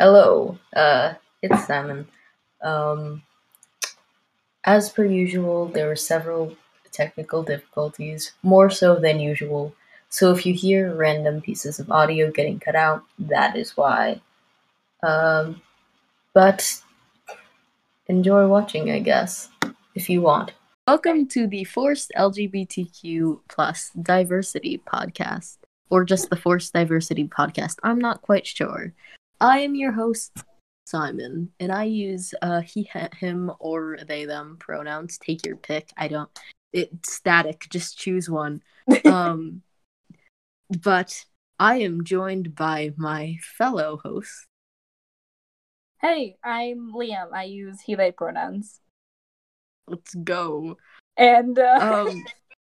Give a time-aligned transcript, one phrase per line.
[0.00, 1.12] Hello, uh,
[1.42, 2.08] it's Simon.
[2.62, 3.22] Um,
[4.64, 6.56] as per usual, there were several
[6.90, 9.74] technical difficulties, more so than usual.
[10.08, 14.22] So if you hear random pieces of audio getting cut out, that is why.
[15.02, 15.60] Um,
[16.32, 16.80] but
[18.06, 19.50] enjoy watching, I guess,
[19.94, 20.52] if you want.
[20.88, 25.58] Welcome to the Forced LGBTQ plus Diversity podcast,
[25.90, 27.76] or just the Forced Diversity podcast.
[27.82, 28.94] I'm not quite sure.
[29.40, 30.44] I am your host,
[30.84, 35.18] Simon, and I use uh, he, him, or they, them pronouns.
[35.18, 35.90] Take your pick.
[35.96, 36.30] I don't.
[36.72, 37.66] It's static.
[37.70, 38.62] Just choose one.
[39.04, 39.62] Um,
[40.82, 41.24] but
[41.58, 44.46] I am joined by my fellow host.
[46.00, 47.32] Hey, I'm Liam.
[47.32, 48.80] I use he, they pronouns.
[49.86, 50.76] Let's go.
[51.16, 52.24] And uh, Um,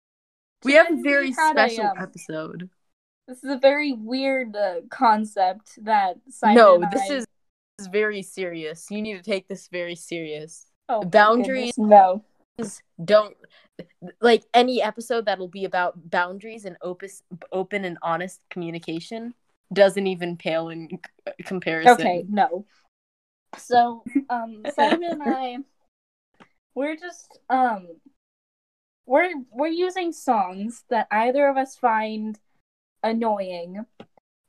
[0.65, 2.71] we have a very had a, special um, episode.
[3.29, 7.27] This is a very weird uh, concept that Simon No, and this I- is,
[7.79, 8.87] this is very serious.
[8.91, 10.67] You need to take this very serious.
[10.89, 12.25] oh, boundaries- No.
[13.05, 13.37] don't
[14.20, 19.35] like any episode that'll be about boundaries and opus, open and honest communication
[19.73, 21.92] doesn't even pale in c- comparison.
[21.92, 22.65] Okay, no.
[23.57, 25.59] So, um, Simon and I,
[26.75, 27.87] we're just um,
[29.07, 32.39] we're we're using songs that either of us find
[33.03, 33.87] annoying,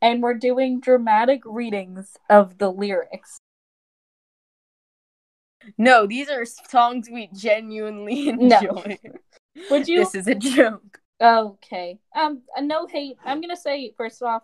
[0.01, 3.39] and we're doing dramatic readings of the lyrics.
[5.77, 8.57] No, these are songs we genuinely No.
[8.59, 8.99] enjoy.
[9.69, 9.99] Would you?
[9.99, 10.99] This is a joke.
[11.21, 11.99] Okay.
[12.15, 13.17] Um, no hate.
[13.25, 14.43] I'm gonna say first off,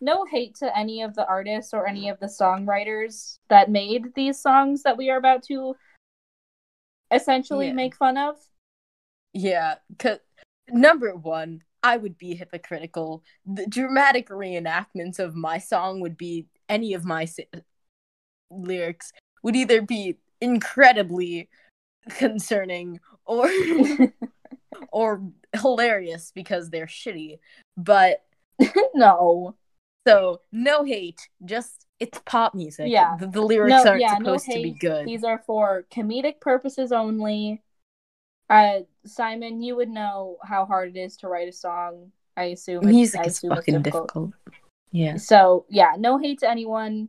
[0.00, 4.40] no hate to any of the artists or any of the songwriters that made these
[4.40, 5.76] songs that we are about to
[7.12, 7.72] essentially Yeah.
[7.74, 8.36] make fun of.
[9.32, 10.18] Yeah, cause
[10.68, 13.22] number one, I would be hypocritical.
[13.46, 17.46] The dramatic reenactments of my song would be any of my si-
[18.50, 19.12] lyrics
[19.44, 21.48] would either be incredibly
[22.10, 23.48] concerning or
[24.92, 25.22] or
[25.52, 27.38] hilarious because they're shitty.
[27.76, 28.24] But
[28.94, 29.54] no.
[30.08, 32.86] so no hate, just it's pop music.
[32.88, 33.16] Yeah.
[33.20, 35.06] the, the lyrics No, aren't yeah, no supposed to be good.
[35.06, 37.62] These are for comedic purposes only.
[38.48, 42.12] Uh, Simon, you would know how hard it is to write a song.
[42.36, 44.32] I assume it's- Music I is assume fucking difficult.
[44.92, 47.08] Yeah, So yeah, no hate to anyone.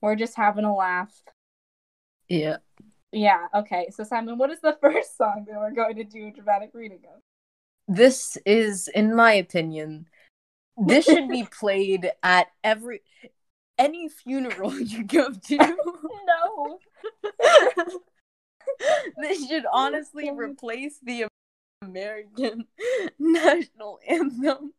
[0.00, 1.22] We're just having a laugh.
[2.28, 2.56] yeah.
[3.14, 3.46] Yeah.
[3.54, 3.88] Okay.
[3.90, 7.00] So Simon, what is the first song that we're going to do a dramatic reading
[7.14, 7.20] of?
[7.86, 10.08] This is, in my opinion,
[10.78, 13.02] this should be played at every
[13.78, 15.56] any funeral you go to.
[16.26, 16.78] No.
[19.18, 21.26] this should honestly replace the
[21.82, 22.66] American
[23.18, 24.72] national anthem.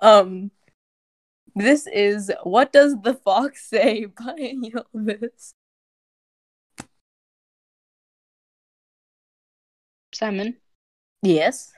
[0.00, 0.50] um
[1.58, 4.54] this is What Does the Fox Say by
[4.94, 5.54] Ylvis.
[10.14, 10.56] Simon?
[11.22, 11.72] Yes.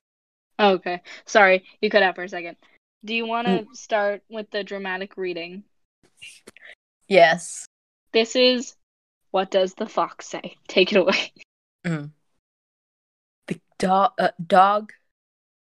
[0.58, 1.00] Oh, okay.
[1.24, 2.56] Sorry, you cut out for a second.
[3.06, 5.64] Do you want to start with the dramatic reading?
[7.10, 7.66] Yes.
[8.12, 8.76] This is
[9.32, 10.54] What Does the Fox Say?
[10.68, 11.32] Take it away.
[11.82, 14.92] The dog uh, dog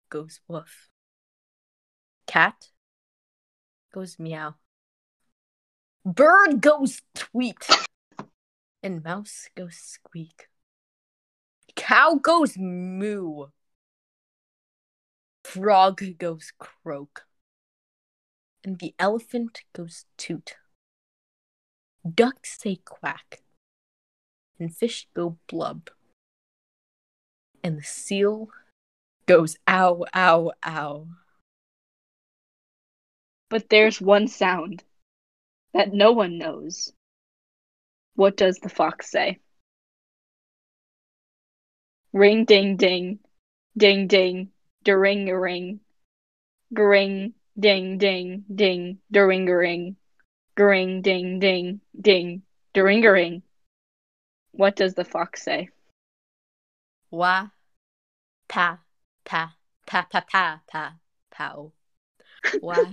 [0.09, 0.88] goes woof.
[2.25, 2.69] Cat
[3.94, 4.56] goes meow.
[6.06, 7.68] Bird goes tweet.
[8.81, 10.47] And mouse goes squeak.
[11.75, 13.47] Cow goes moo.
[15.44, 17.25] Frog goes croak.
[18.63, 20.56] And the elephant goes toot.
[22.14, 23.42] Ducks say quack.
[24.60, 25.90] And fish go blub.
[27.64, 28.50] And the seal
[29.26, 31.08] goes ow, ow, ow.
[33.50, 34.84] But there's one sound
[35.74, 36.94] that no one knows.
[38.16, 39.40] What does the fox say?
[42.14, 43.20] Ring ding ding,
[43.76, 44.52] ding ding,
[44.88, 45.82] ring a ring,
[46.72, 49.98] ring ding ding ding, ring a ring,
[50.57, 52.44] ring ding ding ding,
[52.75, 53.44] ring a ring.
[54.52, 55.69] What does the fox say?
[57.12, 57.50] Wah,
[58.48, 58.80] pa,
[59.25, 59.56] pa,
[59.86, 60.94] pa, pa, pa, pa,
[61.31, 61.72] pow.
[62.62, 62.92] Wah,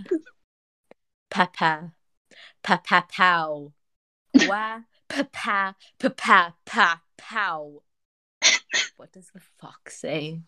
[1.31, 1.93] pa, pa,
[2.63, 3.73] pa, pa, pow.
[4.47, 7.83] Wah, pa, pa, pa, pa, pa, pow.
[8.97, 10.41] What does the fox say?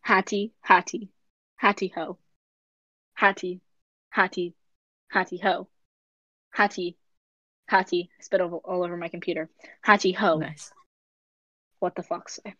[0.00, 1.10] Hattie, hattie,
[1.56, 2.18] hattie ho.
[3.14, 3.60] Hattie,
[4.10, 4.54] hattie,
[5.08, 5.68] hattie ho.
[6.50, 6.96] Hattie,
[7.68, 9.50] hattie, spit all, all over my computer.
[9.82, 10.38] Hattie ho.
[10.38, 10.72] Nice.
[11.80, 12.54] What the fox say?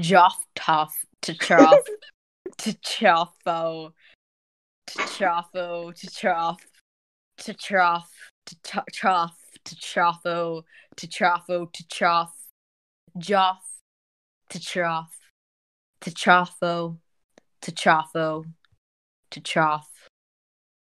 [0.00, 0.94] Joff toff.
[1.22, 1.82] To choff
[2.58, 3.92] to choffo.
[4.88, 5.92] To trough to
[7.54, 8.10] trough
[8.46, 10.62] to t- trough to chafo
[10.96, 12.34] to trafo to trough
[13.18, 13.58] joff.
[14.50, 15.18] To trough
[16.02, 16.98] to trafo
[17.62, 18.44] to trafo
[19.30, 19.90] to trough.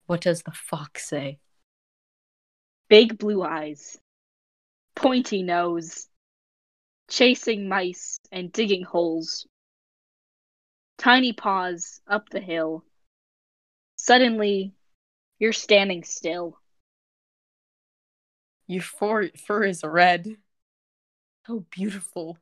[0.06, 1.40] What does the fox say?
[2.90, 3.98] Big blue eyes,
[4.96, 6.08] pointy nose,
[7.10, 9.48] chasing mice and digging holes.
[10.98, 12.84] Tiny paws up the hill.
[13.96, 14.74] Suddenly,
[15.40, 16.60] you're standing still.
[18.68, 20.38] Your fur, fur is red.
[21.48, 22.38] So beautiful.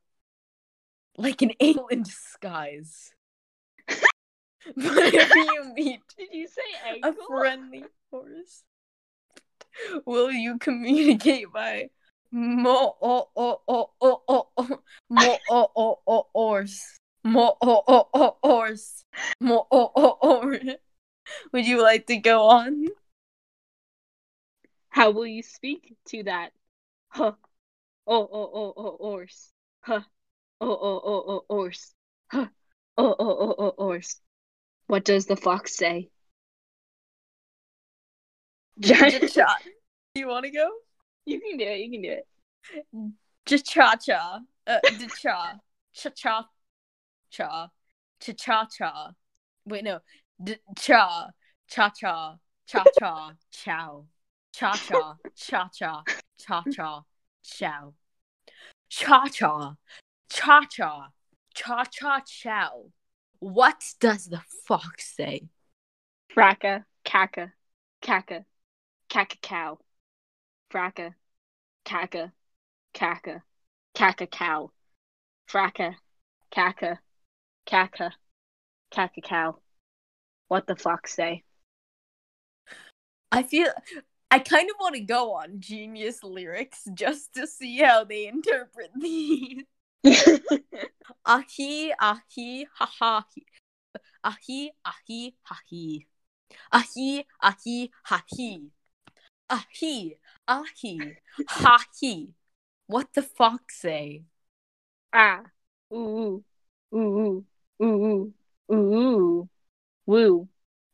[1.18, 3.14] Like an angel in disguise.
[4.66, 8.64] If you meet Did you say a friendly horse,
[10.06, 11.90] will you communicate by
[12.32, 14.80] mo o o o o o o
[15.10, 19.06] mo o o o ors mo o o o ors
[19.40, 20.60] mo o o or?
[21.52, 22.88] Would you like to go on?
[24.90, 26.52] How will you speak to that?
[27.10, 27.34] Huh.
[28.08, 29.52] Oh, oh, oh, oh, ors.
[29.82, 30.02] Huh.
[30.60, 31.94] Oh, oh, oh, oh, ors.
[32.30, 32.48] Huh.
[32.98, 34.20] Oh, oh, oh, oh, ors.
[34.92, 36.10] What does the fox say?
[38.84, 39.56] Cha cha.
[40.16, 40.70] You want to go?
[41.26, 41.80] You can do it.
[41.80, 43.64] You can do it.
[43.64, 44.40] Cha cha.
[44.68, 44.80] Uh,
[45.18, 45.60] cha.
[45.94, 46.46] Cha cha.
[47.30, 47.70] Cha.
[48.20, 49.12] Cha cha cha.
[49.64, 50.00] Wait, no.
[50.78, 51.28] Cha.
[51.70, 52.36] Cha cha.
[52.68, 53.32] Cha cha.
[53.50, 54.06] Chow.
[54.52, 55.14] Cha cha.
[55.38, 56.04] Cha cha.
[56.38, 57.04] Cha cha.
[57.42, 57.94] Chow.
[58.90, 59.76] Cha cha.
[60.30, 61.08] Cha cha.
[61.56, 62.92] Cha cha chow.
[63.42, 65.50] What does the fox say?
[66.32, 67.52] Fracka, caca,
[68.00, 68.46] caca,
[69.10, 69.80] caca cow.
[70.72, 71.16] Fracka,
[71.84, 72.32] caca,
[72.94, 73.42] caca,
[73.96, 74.72] caca cow.
[75.50, 75.96] Fracka,
[76.54, 77.00] caca,
[77.68, 78.12] caca,
[78.94, 79.58] caca cow.
[80.48, 81.44] What the fox say?
[83.32, 83.70] I feel
[84.30, 88.92] I kind of want to go on genius lyrics just to see how they interpret
[88.96, 89.64] these.
[91.26, 93.26] Ahi, ahi, ha ha.
[93.36, 93.44] hi.
[94.24, 96.06] Ahi, ahi, ha hi.
[96.72, 98.62] Ahi, ahi, ha hi.
[99.50, 100.18] Ahi,
[100.48, 100.98] ahi,
[101.48, 102.28] ha hi.
[102.88, 104.24] What the fuck say?
[105.14, 105.44] ah,
[105.94, 106.44] ooh,
[106.94, 107.46] ooh, ooh,
[107.84, 108.34] ooh,
[108.72, 109.50] ooh, ooh,
[110.06, 110.48] woo,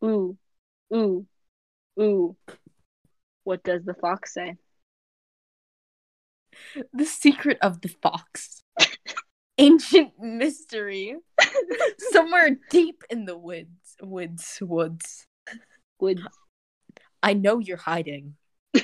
[0.03, 0.37] ooh,
[0.93, 1.27] ooh,
[1.99, 2.35] ooh.
[3.43, 4.57] What does the fox say?
[6.93, 8.63] The secret of the fox.
[9.57, 11.15] Ancient mystery.
[12.11, 15.27] Somewhere deep in the woods, woods, woods.
[15.99, 16.21] woods.
[17.23, 18.35] I know you're hiding.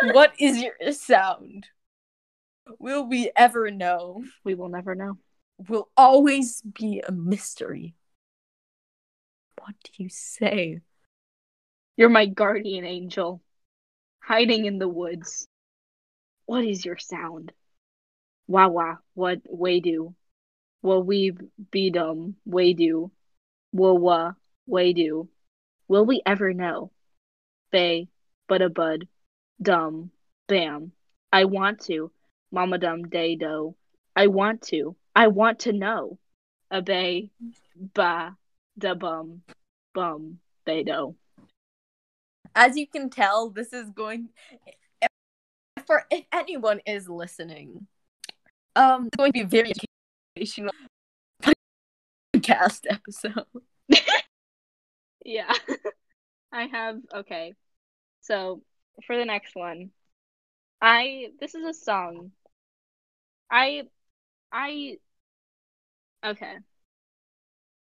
[0.00, 1.66] what is your sound?
[2.78, 4.24] Will we ever know?
[4.42, 5.18] we will never know.
[5.68, 7.94] Will always be a mystery.
[9.58, 10.80] What do you say?
[11.96, 13.40] You're my guardian angel,
[14.20, 15.46] hiding in the woods.
[16.46, 17.52] What is your sound?
[18.46, 20.14] Wah wah, what we do?
[20.82, 21.32] Will we
[21.70, 22.36] be dumb?
[22.44, 23.10] we do?
[23.72, 24.32] Wah wah,
[24.66, 25.28] way do?
[25.88, 26.90] Will we ever know?
[27.70, 28.08] Bay,
[28.48, 29.08] but a bud,
[29.60, 30.10] dumb,
[30.46, 30.92] bam.
[31.32, 32.12] I want to,
[32.52, 33.74] mama dum day do.
[34.14, 36.18] I want to, I want to know.
[36.70, 37.30] A bay,
[37.94, 38.36] ba,
[38.78, 39.42] da bum,
[39.94, 41.16] bum, bay do.
[42.54, 44.28] As you can tell, this is going
[45.86, 47.86] for if anyone is listening.
[48.76, 49.72] Um, it's going to be a very
[50.36, 50.72] educational
[52.32, 53.44] podcast episode.
[55.26, 55.54] Yeah.
[56.52, 57.54] I have okay.
[58.20, 58.62] So
[59.06, 59.90] for the next one,
[60.82, 62.32] I this is a song.
[63.50, 63.84] I
[64.52, 64.98] I
[66.24, 66.56] okay.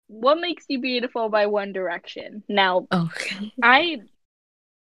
[0.07, 2.43] What makes you beautiful by One Direction.
[2.47, 3.51] Now, Okay.
[3.61, 3.97] I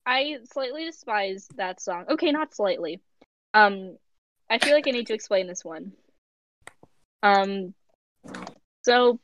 [0.07, 2.07] I slightly despise that song.
[2.09, 3.03] Okay, not slightly.
[3.53, 3.99] Um
[4.49, 5.93] I feel like I need to explain this one.
[7.23, 7.75] Um
[8.83, 9.21] so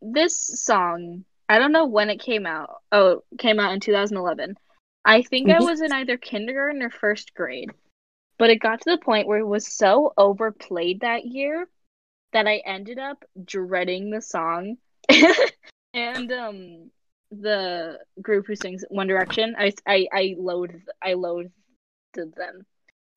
[0.00, 2.82] this song, I don't know when it came out.
[2.92, 4.56] Oh, it came out in 2011.
[5.04, 5.64] I think I Mhm.
[5.64, 7.70] was in either kindergarten or first grade.
[8.38, 11.68] But it got to the point where it was so overplayed that year
[12.32, 14.78] that I ended up dreading the song.
[15.94, 16.90] and um
[17.30, 21.50] the group who sings One Direction, I I I loathed I loathed
[22.14, 22.66] them.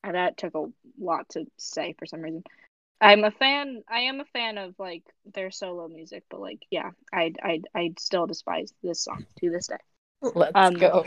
[0.04, 0.66] And that took a
[1.00, 2.44] lot to say for some reason.
[3.02, 3.84] I'm a fan.
[3.90, 5.04] I am a fan of like
[5.34, 9.68] their solo music, but like, yeah, I I I still despise this song to this
[9.68, 9.78] day.
[10.22, 11.06] Let's Um, go.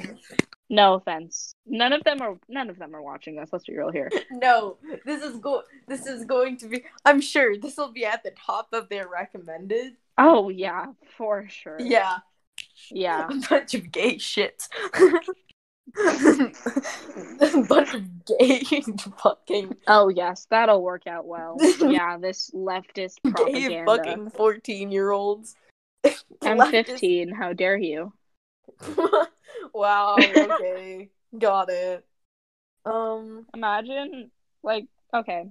[0.71, 1.55] No offense.
[1.67, 2.39] None of them are.
[2.49, 3.51] None of them are watching us.
[3.53, 4.11] Let's be real here.
[4.31, 5.63] No, this is go.
[5.87, 6.85] This is going to be.
[7.05, 9.97] I'm sure this will be at the top of their recommended.
[10.17, 10.87] Oh yeah,
[11.19, 11.77] for sure.
[11.79, 12.19] Yeah,
[12.91, 13.29] Yeah.
[13.31, 14.67] a bunch of gay shit.
[17.41, 18.63] of gay
[19.19, 21.59] fucking Oh yes, that'll work out well.
[21.81, 23.69] yeah, this leftist propaganda.
[23.69, 25.55] gay fucking fourteen year olds.
[26.43, 27.33] I'm 15.
[27.33, 28.13] How dare you?
[29.73, 30.17] wow.
[30.19, 31.11] Okay.
[31.39, 32.05] Got it.
[32.85, 33.47] Um.
[33.55, 34.31] Imagine,
[34.63, 35.47] like, okay,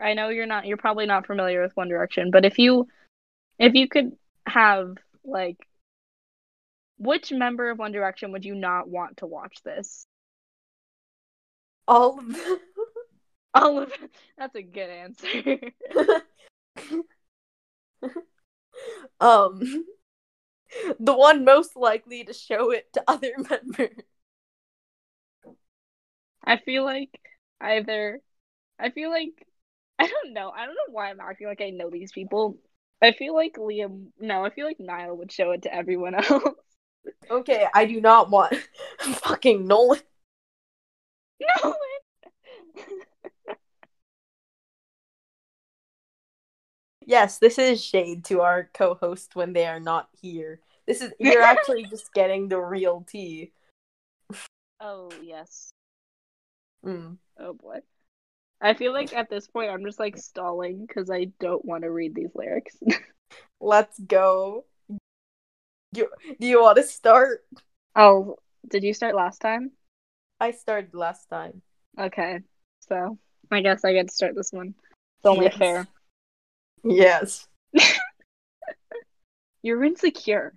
[0.00, 0.66] I know you're not.
[0.66, 2.88] You're probably not familiar with One Direction, but if you,
[3.58, 4.16] if you could
[4.46, 5.56] have like,
[7.02, 10.06] which member of One Direction would you not want to watch this?
[11.88, 12.58] All of them.
[13.54, 13.92] All of.
[14.38, 15.58] That's a good answer.
[19.20, 19.84] um.
[20.98, 23.94] The one most likely to show it to other members.
[26.42, 27.10] I feel like
[27.60, 28.20] either.
[28.78, 29.46] I feel like
[29.98, 30.48] I don't know.
[30.48, 32.56] I don't know why I'm acting like I know these people.
[33.02, 34.06] I feel like Liam.
[34.18, 36.42] No, I feel like Niall would show it to everyone else.
[37.30, 38.54] Okay, I do not want
[38.98, 40.00] fucking Nolan.
[41.40, 41.74] No.
[47.06, 50.60] Yes, this is shade to our co-host when they are not here.
[50.86, 53.52] This is you're actually just getting the real tea.
[54.80, 55.72] oh yes.
[56.84, 57.18] Mm.
[57.38, 57.80] Oh boy.
[58.60, 61.90] I feel like at this point I'm just like stalling because I don't want to
[61.90, 62.76] read these lyrics.
[63.60, 64.64] Let's go.
[65.94, 66.08] You,
[66.40, 67.44] do you want to start?
[67.96, 68.36] oh,
[68.68, 69.72] did you start last time?
[70.40, 71.62] I started last time.
[71.98, 72.40] Okay,
[72.80, 73.18] so
[73.50, 74.74] I guess I get to start this one.
[75.18, 75.56] It's only Yes.
[75.58, 75.86] fair.
[76.84, 77.46] Yes.
[79.62, 80.54] You're insecure.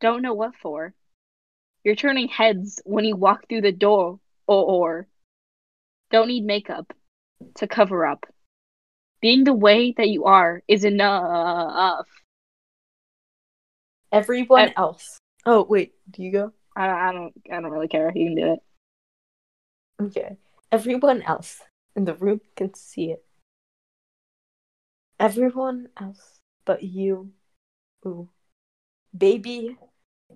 [0.00, 0.94] Don't know what for.
[1.84, 5.06] You're turning heads when you walk through the door, or, or.
[6.10, 6.92] Don't need makeup
[7.56, 8.26] to cover up.
[9.20, 12.06] Being the way that you are is enough.
[14.12, 15.18] Everyone I- else.
[15.46, 16.52] Oh wait, do you go?
[16.76, 17.32] I, I don't.
[17.50, 18.12] I don't really care.
[18.14, 18.60] You can do it.
[20.02, 20.36] Okay.
[20.72, 21.60] Everyone else
[21.96, 23.24] in the room can see it.
[25.18, 27.32] Everyone else but you.
[28.06, 28.28] Ooh.
[29.16, 29.76] Baby,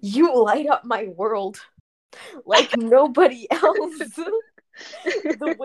[0.01, 1.61] you light up my world
[2.45, 3.99] like nobody else.
[5.15, 5.57] the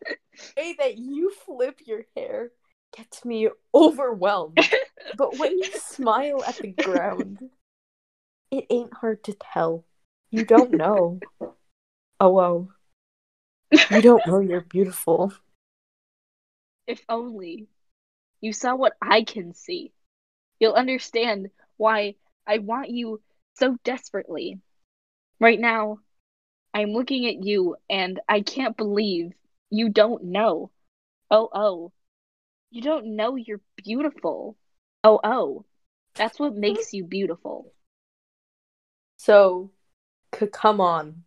[0.55, 2.51] way that you flip your hair
[2.95, 4.59] gets me overwhelmed.
[5.17, 7.39] But when you smile at the ground,
[8.51, 9.85] it ain't hard to tell.
[10.31, 11.19] You don't know.
[12.21, 12.67] Oh, oh.
[13.71, 15.31] You don't know you're beautiful.
[16.85, 17.69] If only
[18.41, 19.93] you saw what I can see,
[20.59, 22.15] you'll understand why
[22.45, 23.21] I want you
[23.53, 24.59] so desperately.
[25.39, 25.99] Right now,
[26.73, 29.31] I'm looking at you and I can't believe
[29.69, 30.71] you don't know.
[31.31, 31.91] Oh, oh.
[32.69, 34.57] You don't know you're beautiful.
[35.05, 35.65] Oh, oh.
[36.15, 37.71] That's what makes you beautiful.
[39.19, 39.71] So,
[40.33, 41.25] c- come on.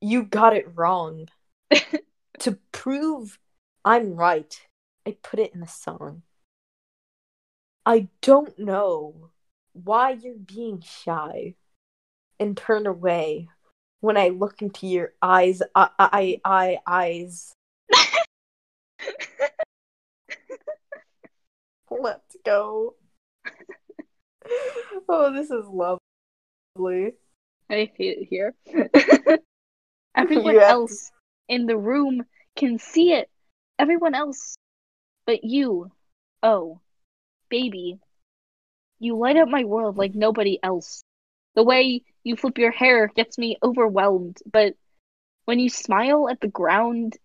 [0.00, 1.28] You got it wrong.
[2.38, 3.38] to prove
[3.84, 4.56] I'm right,
[5.04, 6.22] I put it in the song.
[7.84, 9.30] I don't know
[9.72, 11.56] why you're being shy
[12.38, 13.48] and turn away
[14.00, 15.60] when I look into your eyes.
[15.74, 17.52] I, I, I, eyes.
[21.90, 22.94] Let's go.
[25.08, 25.64] oh, this is
[26.76, 27.12] lovely.
[27.70, 28.54] I feel it here.
[30.16, 31.10] Everyone else
[31.48, 32.24] in the room
[32.56, 33.28] can see it.
[33.78, 34.56] Everyone else
[35.26, 35.90] but you.
[36.42, 36.80] Oh,
[37.48, 37.98] baby.
[38.98, 41.02] You light up my world like nobody else.
[41.54, 44.74] The way you flip your hair gets me overwhelmed, but
[45.44, 47.16] when you smile at the ground,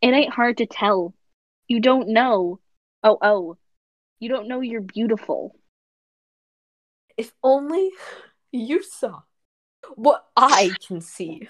[0.00, 1.14] it ain't hard to tell.
[1.68, 2.60] You don't know.
[3.02, 3.56] Oh, oh.
[4.20, 5.56] You don't know you're beautiful.
[7.16, 7.90] If only
[8.52, 9.22] you saw
[9.94, 11.48] what I can see,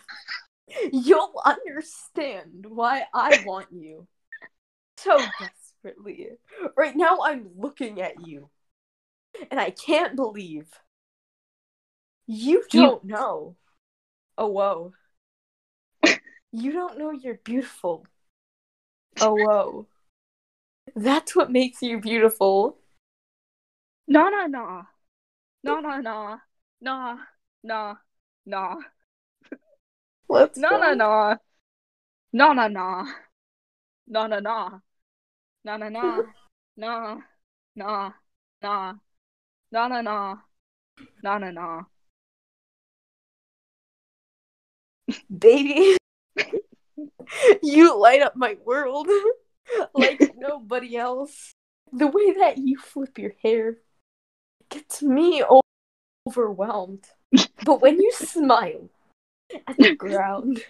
[0.92, 4.06] you'll understand why I want you
[4.97, 6.28] so desperately.
[6.76, 8.49] Right now, I'm looking at you,
[9.50, 10.68] and I can't believe
[12.26, 13.56] you You- don't know.
[14.38, 14.92] Oh, whoa.
[16.52, 18.06] You don't know you're beautiful.
[19.21, 19.87] Oh, whoa.
[20.94, 22.78] That's what makes you beautiful.
[24.06, 24.82] Nah, nah, nah.
[25.64, 26.38] Nah, nah, nah.
[26.82, 27.16] Nah,
[27.62, 27.96] nah,
[28.44, 28.76] nah.
[30.28, 30.78] Let's No, go.
[30.78, 31.36] no, no.
[32.32, 33.06] No, no, no.
[34.06, 34.82] No, no, no.
[35.64, 36.24] No, no, no.
[36.76, 37.22] No.
[37.76, 38.12] No.
[38.62, 39.00] No.
[39.72, 40.40] No, no, no.
[41.22, 41.86] No, no, no.
[45.38, 45.96] baby.
[47.62, 49.08] you light up my world
[49.94, 51.52] like nobody else.
[51.92, 53.78] The way that you flip your hair
[54.70, 55.62] gets me o-
[56.26, 57.04] overwhelmed.
[57.64, 58.88] but when you smile
[59.66, 60.62] at the ground,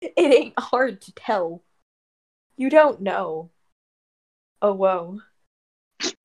[0.00, 1.62] it ain't hard to tell.
[2.56, 3.50] You don't know.
[4.62, 5.20] Oh, whoa.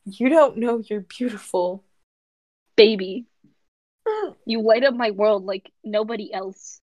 [0.05, 1.83] You don't know you're beautiful.
[2.75, 3.25] Baby,
[4.07, 4.35] mm.
[4.45, 6.79] you light up my world like nobody else.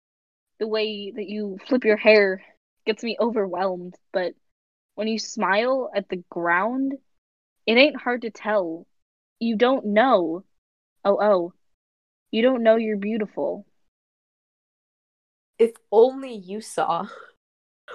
[0.60, 2.42] The way that you flip your hair
[2.84, 4.34] gets me overwhelmed, but
[4.96, 6.94] when you smile at the ground,
[7.66, 8.86] it ain't hard to tell.
[9.38, 10.44] You don't know.
[11.04, 11.52] Oh, oh.
[12.30, 13.66] You don't know you're beautiful.
[15.58, 17.06] If only you saw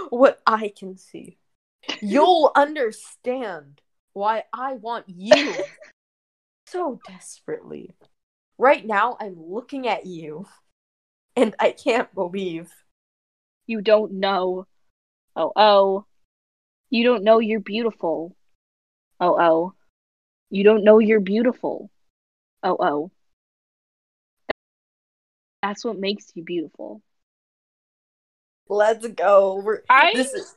[0.10, 1.38] what I can see,
[2.02, 3.82] you'll understand
[4.14, 5.54] why I want you
[6.68, 7.92] so desperately.
[8.58, 10.48] Right now, I'm looking at you,
[11.36, 12.72] and I can't believe.
[13.66, 14.68] You don't know.
[15.36, 16.06] Oh, oh.
[16.90, 18.36] You don't know you're beautiful.
[19.20, 19.74] Oh, oh.
[20.50, 21.90] You don't know you're beautiful.
[22.62, 23.12] Oh, oh.
[25.64, 27.02] That's what makes you beautiful.
[28.68, 29.62] Let's go.
[29.64, 30.54] We're, I this is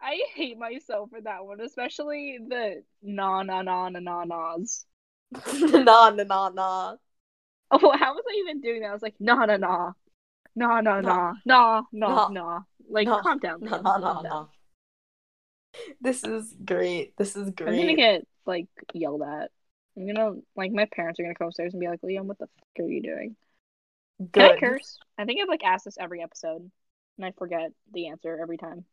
[0.00, 4.86] I hate myself for that one, especially the na na na na na nas.
[5.62, 6.96] nah, nah, nah, nah.
[7.72, 8.90] Oh, how was I even doing that?
[8.90, 9.92] I was like na na na,
[10.54, 12.60] na na na, na na na.
[12.88, 13.22] Like, Nah.
[13.22, 14.46] calm down, Nah, nah, nah, nah.
[16.00, 17.16] This is great.
[17.16, 17.68] This is great.
[17.68, 19.50] I'm gonna get like yelled at.
[19.96, 22.46] I'm gonna like my parents are gonna come upstairs and be like, Liam, what the
[22.46, 23.34] fuck are you doing?
[24.32, 24.98] Can I curse?
[25.18, 26.70] I think I've like asked this every episode,
[27.16, 28.84] and I forget the answer every time.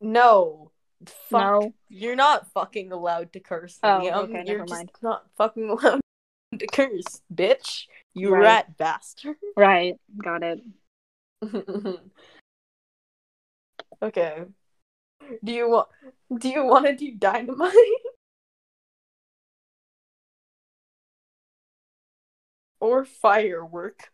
[0.00, 0.72] No.
[1.06, 1.40] Fuck.
[1.40, 1.74] No.
[1.88, 4.12] You're not fucking allowed to curse, Oh, Liam.
[4.24, 4.90] okay, You're never just mind.
[5.02, 6.00] not fucking allowed
[6.58, 7.86] to curse, bitch.
[8.14, 8.42] You Right.
[8.42, 9.36] rat bastard.
[9.56, 10.60] Right, got it.
[14.02, 14.44] okay.
[15.44, 15.88] Do you want?
[16.38, 17.72] Do you want to do dynamite?
[22.80, 24.10] or firework?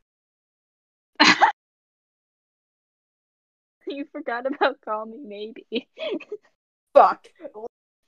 [3.97, 5.89] you forgot about call me maybe.
[6.95, 7.29] Fuck.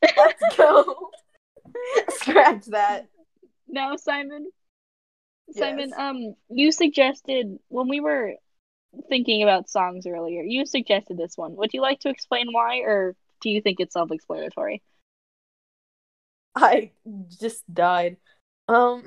[0.03, 1.11] Let's go.
[2.09, 3.09] Scratch that.
[3.69, 4.51] Now, Simon.
[5.53, 8.35] Simon, um, you suggested when we were
[9.09, 11.57] thinking about songs earlier, you suggested this one.
[11.57, 14.83] Would you like to explain why, or do you think it's self-explanatory?
[16.55, 16.93] I
[17.41, 18.17] just died.
[18.69, 19.05] Um.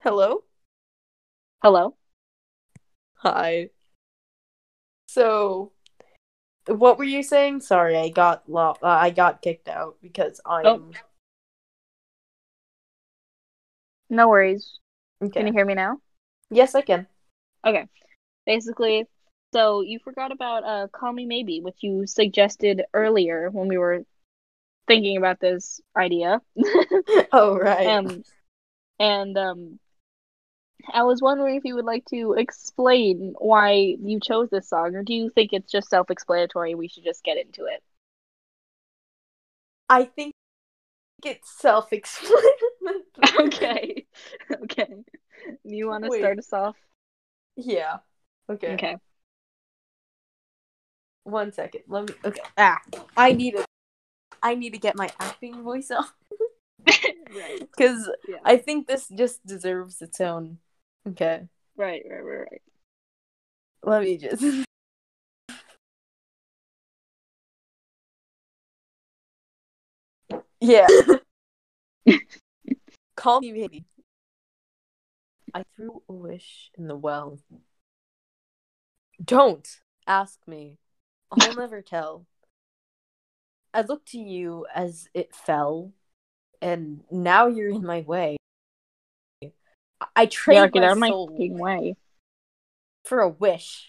[0.00, 0.44] Hello?
[1.62, 1.94] Hello.
[3.22, 3.68] Hi.
[5.08, 5.72] So,
[6.66, 7.60] what were you saying?
[7.60, 10.90] Sorry, I got lo- uh, I got kicked out because I'm Oh.
[14.08, 14.78] No worries.
[15.22, 15.40] okay.
[15.40, 15.98] Can you hear me now?
[16.50, 17.06] Yes, I can.
[17.64, 17.86] Okay.
[18.46, 19.04] Basically,
[19.52, 24.04] so you forgot about uh Call Me Maybe, which you suggested earlier when we were
[24.88, 26.40] thinking about this idea.
[27.32, 27.86] oh right.
[27.86, 28.24] um
[28.98, 29.78] and um
[30.92, 35.02] I was wondering if you would like to explain why you chose this song, or
[35.02, 36.74] do you think it's just self-explanatory?
[36.74, 37.82] We should just get into it.
[39.88, 40.34] I think
[41.24, 42.46] it's self-explanatory.
[43.38, 44.06] Okay.
[44.62, 44.94] okay.
[45.64, 46.76] You want to start us off?
[47.56, 47.98] Yeah.
[48.48, 48.74] Okay.
[48.74, 48.96] Okay.
[51.24, 51.82] One second.
[51.88, 52.14] Let me.
[52.24, 52.40] Okay.
[52.56, 52.78] Ah,
[53.16, 53.64] I need to.
[54.42, 56.14] I need to get my acting voice off
[56.86, 57.60] right.
[57.76, 58.36] because Yeah.
[58.44, 60.58] I think this just deserves its own.
[61.08, 61.48] Okay.
[61.76, 62.02] Right.
[62.08, 62.24] Right.
[62.24, 62.38] Right.
[62.50, 62.62] Right.
[63.82, 64.42] Let me just.
[70.60, 70.86] yeah.
[73.16, 73.84] Call me maybe.
[75.54, 77.38] I threw a wish in the well.
[79.22, 80.78] Don't ask me.
[81.30, 82.26] I'll never tell.
[83.72, 85.92] I looked to you as it fell,
[86.60, 88.36] and now you're in my way.
[90.16, 91.96] I- trade Yeah, get my out my fucking way.
[93.04, 93.88] for a wish.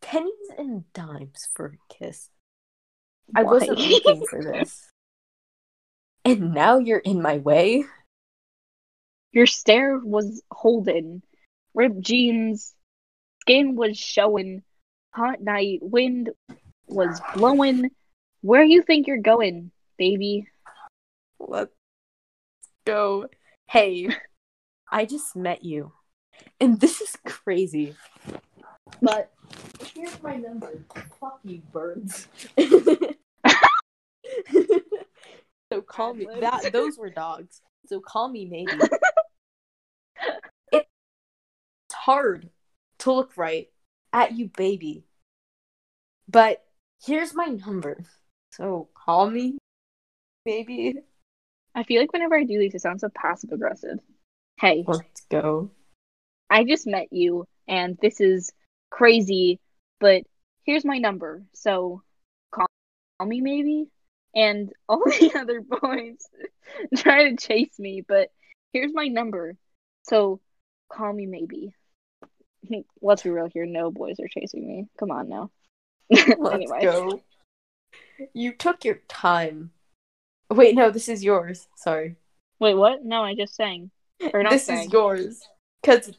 [0.00, 2.28] Pennies and dimes for a kiss.
[3.34, 4.90] I wasn't looking for this.
[6.26, 7.84] And now you're in my way?
[9.32, 11.22] Your stare was holding,
[11.74, 12.74] ripped jeans,
[13.40, 14.62] skin was showing,
[15.12, 16.30] hot night, wind
[16.86, 17.90] was blowing.
[18.42, 20.48] Where you think you're going, baby?
[21.38, 21.72] Let's
[22.84, 23.28] go.
[23.68, 24.08] Hey,
[24.94, 25.90] I just met you.
[26.60, 27.96] And this is crazy.
[29.02, 29.32] But
[29.92, 30.84] here's my number.
[31.18, 32.28] Fuck you, birds.
[35.72, 37.60] so call me that those were dogs.
[37.86, 38.70] So call me maybe.
[40.72, 40.86] it's
[41.92, 42.48] hard
[43.00, 43.66] to look right
[44.12, 45.02] at you, baby.
[46.28, 46.64] But
[47.04, 48.04] here's my number.
[48.52, 49.58] So call me
[50.46, 51.00] maybe.
[51.74, 53.98] I feel like whenever I do these, it sounds so passive aggressive.
[54.58, 55.70] Hey, Let's go.
[56.48, 58.52] I just met you, and this is
[58.90, 59.60] crazy,
[59.98, 60.22] but
[60.64, 61.42] here's my number.
[61.54, 62.02] So
[62.52, 62.66] call,
[63.18, 63.88] call me maybe.
[64.34, 66.18] And all the other boys
[66.96, 68.30] try to chase me, but
[68.72, 69.56] here's my number.
[70.04, 70.40] So
[70.88, 71.74] call me maybe.
[73.02, 73.66] Let's be real here.
[73.66, 74.86] No boys are chasing me.
[74.98, 75.50] Come on now.
[76.10, 77.20] Let's go.
[78.32, 79.72] You took your time.
[80.50, 81.66] Wait, no, this is yours.
[81.76, 82.16] Sorry.
[82.60, 83.04] wait, what?
[83.04, 83.90] No, I just sang.
[84.32, 84.86] Or not this sang.
[84.86, 85.40] is yours.
[85.82, 86.10] Cause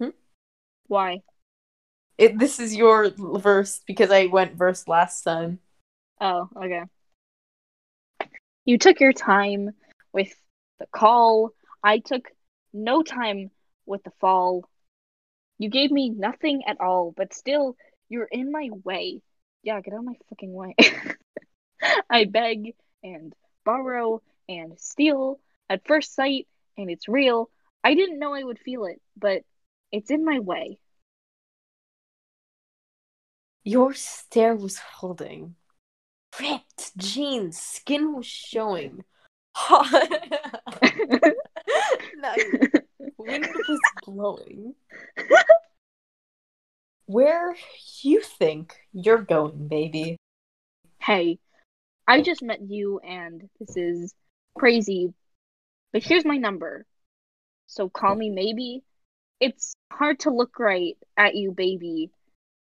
[0.00, 0.08] hmm?
[0.86, 1.22] Why?
[2.18, 5.60] it, this is your verse because I went verse last time.
[6.20, 6.82] Oh, okay.
[8.64, 9.70] You took your time
[10.12, 10.34] with
[10.80, 11.52] the call.
[11.82, 12.28] I took
[12.72, 13.50] no time
[13.86, 14.68] with the fall.
[15.58, 17.76] You gave me nothing at all, but still,
[18.08, 19.22] you're in my way.
[19.62, 20.74] Yeah, get out of my fucking way.
[22.10, 23.32] I beg and
[23.64, 25.38] borrow and steal
[25.70, 26.48] at first sight,
[26.78, 27.50] and it's real.
[27.84, 29.42] I didn't know I would feel it, but
[29.92, 30.78] it's in my way.
[33.64, 35.56] Your stare was holding.
[36.40, 39.04] Ripped jeans, skin was showing.
[39.54, 40.08] Hot.
[43.18, 44.74] Wind was blowing.
[47.06, 47.56] Where
[48.02, 50.18] you think you're going, baby?
[51.00, 51.38] hey,
[52.06, 54.14] I just met you and this is
[54.56, 55.14] crazy,
[55.92, 56.86] but here's my number.
[57.66, 58.82] So call me maybe.
[59.40, 62.10] It's hard to look right at you, baby,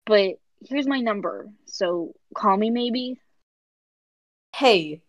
[0.06, 1.50] but here's my number.
[1.66, 3.20] So call me maybe.
[4.56, 5.02] Hey,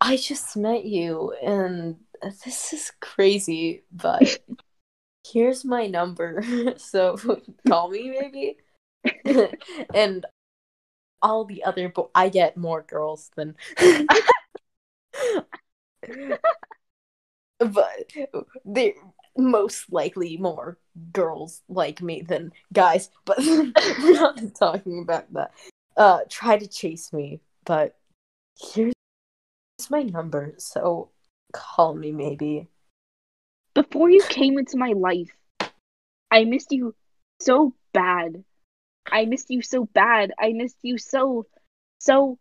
[0.00, 1.96] I just met you, and
[2.44, 4.38] this is crazy, but
[5.26, 6.44] here's my number.
[6.78, 7.16] So
[7.66, 8.58] call me, maybe.
[9.94, 10.26] and
[11.22, 13.56] all the other, but I get more girls than.
[17.58, 18.12] But
[18.64, 18.92] they're
[19.36, 20.78] most likely more
[21.12, 23.10] girls like me than guys.
[23.24, 25.52] But we're not talking about that.
[25.96, 27.96] Uh, try to chase me, but
[28.58, 28.94] here's
[29.90, 31.10] my number, so
[31.52, 32.68] call me maybe.
[33.74, 35.30] Before you came into my life,
[36.30, 36.94] I missed you
[37.40, 38.44] so bad.
[39.10, 40.32] I missed you so bad.
[40.38, 41.46] I missed you so,
[41.98, 42.38] so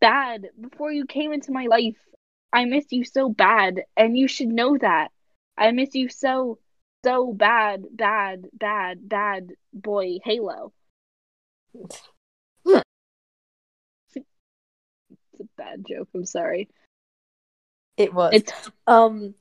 [0.00, 0.48] bad.
[0.60, 1.96] Before you came into my life,
[2.52, 5.10] I miss you so bad, and you should know that.
[5.56, 6.58] I miss you so,
[7.04, 10.72] so bad, bad, bad, bad, boy, Halo.
[11.74, 12.02] It's
[14.16, 16.08] a bad joke.
[16.14, 16.68] I'm sorry.
[17.96, 18.32] It was.
[18.34, 18.52] It's
[18.86, 19.34] Um.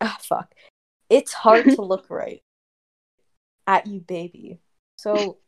[0.00, 0.54] Ah, fuck.
[1.08, 2.42] It's hard to look right
[3.66, 4.60] at you, baby.
[4.96, 5.38] So,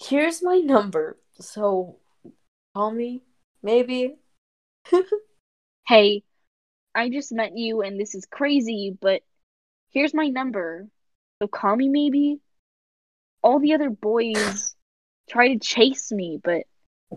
[0.00, 1.18] here's my number.
[1.40, 1.96] So,
[2.74, 3.22] call me,
[3.62, 4.16] maybe.
[5.86, 6.22] hey,
[6.94, 9.22] I just met you and this is crazy, but
[9.90, 10.88] here's my number.
[11.40, 12.40] So call me maybe.
[13.42, 14.74] All the other boys
[15.30, 16.62] try to chase me, but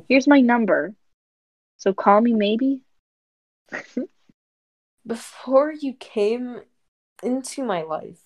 [0.08, 0.94] here's my number.
[1.78, 2.82] So call me maybe.
[5.08, 6.62] Before you came
[7.24, 8.20] into my life,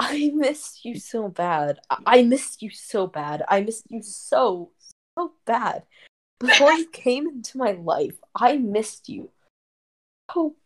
[0.00, 1.78] I missed you so bad.
[1.88, 3.44] I, I missed you so bad.
[3.48, 4.72] I missed you so,
[5.16, 5.84] so bad.
[6.42, 9.30] Before you came into my life, I missed you
[10.34, 10.56] so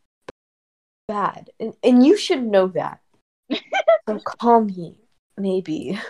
[1.06, 1.50] bad.
[1.60, 3.00] And, and you should know that.
[4.08, 4.98] so call me,
[5.36, 6.00] maybe.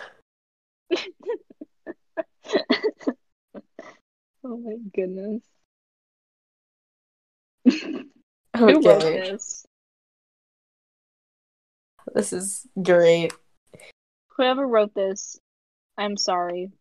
[4.43, 5.43] oh my goodness.
[8.59, 9.67] Okay, this?
[12.15, 13.33] this is great.
[14.29, 15.37] Whoever wrote this,
[15.95, 16.71] I'm sorry.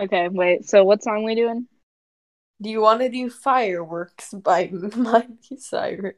[0.00, 0.68] Okay, wait.
[0.68, 1.66] So what song we doing?
[2.60, 5.26] Do you want to do Fireworks by Miley
[5.58, 6.14] Cyrus?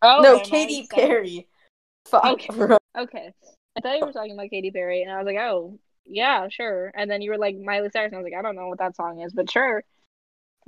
[0.00, 1.48] Oh, no, Katy Perry.
[2.06, 2.24] Fuck.
[2.24, 2.76] Okay.
[2.94, 3.32] Okay.
[3.74, 6.92] I thought you were talking about Katy Perry, and I was like, oh, yeah, sure.
[6.94, 8.80] And then you were like Miley Cyrus, and I was like, I don't know what
[8.80, 9.82] that song is, but sure.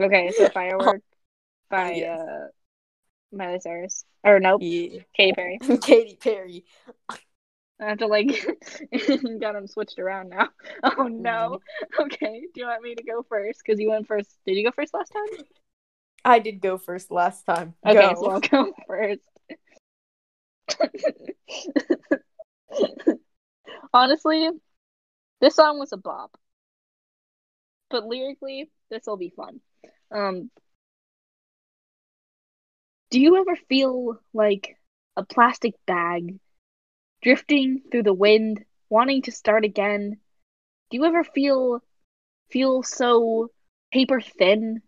[0.01, 1.03] Okay, so Firework
[1.69, 2.19] by yes.
[2.19, 2.47] uh,
[3.31, 4.07] Miley Cyrus.
[4.25, 5.01] Or nope, Yeah.
[5.15, 5.59] Katy Perry.
[5.83, 6.65] Katy Perry.
[7.81, 8.29] I have to like
[9.41, 10.49] got them switched around now.
[10.85, 11.61] Oh no.
[12.01, 13.61] Okay, do you want me to go first?
[13.65, 14.31] Because you went first.
[14.47, 15.45] Did you go first last time?
[16.25, 17.75] I did go first last time.
[17.87, 18.15] Okay, Go.
[18.15, 19.21] so I'll go first.
[23.93, 24.49] Honestly,
[25.41, 26.37] this song was a bop.
[27.91, 29.61] But lyrically, this will be fun.
[30.11, 30.51] Um
[33.11, 34.77] Do you ever feel like
[35.17, 36.41] a plastic bag
[37.25, 40.19] drifting through the wind, wanting to start again?
[40.91, 41.81] Do you ever feel
[42.51, 43.51] feel so
[43.91, 44.83] paper thin,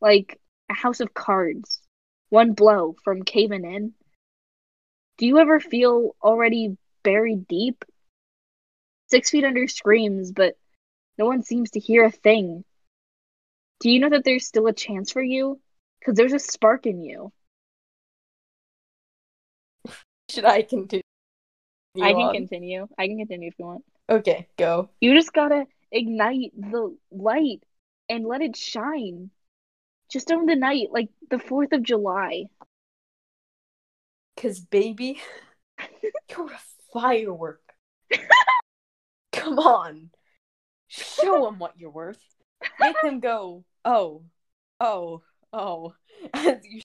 [0.00, 1.80] like a house of cards,
[2.30, 3.92] one blow from caving in?
[5.18, 7.84] Do you ever feel already buried deep?
[9.08, 10.56] Six feet under screams, but
[11.18, 12.64] no one seems to hear a thing.
[13.80, 15.60] Do you know that there's still a chance for you?
[16.00, 17.30] Because there's a spark in you.
[20.30, 21.02] Should I continue?
[22.02, 22.34] I can on?
[22.34, 22.88] continue.
[22.98, 23.84] I can continue if you want.
[24.08, 24.90] Okay, go.
[25.00, 27.62] You just gotta ignite the light
[28.08, 29.30] and let it shine.
[30.10, 32.44] Just on the night, like the 4th of July.
[34.36, 35.20] Cause baby,
[36.28, 36.60] you're a
[36.92, 37.62] firework.
[39.32, 40.10] Come on,
[40.88, 42.18] show them what you're worth.
[42.80, 44.22] Make them go, oh,
[44.80, 45.94] oh, oh,
[46.32, 46.80] as you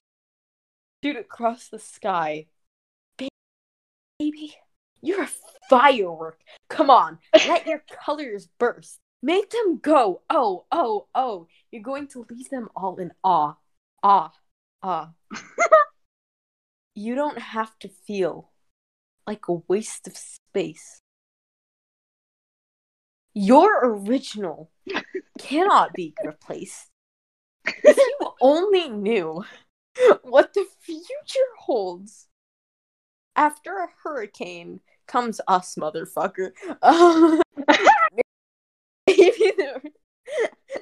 [1.02, 2.46] shoot across the sky.
[4.18, 4.54] Baby,
[5.02, 5.30] you're a
[5.68, 6.40] firework.
[6.68, 8.98] Come on, let your colors burst.
[9.22, 11.46] Make them go, oh, oh, oh.
[11.70, 13.54] You're going to leave them all in awe,
[14.02, 14.32] awe,
[14.82, 15.10] awe.
[16.94, 18.50] you don't have to feel
[19.26, 21.00] like a waste of space.
[23.34, 24.70] Your original
[25.38, 26.88] cannot be replaced.
[27.64, 29.44] If you only knew
[30.22, 32.26] what the future holds.
[33.40, 36.52] After a hurricane comes us, motherfucker.
[39.06, 39.80] Maybe the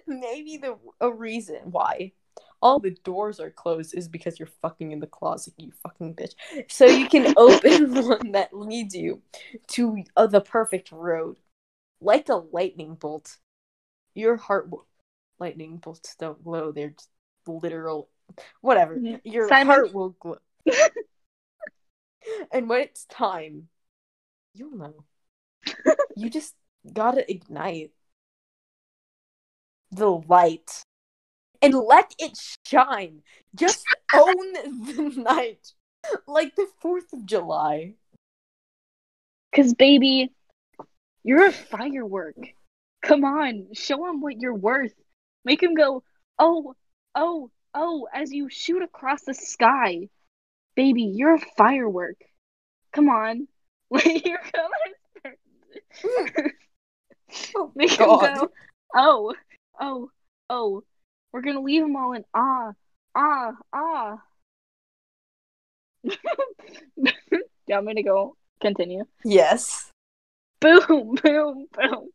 [0.09, 2.13] maybe the a reason why
[2.61, 6.35] all the doors are closed is because you're fucking in the closet, you fucking bitch.
[6.69, 9.23] So you can open one that leads you
[9.69, 11.37] to uh, the perfect road,
[12.01, 13.37] like a lightning bolt.
[14.15, 14.89] Your heart, will-
[15.39, 17.09] lightning bolts don't glow; they're just
[17.47, 18.09] literal.
[18.63, 19.01] Whatever.
[19.23, 19.67] Your Simon.
[19.67, 20.39] heart will glow.
[22.53, 23.69] and when it's time,
[24.55, 25.05] you'll know.
[26.17, 26.55] you just
[26.93, 27.91] gotta ignite
[29.91, 30.83] the light
[31.63, 33.23] and let it shine.
[33.55, 35.73] Just own the night
[36.27, 37.95] like the 4th of July.
[39.51, 40.31] Because, baby,
[41.25, 42.37] you're a firework.
[43.03, 44.95] Come on, show them what you're worth.
[45.45, 46.03] Make them go,
[46.39, 46.75] oh,
[47.15, 50.09] oh, oh, as you shoot across the sky.
[50.79, 52.15] Baby, you're a firework.
[52.93, 53.49] Come on.
[53.91, 55.35] Let your colors
[57.57, 58.21] Oh, Make God.
[58.37, 58.49] go,
[58.95, 59.35] oh,
[59.81, 60.11] oh,
[60.49, 60.85] oh.
[61.33, 62.71] We're gonna leave them all in ah,
[63.17, 64.19] ah, ah.
[66.05, 66.13] Do
[67.03, 67.13] you
[67.67, 69.03] want me to go continue?
[69.25, 69.91] Yes.
[70.61, 72.09] Boom, boom, boom.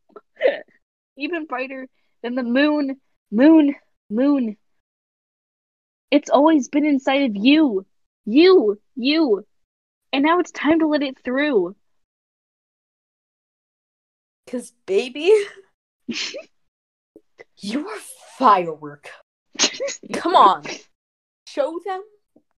[1.18, 1.86] Even brighter
[2.22, 2.98] than the moon,
[3.30, 3.74] moon,
[4.08, 4.56] moon.
[6.10, 7.84] It's always been inside of you.
[8.24, 9.46] You, you.
[10.12, 11.76] And now it's time to let it through.
[14.44, 15.32] Because, baby,
[17.58, 18.00] you're a
[18.38, 19.10] firework.
[20.12, 20.64] Come on.
[21.46, 22.02] Show them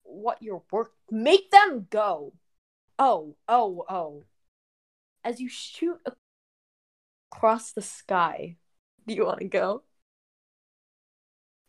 [0.02, 0.90] what you're worth.
[1.10, 2.32] Make them go.
[2.98, 4.24] Oh, oh, oh.
[5.24, 6.00] As you shoot
[7.32, 8.56] across the sky.
[9.06, 9.82] Do you want to go?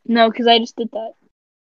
[0.06, 1.14] No, because I just did that.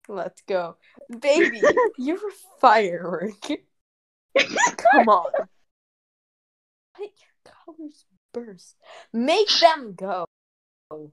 [0.09, 0.77] Let's go.
[1.09, 1.63] Baby,
[1.97, 3.41] you're a firework.
[3.41, 5.33] Come on.
[6.99, 8.77] Let your colors burst.
[9.13, 10.27] Make them go.
[10.91, 11.13] Oh,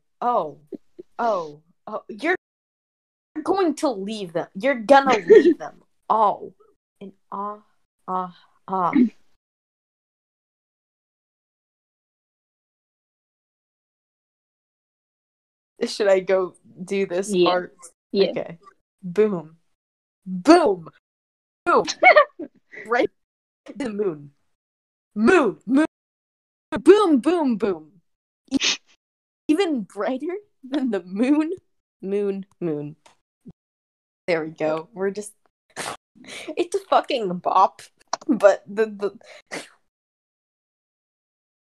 [1.20, 2.04] oh, oh.
[2.10, 2.36] You're
[3.44, 4.48] going to leave them.
[4.56, 6.54] You're gonna leave them all
[7.00, 7.60] in ah,
[8.08, 8.36] ah,
[8.68, 8.94] ah.
[15.86, 17.50] Should I go do this Yeah.
[17.50, 17.78] part?
[18.12, 18.30] Yeah.
[18.32, 18.58] Okay.
[19.04, 19.58] Boom.
[20.26, 20.90] Boom.
[21.66, 21.86] Boom.
[22.88, 23.10] right
[23.76, 24.32] the moon.
[25.16, 25.58] Moon.
[25.66, 25.86] Moon.
[26.82, 27.92] Boom, boom, boom.
[29.48, 31.54] Even brighter than the moon.
[32.02, 32.96] Moon, moon.
[34.28, 34.90] There we go.
[34.94, 35.34] We're just.
[36.58, 37.82] It's a fucking bop.
[38.28, 38.86] But the.
[39.52, 39.60] the...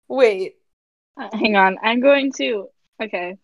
[0.08, 0.56] Wait.
[1.18, 1.78] Uh, hang on.
[1.84, 2.70] I'm going to.
[3.02, 3.38] Okay.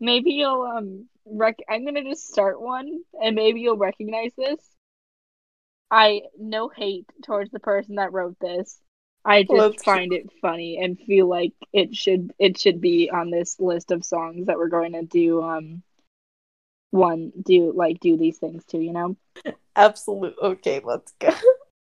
[0.00, 1.58] Maybe you'll um rec.
[1.68, 4.60] I'm gonna just start one, and maybe you'll recognize this.
[5.90, 8.78] I no hate towards the person that wrote this.
[9.24, 13.30] I just Let's- find it funny and feel like it should it should be on
[13.30, 15.42] this list of songs that we're going to do.
[15.42, 15.82] Um,
[16.90, 18.80] one do like do these things too.
[18.80, 19.16] You know.
[19.76, 20.34] Absolute.
[20.42, 21.30] Okay, let's go.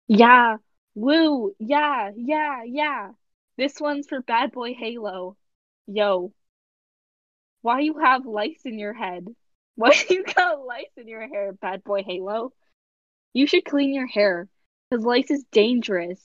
[0.10, 0.56] Yeah.
[0.96, 1.54] Woo.
[1.60, 2.12] Yeah.
[2.16, 2.64] Yeah.
[2.64, 3.12] Yeah.
[3.58, 5.36] This one's for BadBoyHalo.
[5.88, 6.32] Yo.
[7.68, 9.28] Why you have lice in your head?
[9.76, 12.52] Why you got lice in your hair, BadBoyHalo?
[13.34, 14.48] You should clean your hair,
[14.90, 16.18] cause lice is dangerous.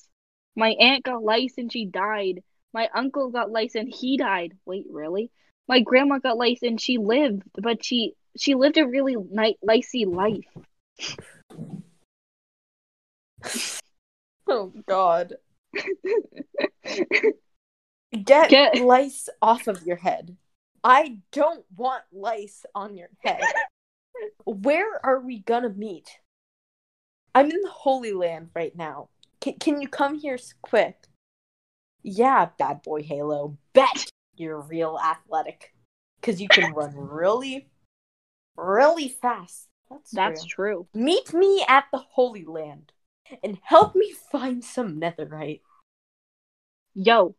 [0.55, 2.45] My aunt got lice and she died.
[2.73, 4.53] My uncle got lice and he died.
[4.65, 5.33] Wait, really?
[5.67, 10.07] My grandma got lice and she lived, but she she lived a really nice licey
[10.07, 10.47] life.
[14.47, 15.35] Oh God.
[18.13, 20.37] Get, Get- lice off of your head.
[20.85, 23.43] I don't want lice on your head.
[24.45, 26.19] Where are we gonna meet?
[27.35, 29.09] I'm in the Holy Land right now.
[29.41, 30.97] Can, can you come here quick?
[32.03, 33.57] Yeah, BadBoyHalo.
[33.73, 35.73] Bet you're real athletic.
[36.21, 37.69] Because you can run really,
[38.57, 39.69] really fast.
[39.91, 40.87] That's, That's true.
[40.95, 41.03] true.
[41.03, 42.93] Meet me at the Holy Land
[43.43, 45.61] and help me find some netherite.
[46.95, 47.35] Yo,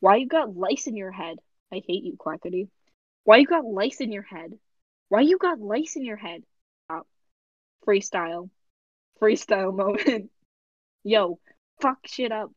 [0.00, 1.38] why you got lice in your head?
[1.74, 2.68] I hate you, Quackity.
[3.24, 4.52] Why you got lice in your head?
[5.08, 6.44] Why you got lice in your head?
[6.86, 7.08] Stop.
[7.84, 8.48] Freestyle.
[9.20, 10.30] Freestyle moment.
[11.02, 11.40] Yo,
[11.82, 12.52] fuck shit up.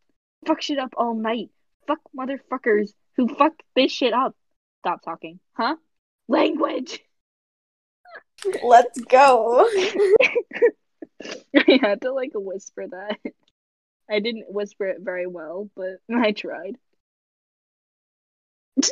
[0.45, 1.49] Fuck shit up all night.
[1.87, 4.35] Fuck motherfuckers who fuck this shit up.
[4.83, 5.39] Stop talking.
[5.53, 5.77] Huh?
[6.27, 6.99] Language!
[8.63, 9.67] Let's go.
[11.55, 13.17] I had to like whisper that.
[14.09, 16.77] I didn't whisper it very well, but I tried.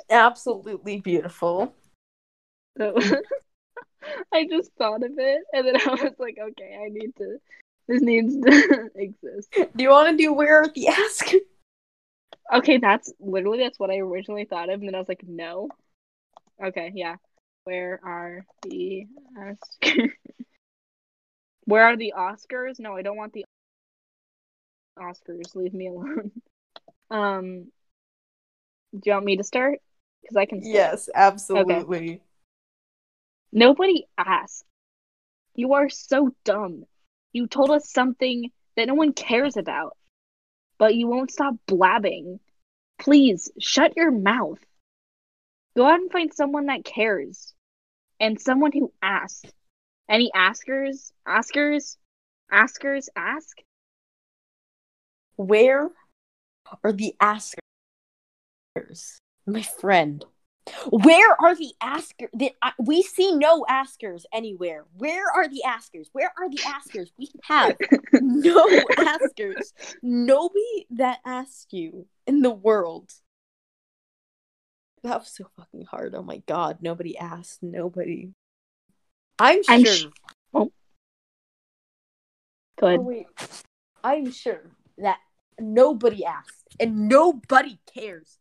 [0.10, 1.74] Absolutely beautiful.
[2.78, 2.98] So
[4.34, 7.38] I just thought of it and then I was like, okay, I need to
[7.88, 9.50] this needs to exist.
[9.54, 11.32] Do you want to do where are the ask?
[12.54, 15.70] Okay, that's literally that's what I originally thought of, and then I was like, no.
[16.64, 17.16] Okay, yeah.
[17.64, 20.12] Where are the Oscars?
[21.66, 22.80] Where are the Oscars?
[22.80, 23.46] No, I don't want the
[24.98, 25.56] Oscars.
[25.56, 26.32] Leave me alone.
[27.10, 27.72] Um,
[28.96, 29.80] do you want me to start?
[30.22, 30.62] Because I can.
[30.62, 30.74] Start.
[30.74, 32.22] Yes, absolutely.
[33.52, 34.66] Nobody asked.
[35.56, 36.84] You are so dumb.
[37.32, 39.96] You told us something that no one cares about,
[40.78, 42.40] but you won't stop blabbing.
[43.00, 44.60] Please shut your mouth.
[45.76, 47.54] Go out and find someone that cares
[48.20, 49.54] and someone who asked.
[50.10, 51.12] Any askers?
[51.26, 51.98] Askers?
[52.52, 53.58] Askers ask?
[55.36, 55.90] Where
[56.84, 57.65] are the askers?
[59.46, 60.24] My friend.
[60.90, 62.30] Where are the askers?
[62.80, 64.86] We see no askers anywhere.
[64.98, 66.10] Where are the askers?
[66.12, 67.12] Where are the askers?
[67.20, 67.78] We have
[68.14, 69.74] no askers.
[70.02, 73.12] Nobody that asked you in the world.
[75.04, 76.16] That was so fucking hard.
[76.16, 76.80] Oh my god.
[76.82, 77.62] Nobody asked.
[77.62, 78.32] Nobody.
[79.38, 79.74] I'm sure.
[79.76, 80.06] I'm sh-
[80.56, 80.72] oh.
[82.80, 83.00] Go Oh, ahead.
[83.02, 83.28] wait.
[84.04, 85.20] I'm sure that
[85.60, 88.40] nobody asked and nobody cares.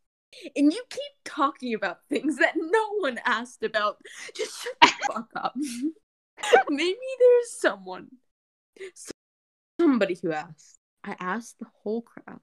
[0.57, 3.97] And you keep talking about things that no one asked about.
[4.35, 5.55] Just shut the fuck up.
[6.68, 8.09] Maybe there's someone.
[9.81, 10.79] Somebody who asked.
[11.03, 12.40] I asked the whole crowd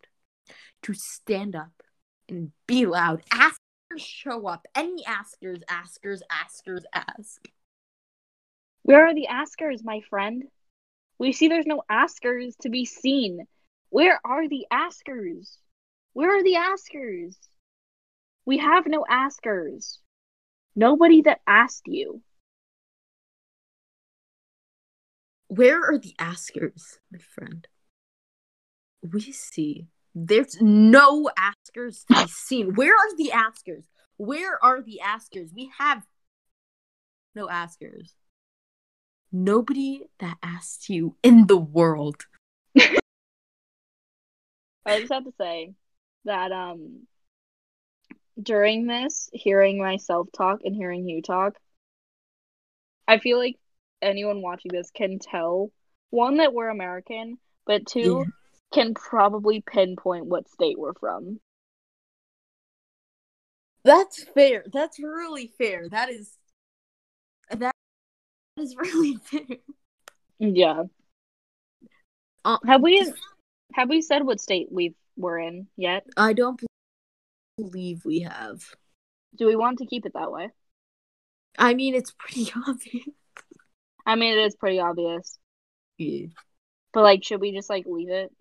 [0.84, 1.84] to stand up
[2.30, 3.24] and be loud.
[3.32, 3.60] Askers
[3.98, 4.66] show up.
[4.76, 7.48] Any askers, askers, askers, ask.
[8.84, 10.44] Where are the askers, my friend?
[11.18, 13.46] We see there's no askers to be seen.
[13.90, 15.58] Where are the askers?
[16.14, 17.38] Where are the askers?
[18.46, 20.00] We have no askers.
[20.76, 22.22] Nobody that asked you.
[25.48, 27.68] Where are the askers, my friend?
[29.04, 32.76] We see there's no askers to be seen.
[32.76, 33.86] Where are the askers?
[34.18, 35.52] Where are the askers?
[35.56, 36.04] We have
[37.36, 38.14] no askers.
[39.32, 42.26] Nobody that asked you in the world.
[42.78, 43.00] I
[45.00, 45.74] just have to say
[46.26, 47.08] that um
[48.42, 51.56] during this, hearing myself talk and hearing you talk,
[53.08, 53.58] I feel like
[54.02, 55.72] anyone watching this can tell
[56.10, 58.32] one that we're American, but two Yeah.
[58.74, 61.40] can probably pinpoint what state we're from.
[63.84, 64.64] That's fair.
[64.72, 65.90] That's really fair.
[65.90, 66.38] That is
[67.50, 67.74] that
[68.58, 69.58] is really fair.
[70.40, 70.84] Yeah.
[72.46, 73.12] Uh, Have we
[73.74, 76.06] have we said what state we we're in yet?
[76.18, 76.60] I don't
[77.64, 78.62] believe we have.
[79.36, 80.50] Do we want to keep it that way?
[81.58, 83.08] I mean, it's pretty obvious.
[84.06, 85.38] I mean, it is pretty obvious,
[85.98, 86.28] Yeah.
[86.94, 88.32] but like, should we just like leave it?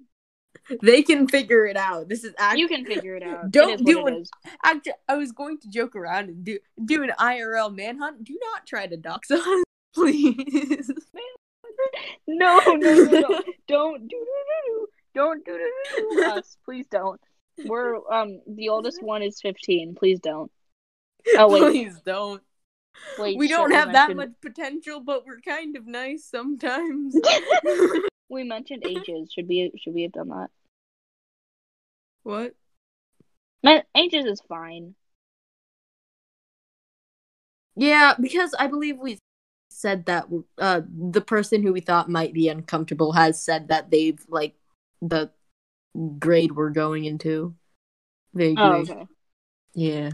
[0.82, 2.08] They can figure it out.
[2.08, 3.50] This is actually You can figure it out.
[3.50, 4.28] Don't it do it.
[4.64, 8.24] Actually, I was going to joke around and do do an IRL manhunt.
[8.24, 9.44] Do not try to dox us,
[9.94, 10.90] please.
[12.26, 13.42] No, no, no, no.
[13.68, 14.26] don't do do
[14.66, 16.56] do don't do do do us.
[16.64, 17.20] Please don't.
[17.64, 19.94] We're um the oldest one is fifteen.
[19.94, 20.50] Please don't.
[21.36, 22.42] Oh wait, please don't.
[23.18, 23.36] wait.
[23.36, 27.14] we don't have that much potential, but we're kind of nice sometimes.
[28.30, 29.32] We mentioned ages.
[29.32, 30.50] Should we should we have done that?
[32.22, 32.54] what?
[33.62, 34.94] Men- ages is fine.
[37.74, 39.18] Yeah, because I believe we
[39.68, 40.26] said that
[40.58, 44.54] uh the person who we thought might be uncomfortable has said that they've like
[45.02, 45.30] the
[46.18, 47.54] grade we're going into.
[48.34, 48.62] They agree.
[48.62, 49.06] Oh, okay.
[49.74, 50.10] Yeah.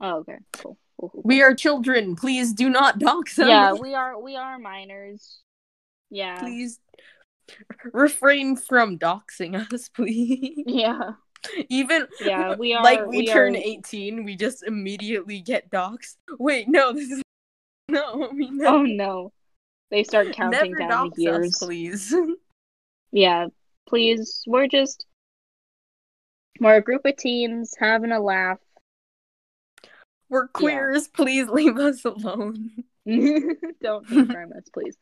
[0.00, 0.38] Oh, okay.
[0.52, 0.78] Cool.
[1.00, 2.16] cool, cool, We are children.
[2.16, 3.48] Please do not dox us.
[3.48, 4.20] Yeah, we are.
[4.20, 5.40] We are minors.
[6.10, 6.38] Yeah.
[6.40, 6.80] Please
[7.92, 10.62] refrain from doxing us, please.
[10.66, 11.12] Yeah.
[11.68, 12.54] Even Yeah.
[12.58, 12.82] We are.
[12.82, 16.16] like we, turn are, 18, we just immediately get doxed.
[16.38, 17.22] Wait, no, this is
[17.88, 19.32] no, we never, Oh no.
[19.90, 21.54] They start counting never down the years.
[21.54, 22.14] us, please.
[23.12, 23.46] Yeah.
[23.88, 24.42] Please.
[24.46, 25.06] We're just.
[26.60, 28.58] We're a group of teens having a laugh.
[30.28, 31.08] We're queers.
[31.08, 32.70] Please leave us alone.
[33.06, 34.96] Don't confirm us, please.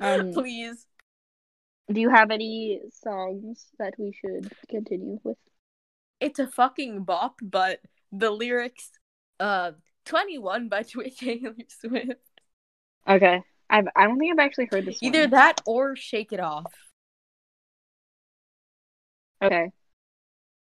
[0.00, 0.86] Um, please.
[1.92, 5.36] Do you have any songs that we should continue with?
[6.20, 7.80] It's a fucking bop, but
[8.12, 8.90] the lyrics,
[9.40, 9.72] uh,
[10.06, 12.20] 21 by Taylor Swift.
[13.08, 13.42] Okay.
[13.68, 15.30] I've I don't think I've actually heard this Either one.
[15.30, 16.72] that or Shake It Off.
[19.42, 19.70] Okay.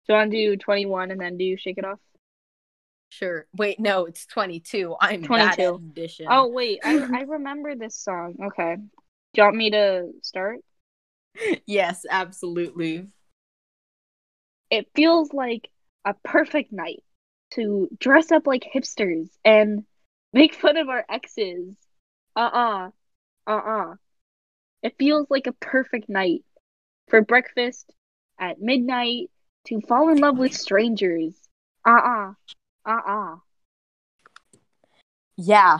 [0.07, 1.99] Do you want to do 21 and then do Shake It Off?
[3.09, 3.47] Sure.
[3.55, 4.95] Wait, no, it's 22.
[4.99, 5.55] I'm 22.
[5.55, 6.27] that edition.
[6.29, 6.79] Oh, wait.
[6.83, 8.35] I, I remember this song.
[8.47, 8.75] Okay.
[8.75, 10.59] Do you want me to start?
[11.65, 13.07] yes, absolutely.
[14.69, 15.69] It feels like
[16.03, 17.03] a perfect night
[17.51, 19.85] to dress up like hipsters and
[20.33, 21.75] make fun of our exes.
[22.35, 22.89] Uh-uh.
[23.47, 23.95] Uh-uh.
[24.83, 26.43] It feels like a perfect night
[27.07, 27.91] for breakfast
[28.39, 29.29] at midnight
[29.67, 31.33] to fall in love with strangers.
[31.85, 32.33] Uh-uh.
[32.85, 33.35] Uh-uh.
[35.37, 35.79] Yeah.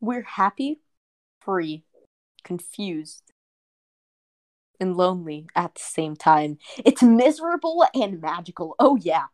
[0.00, 0.80] We're happy,
[1.40, 1.84] free,
[2.44, 3.32] confused,
[4.80, 6.58] and lonely at the same time.
[6.84, 8.76] It's miserable and magical.
[8.78, 9.26] Oh, yeah.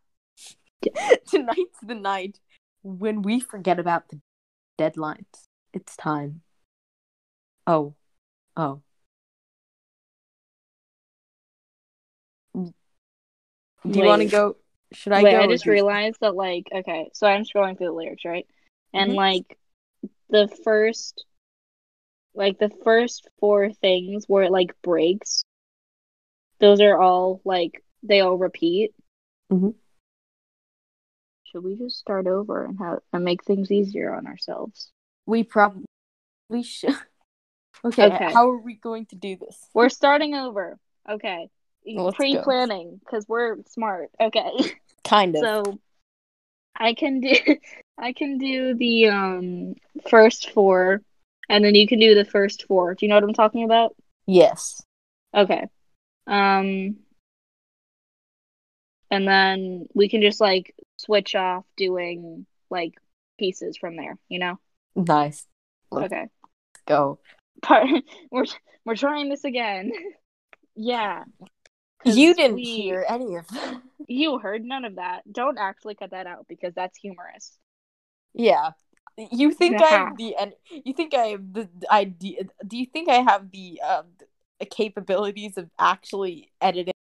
[1.29, 2.41] Tonight's the night
[2.83, 4.21] when we forget about the
[4.79, 5.49] deadlines.
[5.73, 6.43] It's time.
[7.67, 7.95] Oh.
[8.57, 8.83] Oh.
[13.85, 14.57] You want to go?
[14.93, 15.41] Should I Wait, go?
[15.41, 18.47] I just realized that like okay, so I'm scrolling through the lyrics, right?
[18.93, 19.17] And Mhm.
[19.17, 19.59] like
[20.31, 21.25] the first
[22.35, 25.45] like the first four things where it like breaks,
[26.59, 28.93] those are all like they all repeat.
[29.53, 29.75] Mhm.
[31.45, 34.91] Should we just start over and have and make things easier on ourselves?
[35.27, 35.85] We probably
[36.49, 36.95] we should.
[37.85, 38.33] Okay, Okay.
[38.33, 39.59] how are we going to do this?
[39.75, 40.79] We're starting over.
[41.07, 41.51] Okay.
[41.87, 42.17] Let's.
[42.17, 44.11] Pre-planning because we're smart.
[44.21, 44.51] Okay.
[45.05, 45.43] Kind of.
[45.43, 45.79] So
[46.77, 47.35] I can do
[47.99, 49.75] I can do the um
[50.09, 51.03] first four
[51.49, 52.95] and then you can do the first four.
[52.95, 53.95] Do you know what I'm talking about?
[54.27, 54.83] yes.
[55.35, 55.67] Okay.
[56.27, 56.97] Um
[59.11, 62.95] and then we can just like switch off doing like
[63.39, 64.59] pieces from there, you know?
[64.97, 65.47] Nice.
[65.91, 66.27] Let's Okay.
[66.87, 67.19] go.
[67.63, 67.87] Part
[68.31, 68.47] we're
[68.85, 69.93] we're trying this again.
[70.75, 71.25] yeah.
[72.05, 73.81] You didn't we- hear any of that.
[74.07, 75.23] You heard none of that.
[75.33, 77.59] Don't actually cut that out because that's humorous.
[78.35, 78.71] Yeah.
[79.17, 83.09] You think I have the and you think I have the idea do you think
[83.09, 84.07] I have the um
[84.59, 86.93] the capabilities of actually editing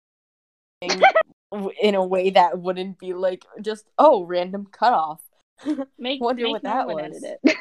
[1.81, 5.21] in a way that wouldn't be like just oh random cutoff.
[5.97, 7.23] Make Wonder make what that was.
[7.23, 7.57] edit it.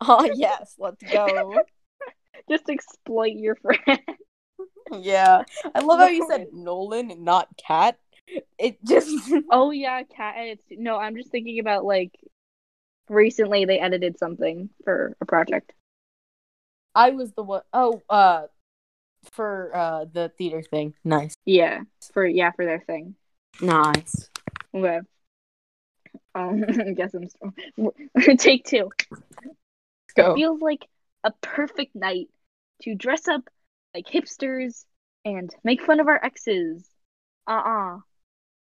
[0.00, 1.60] oh yes, let's go.
[2.48, 4.00] Just exploit your friend.
[4.92, 5.42] Yeah.
[5.74, 7.98] I love how you said Nolan and not Cat.
[8.58, 9.10] It just
[9.50, 10.62] Oh yeah, cat edits.
[10.70, 12.12] No, I'm just thinking about like
[13.08, 15.72] recently they edited something for a project.
[16.94, 18.42] I was the one oh uh
[19.32, 20.94] for uh the theater thing.
[21.04, 21.34] Nice.
[21.44, 21.80] Yeah,
[22.12, 23.16] for yeah for their thing.
[23.60, 24.30] Nice.
[24.74, 25.00] Okay.
[26.34, 27.52] Um, I guess I'm still...
[28.38, 28.90] take two.
[30.16, 30.34] Go.
[30.34, 30.86] Feels like
[31.24, 32.28] a perfect night
[32.82, 33.48] to dress up
[33.94, 34.84] like hipsters
[35.24, 36.88] and make fun of our exes.
[37.46, 37.98] Uh uh.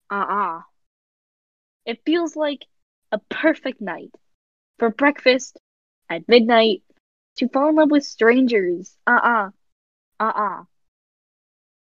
[0.10, 0.62] Uh uh.
[1.86, 2.66] It feels like
[3.12, 4.14] a perfect night
[4.80, 5.58] for breakfast
[6.10, 6.84] at midnight
[7.38, 8.98] to fall in love with strangers.
[9.08, 9.52] Uh uh.
[10.20, 10.64] Uh uh.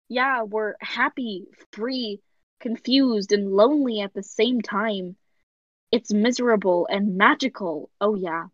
[0.08, 2.20] Yeah, we're happy, free,
[2.60, 5.16] confused, and lonely at the same time.
[5.92, 7.90] It's miserable and magical.
[8.00, 8.48] Oh, yeah.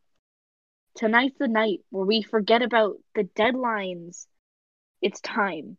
[0.97, 4.27] Tonight's the night where we forget about the deadlines.
[5.05, 5.77] It's time.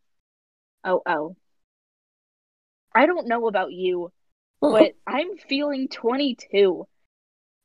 [0.84, 1.36] Oh, oh.
[2.94, 4.12] I don't know about you,
[4.62, 4.72] oh.
[4.72, 6.86] but I'm feeling 22.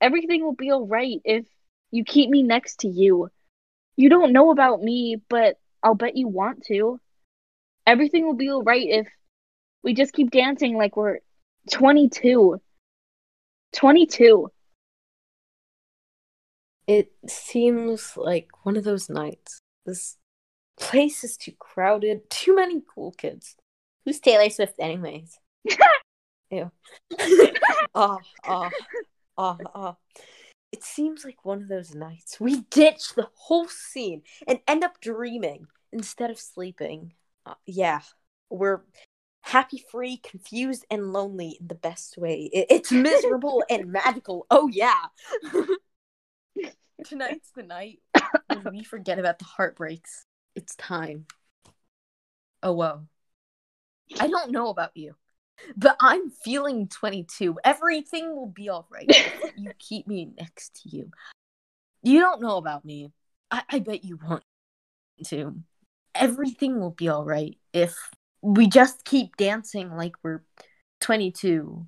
[0.01, 1.45] Everything will be alright if
[1.91, 3.29] you keep me next to you.
[3.95, 6.99] You don't know about me, but I'll bet you want to.
[7.87, 9.09] Everything will be alright if
[9.85, 11.19] we just keep dancing like we're
[11.71, 12.59] 22.
[13.75, 14.49] 22.
[16.87, 19.61] It seems like one of those nights.
[19.85, 20.17] This
[20.79, 22.29] place is too crowded.
[22.31, 23.57] Too many cool kids.
[24.05, 25.39] Who's Taylor Swift, anyways?
[26.51, 26.71] Ew.
[27.95, 28.71] oh, oh,
[29.37, 29.97] oh, oh.
[30.73, 32.39] It seems like one of those nights.
[32.41, 37.15] We ditch the whole scene and end up dreaming instead of sleeping.
[37.45, 38.01] Uh, yeah,
[38.51, 38.81] we're
[39.43, 42.49] happy, free, confused, and lonely in the best way.
[42.53, 44.47] It- it's miserable and magical.
[44.51, 45.03] Oh, yeah.
[47.05, 47.99] Tonight's the night
[48.49, 50.27] when we forget about the heartbreaks.
[50.55, 51.27] It's time.
[52.63, 53.03] Oh, whoa.
[54.19, 55.15] I don't know about you,
[55.77, 57.59] but I'm feeling 22.
[57.65, 61.11] Everything will be all right if you keep me next to you.
[62.03, 63.13] You don't know about me.
[63.51, 64.43] I, I bet you want
[65.27, 65.55] to.
[66.15, 67.97] Everything will be all right if
[68.43, 70.43] we just keep dancing like we're
[71.01, 71.87] 22.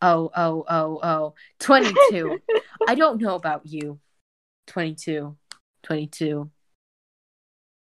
[0.00, 1.34] Oh, oh, oh, oh.
[1.60, 2.38] 22.
[2.86, 3.98] I don't know about you.
[4.66, 5.36] 22.
[5.82, 6.50] 22.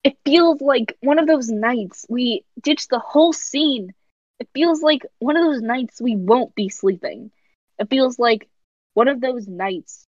[0.03, 3.93] It feels like one of those nights we ditch the whole scene.
[4.39, 7.31] It feels like one of those nights we won't be sleeping.
[7.79, 8.49] It feels like
[8.93, 10.07] one of those nights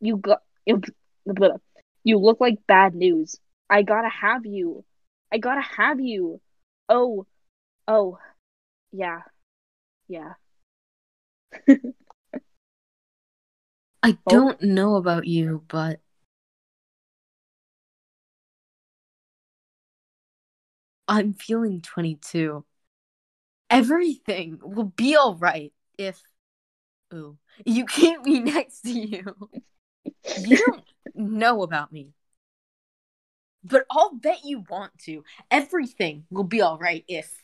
[0.00, 0.42] you got
[2.04, 3.38] you look like bad news.
[3.70, 4.84] I gotta have you.
[5.32, 6.40] I gotta have you.
[6.88, 7.26] Oh,
[7.88, 8.18] oh,
[8.92, 9.20] yeah,
[10.08, 10.34] yeah.
[14.02, 14.52] I Oh.
[14.52, 16.00] don't know about you, but
[21.08, 22.64] I'm feeling 22.
[23.70, 26.22] Everything will be all right if
[27.12, 29.24] ooh, you keep me next to you.
[30.40, 30.84] You don't
[31.14, 32.12] know about me.
[33.64, 35.24] But I'll bet you want to.
[35.50, 37.42] Everything will be all right if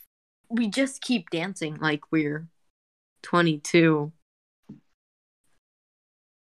[0.49, 2.47] we just keep dancing like we're
[3.23, 4.11] 22.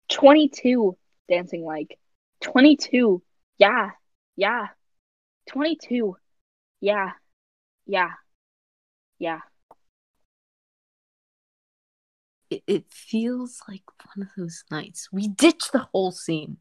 [0.10, 0.98] 22
[1.30, 2.00] dancing like
[2.42, 3.22] 22
[3.60, 3.92] yeah
[4.36, 4.68] yeah
[5.50, 6.16] 22
[6.82, 7.12] yeah
[7.86, 8.12] yeah
[9.20, 9.40] yeah
[12.50, 13.84] it, it feels like
[14.16, 15.10] one of those nights.
[15.12, 16.58] We ditch the whole scene.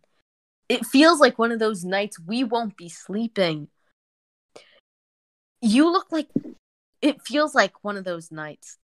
[0.69, 3.69] It feels like one of those nights we won't be sleeping.
[5.62, 6.29] You look like
[7.01, 8.77] it feels like one of those nights.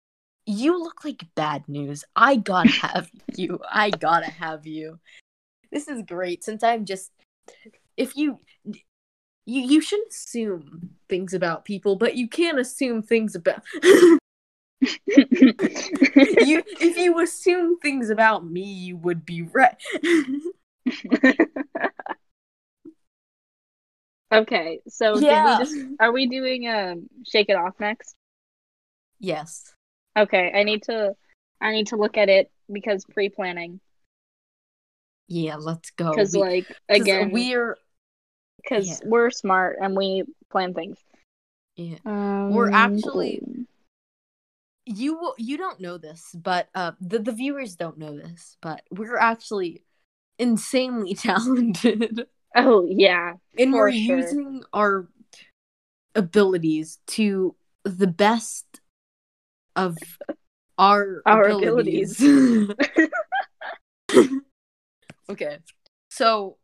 [0.47, 2.05] You look like bad news.
[2.17, 3.61] I gotta have you.
[3.71, 4.99] I gotta have you.
[5.71, 7.11] This is great since I'm just
[7.97, 8.41] if you
[9.47, 14.19] you you shouldn't assume things about people, but you can't assume things about you
[15.07, 19.77] if you assume things about me, you would be right.
[24.33, 25.43] okay so Yeah.
[25.45, 28.17] did we just are we doing um shake it off next
[29.21, 29.73] yes.
[30.19, 31.15] okay i need to
[31.61, 33.79] i need to look at it because pre-planning
[35.29, 36.11] Yeah, let's go.
[36.11, 37.79] because like again we're
[38.65, 39.09] because yeah.
[39.09, 40.99] we're smart and we plan things
[41.77, 41.97] yeah.
[42.07, 43.43] um, We're actually-
[44.87, 49.17] you you don't know this, but uh the, the viewers don't know this, but we're
[49.17, 49.83] actually
[50.39, 52.27] insanely talented.
[52.55, 54.19] oh yeah and we're sure.
[54.19, 55.09] using our
[56.15, 57.55] abilities to
[57.85, 58.67] the best
[59.77, 59.97] of
[60.79, 62.21] our, Our abilities.
[65.29, 65.59] okay.
[66.11, 66.57] So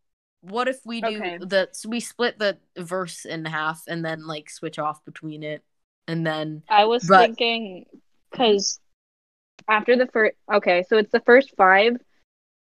[0.43, 1.38] what if we do Okay.
[1.38, 5.62] the so we split the verse in half and then like switch off between it
[6.09, 7.86] and then I was But- thinking
[8.30, 8.80] because
[9.68, 11.97] after the first, okay, so it's the first five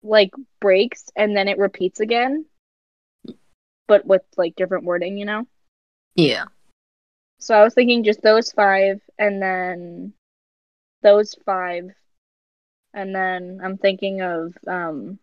[0.03, 2.45] like breaks and then it repeats again,
[3.87, 5.47] but with like different wording, you know.
[6.15, 6.45] yeah.
[7.39, 10.13] So I was thinking just those five and then
[11.01, 11.89] those five,
[12.93, 15.17] and then I'm thinking of um.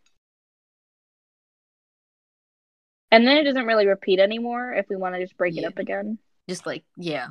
[3.11, 5.79] And then it doesn't really repeat anymore if we want to just break it up
[5.79, 6.19] again.
[6.49, 7.29] Just like yeah.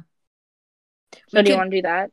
[1.30, 2.12] So We do you want to do that?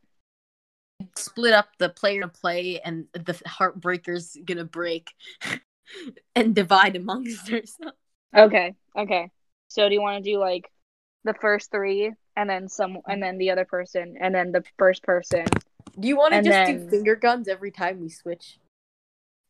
[1.16, 5.10] split up the player to play and the heartbreaker's gonna break
[6.36, 7.96] and divide amongst ourselves.
[8.34, 9.30] Okay, okay.
[9.68, 10.70] So do you want to do like
[11.24, 15.02] the first three and then some and then the other person and then the first
[15.02, 15.44] person?
[15.98, 18.58] Do you want to just then- do finger guns every time we switch?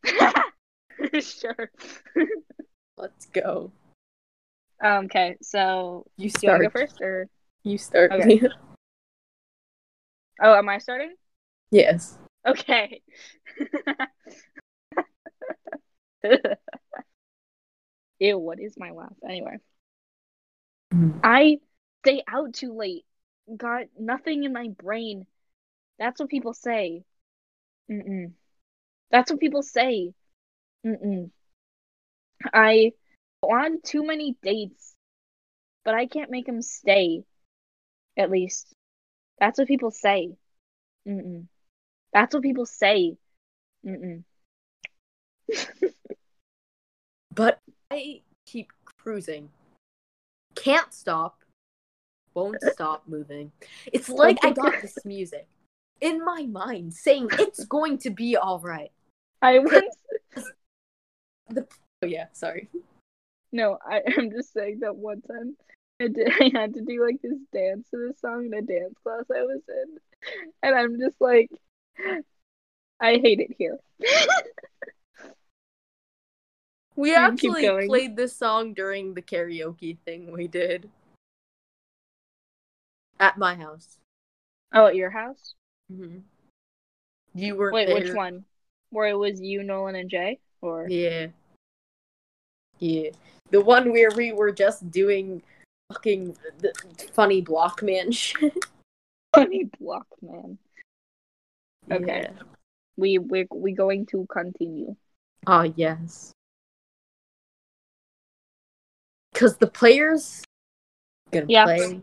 [1.20, 1.70] sure.
[2.96, 3.70] Let's go.
[4.84, 6.60] Um, okay, so You start.
[6.60, 7.26] go first or
[7.62, 8.12] You start.
[8.12, 8.40] Okay.
[10.42, 11.14] Oh, am I starting?
[11.70, 12.18] yes.
[12.46, 13.00] Okay.
[18.18, 19.14] Ew, what is my laugh?
[19.26, 19.56] Anyway,
[20.92, 21.20] Mhm.
[21.22, 21.60] I
[22.04, 23.06] stay out too late.
[23.56, 25.26] Got nothing in my brain.
[25.98, 27.04] That's what people say.
[27.90, 28.32] Mm-mm.
[29.10, 30.12] That's what people say.
[30.84, 31.30] Mm-mm.
[32.52, 32.92] I
[33.44, 34.94] on too many dates,
[35.84, 37.24] but I can't make them stay.
[38.16, 38.72] At least.
[39.38, 40.36] That's what people say.
[41.06, 41.46] Mm-mm.
[42.12, 43.16] That's what people say.
[43.84, 44.22] Mm-mm.
[47.34, 47.58] But
[47.90, 49.50] I keep cruising.
[50.54, 51.40] Can't stop.
[52.32, 53.52] Won't stop moving.
[53.92, 55.48] It's like I got this music
[56.00, 58.92] in my mind saying it's going to be all right.
[59.42, 59.96] I once
[62.02, 62.68] Oh yeah, sorry.
[63.54, 65.56] No, I, I'm just saying that one time
[66.02, 68.94] I did I had to do like this dance to this song in a dance
[69.02, 69.98] class I was in.
[70.62, 71.50] And I'm just like
[73.00, 73.78] I hate it here.
[76.96, 80.88] We actually played this song during the karaoke thing we did
[83.18, 83.98] at my house.
[84.72, 85.54] oh, at your house?
[85.92, 86.18] Mm-hmm.
[87.34, 87.96] You were Wait, there.
[87.96, 88.44] which one?
[88.90, 90.38] Where it was you, Nolan, and Jay?
[90.60, 91.26] Or Yeah.
[92.78, 93.10] Yeah.
[93.54, 95.40] The one where we were just doing
[95.92, 96.72] fucking the
[97.12, 98.52] funny blockman shit.
[99.32, 100.58] Funny Block Man?
[101.88, 102.22] Okay.
[102.22, 102.42] Yeah.
[102.96, 104.96] We we we going to continue.
[105.46, 106.32] Oh yes.
[109.34, 110.42] Cause the players
[111.30, 111.62] gonna Yeah.
[111.62, 112.00] play.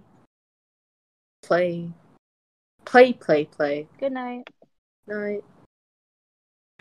[1.42, 1.92] Play.
[2.86, 3.88] Play, play, play.
[4.00, 4.48] Good night.
[5.06, 5.44] Night.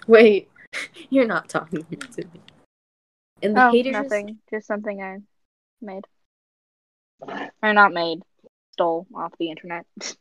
[0.07, 0.49] Wait,
[1.11, 2.41] you're not talking to me.
[3.43, 4.39] And the oh, haters nothing.
[4.51, 5.19] Just something I
[5.81, 6.05] made.
[7.63, 8.23] Or not made.
[8.73, 9.87] Stole off the internet.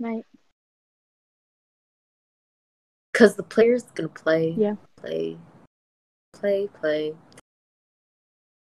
[0.00, 0.24] right.
[3.12, 4.54] Cause the players gonna play.
[4.56, 4.76] Yeah.
[4.96, 5.38] Play.
[6.32, 7.14] Play, play.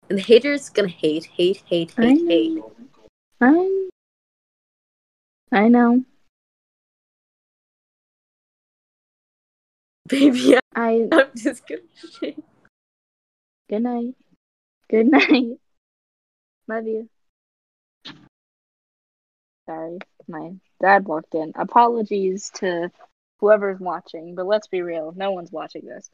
[0.10, 2.56] And the haters gonna hate, hate, hate, I hate, hate.
[2.56, 2.72] know.
[3.40, 3.90] I
[5.52, 6.04] I know.
[10.08, 12.34] Baby, I I'm just gonna
[13.70, 14.16] good night.
[14.90, 15.58] Good night.
[16.68, 17.10] Love you.
[19.66, 19.98] Sorry,
[20.28, 21.54] my dad walked in.
[21.56, 22.92] Apologies to
[23.40, 26.10] whoever's watching, but let's be real, no one's watching this.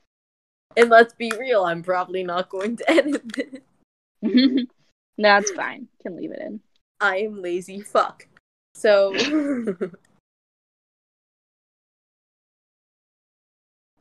[0.77, 4.65] And let's be real, I'm probably not going to edit this.
[5.17, 5.87] That's fine.
[6.01, 6.61] Can leave it in.
[6.99, 8.27] I am lazy fuck.
[8.73, 9.13] So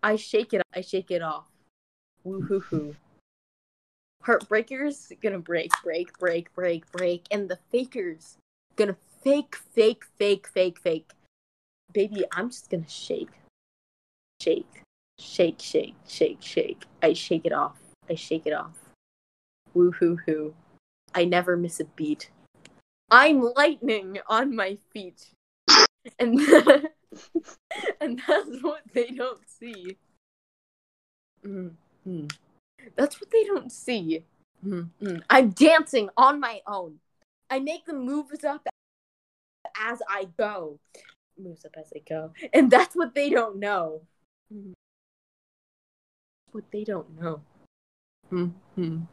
[0.08, 1.44] I shake it I shake it off.
[2.24, 2.96] Woo hoo hoo.
[4.24, 8.38] Heartbreakers gonna break, break, break, break, break, and the fakers
[8.76, 11.10] gonna fake, fake, fake, fake, fake.
[11.92, 13.28] Baby, I'm just gonna shake.
[14.40, 14.80] Shake.
[15.18, 16.84] Shake, shake, shake, shake.
[17.02, 17.76] I shake it off.
[18.08, 18.78] I shake it off.
[19.74, 20.54] Woo hoo hoo.
[21.14, 22.30] I never miss a beat.
[23.10, 25.34] I'm lightning on my feet.
[26.18, 26.40] And
[28.00, 29.96] and that's what they don't see.
[31.44, 31.72] Mm,
[32.06, 32.32] mm.
[32.96, 34.24] That's what they don't see.
[34.64, 35.22] Mm, mm.
[35.30, 36.98] I'm dancing on my own.
[37.50, 38.66] I make the moves up
[39.80, 40.78] as I go.
[41.38, 42.32] Moves up as I go.
[42.52, 44.02] And that's what they don't know.
[44.52, 44.72] Mm.
[46.52, 47.40] What they don't know.
[48.32, 49.06] Mm, mm.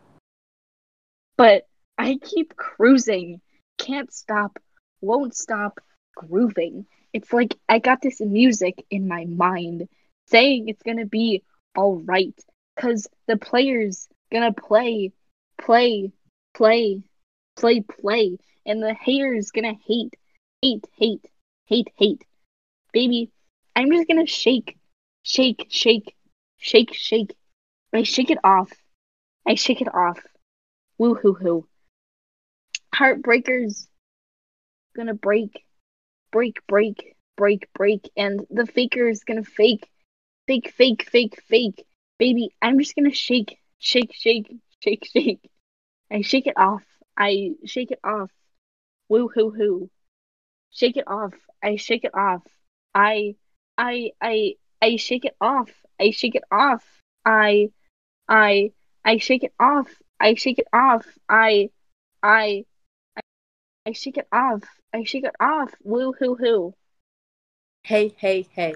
[1.38, 3.42] But I keep cruising.
[3.78, 4.58] Can't stop.
[5.02, 5.80] Won't stop
[6.16, 6.86] grooving.
[7.16, 9.88] It's like I got this music in my mind
[10.28, 11.44] saying it's gonna be
[11.78, 12.38] alright.
[12.76, 15.14] Cause the player's gonna play,
[15.58, 16.12] play,
[16.54, 17.04] play,
[17.56, 18.38] play, play.
[18.66, 20.18] And the hater's gonna hate,
[20.62, 21.26] hate, hate,
[21.68, 22.26] hate, hate.
[22.92, 23.32] Baby,
[23.78, 24.78] I'm just gonna shake,
[25.24, 26.14] shake, shake,
[26.58, 27.34] shake, shake.
[27.94, 28.74] I shake it off.
[29.48, 30.20] I shake it off.
[30.98, 31.66] Woo hoo hoo.
[32.94, 33.88] Heartbreakers
[34.98, 35.65] gonna break,
[36.36, 39.90] break, break, break, break, and the faker is gonna fake,
[40.48, 41.86] fake, fake, fake, fake.
[42.20, 44.52] Baby, I'm just gonna shake, shake, shake,
[44.84, 45.50] shake, shake.
[46.12, 46.84] I shake it off.
[47.18, 48.32] I shake it off.
[49.08, 49.90] Woo hoo hoo.
[50.72, 51.36] Shake it off.
[51.64, 52.44] I shake it off.
[52.94, 53.36] I,
[53.78, 55.70] I, I, I shake it off.
[56.02, 56.84] I shake it off.
[57.24, 57.70] I,
[58.28, 58.74] I,
[59.06, 59.88] I shake it off.
[60.20, 61.06] I shake it off.
[61.30, 61.70] I,
[62.22, 62.66] I,
[63.86, 64.64] I, shake it off.
[64.94, 65.74] I shake it off.
[65.84, 66.74] Woo hoo hoo.
[67.84, 68.76] Hey, hey, hey.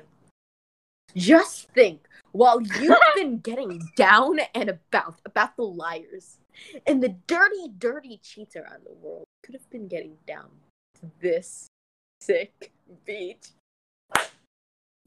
[1.16, 2.02] Just think,
[2.32, 6.38] while you've been getting down and about about the liars
[6.86, 10.50] and the dirty, dirty cheats around the world could have been getting down
[11.00, 11.68] to this
[12.22, 12.72] sick
[13.06, 13.50] beat.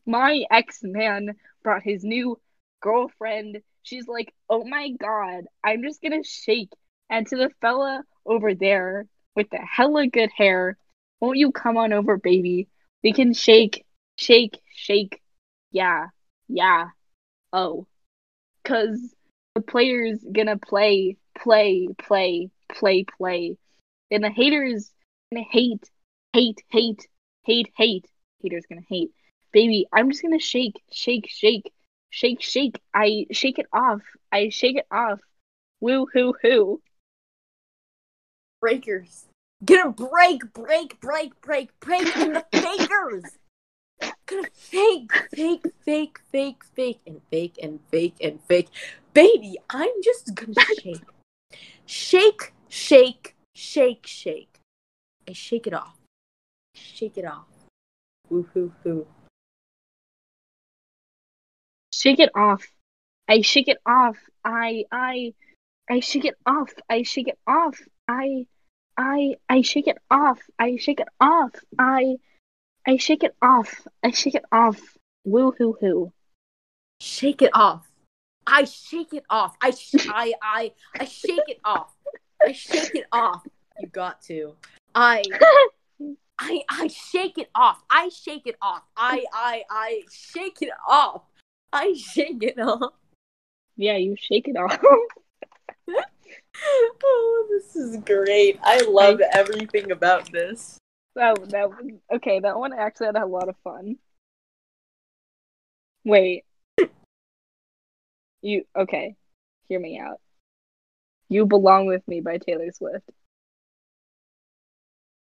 [0.05, 2.41] My ex man brought his new
[2.81, 3.63] girlfriend.
[3.85, 6.73] She's like, oh my god, I'm just gonna shake.
[7.09, 10.77] And to the fella over there with the hella good hair,
[11.21, 12.69] won't you come on over, baby?
[13.03, 13.85] We can shake,
[14.17, 15.21] shake, shake.
[15.71, 16.09] Yeah,
[16.49, 16.89] yeah.
[17.53, 17.87] Oh,
[18.65, 19.15] cause
[19.55, 23.57] the players gonna play, play, play, play, play,
[24.11, 24.91] and the haters
[25.33, 25.91] gonna hate,
[26.33, 27.07] hate, hate,
[27.43, 28.07] hate, hate.
[28.43, 29.13] Haters gonna hate.
[29.53, 31.73] Baby, I'm just gonna shake, shake, shake,
[32.11, 32.81] shake, shake.
[32.95, 34.03] I shake it off.
[34.33, 35.21] I shake it off.
[35.81, 36.81] Woo hoo hoo.
[38.63, 39.27] Breakers.
[39.65, 43.25] Gonna break, break, break, break, break in the fakers.
[44.27, 48.69] Gonna fake, fake, fake, fake, fake, and fake, and fake, and fake.
[49.13, 51.03] Baby, I'm just gonna shake.
[51.87, 54.61] Shake, shake, shake, shake.
[55.29, 55.99] I shake it off.
[56.75, 57.49] Shake it off.
[58.31, 59.07] Woo hoo hoo.
[61.93, 62.65] Shake it off.
[63.29, 64.19] I shake it off.
[64.45, 65.35] I I
[65.91, 66.73] I shake it off.
[66.89, 67.81] I shake it off.
[68.09, 68.47] I
[68.97, 70.41] I I shake it off.
[70.59, 71.53] I shake it off.
[71.79, 72.17] I
[72.87, 73.87] I shake it off.
[74.03, 74.81] I shake it off.
[75.25, 76.13] Woo hoo hoo.
[77.01, 77.89] Shake it off.
[78.47, 79.57] I shake it off.
[79.61, 81.95] I sh- I I I shake it off.
[82.45, 83.47] I shake it off.
[83.81, 84.55] You got to.
[84.95, 85.23] I
[86.39, 87.83] I I shake it off.
[87.89, 88.83] I shake it off.
[88.97, 91.23] I I I shake it off.
[91.73, 92.95] I shake it off.
[93.77, 94.79] Yeah, you shake it off.
[97.05, 98.59] Oh, this is great.
[98.63, 100.79] I love everything about this.
[101.15, 101.69] that that
[102.13, 102.41] okay.
[102.41, 103.97] That one actually had a lot of fun.
[106.05, 106.45] Wait.
[108.43, 109.17] You okay?
[109.69, 110.21] Hear me out.
[111.29, 113.09] You belong with me by Taylor Swift.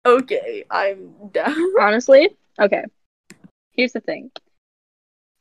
[0.06, 1.56] Okay, I'm down.
[1.80, 2.84] Honestly, okay.
[3.72, 4.30] Here's the thing.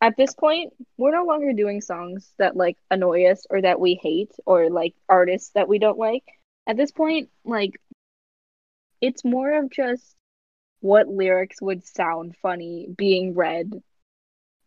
[0.03, 3.97] At this point, we're no longer doing songs that like annoy us or that we
[4.03, 6.25] hate or like artists that we don't like.
[6.67, 7.79] At this point, like
[8.99, 10.13] it's more of just
[10.81, 13.81] what lyrics would sound funny being read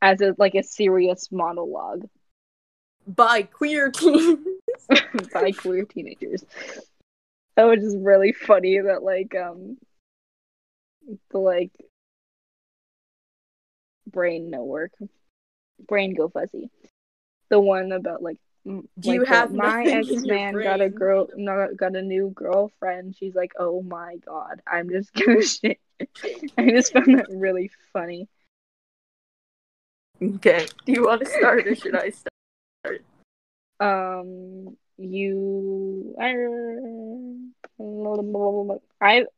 [0.00, 2.08] as a like a serious monologue
[3.06, 4.38] By queer teens.
[5.34, 6.46] by queer teenagers.
[7.56, 9.76] That was just really funny that like um
[11.28, 11.72] the like
[14.06, 14.92] brain no work
[15.88, 16.70] brain go fuzzy
[17.48, 21.28] the one about like Do you like, the- have my ex man got a girl
[21.36, 25.78] not got a new girlfriend she's like oh my god i'm just gonna shit
[26.58, 28.28] i just found that really funny
[30.22, 30.66] Okay.
[30.86, 33.04] Do you want to start or should I start?
[33.78, 36.30] Um, you, I,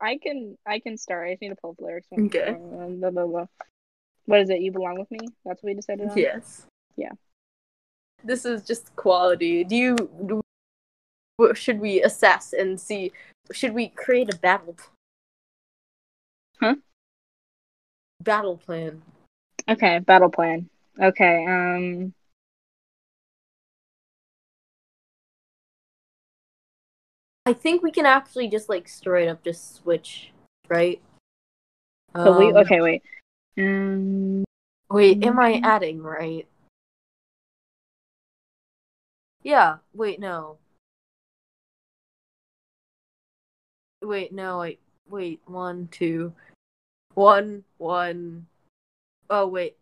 [0.01, 1.27] I can, I can start.
[1.27, 2.07] I just need to pull up the lyrics.
[2.17, 2.51] Okay.
[2.51, 3.47] Um, blah, blah, blah.
[4.29, 4.61] What is it?
[4.61, 5.21] You belong with me.
[5.47, 6.19] That's what we decided on.
[6.19, 6.67] Yes.
[6.97, 7.13] Yeah.
[8.23, 9.65] This is just quality.
[9.65, 10.43] Do you do,
[11.39, 13.13] what should we assess and see?
[13.53, 14.77] Should we create a battle?
[16.61, 16.75] Huh?
[18.23, 19.01] Battle plan.
[19.67, 19.99] Okay.
[20.01, 20.69] Battle plan.
[21.01, 21.47] Okay.
[21.47, 22.13] Um.
[27.47, 30.33] I think we can actually just like straight up just switch,
[30.69, 31.01] right?
[32.15, 32.49] So we.
[32.51, 32.83] Um, Okay.
[32.83, 33.03] Wait.
[33.59, 34.45] Um.
[34.91, 36.47] Wait, am I adding right?
[39.43, 39.79] Yeah.
[39.93, 40.59] Wait, no.
[44.03, 44.61] Wait, no.
[44.61, 45.41] Wait, wait.
[45.47, 46.33] One, two,
[47.15, 48.47] one, one.
[49.29, 49.77] Oh wait.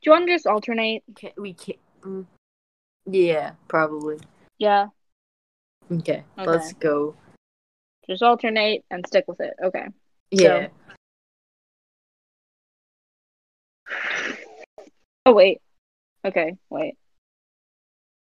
[0.00, 1.02] Do you want to just alternate?
[1.14, 1.78] Can we can't.
[2.02, 2.26] Mm.
[3.06, 4.18] Yeah, probably.
[4.58, 4.88] Yeah.
[5.90, 6.50] Okay, Okay.
[6.50, 7.14] let's go.
[8.06, 9.54] Just alternate and stick with it.
[9.62, 9.86] Okay.
[10.30, 10.68] Yeah.
[15.28, 15.60] Oh wait.
[16.24, 16.56] Okay.
[16.70, 16.96] Wait.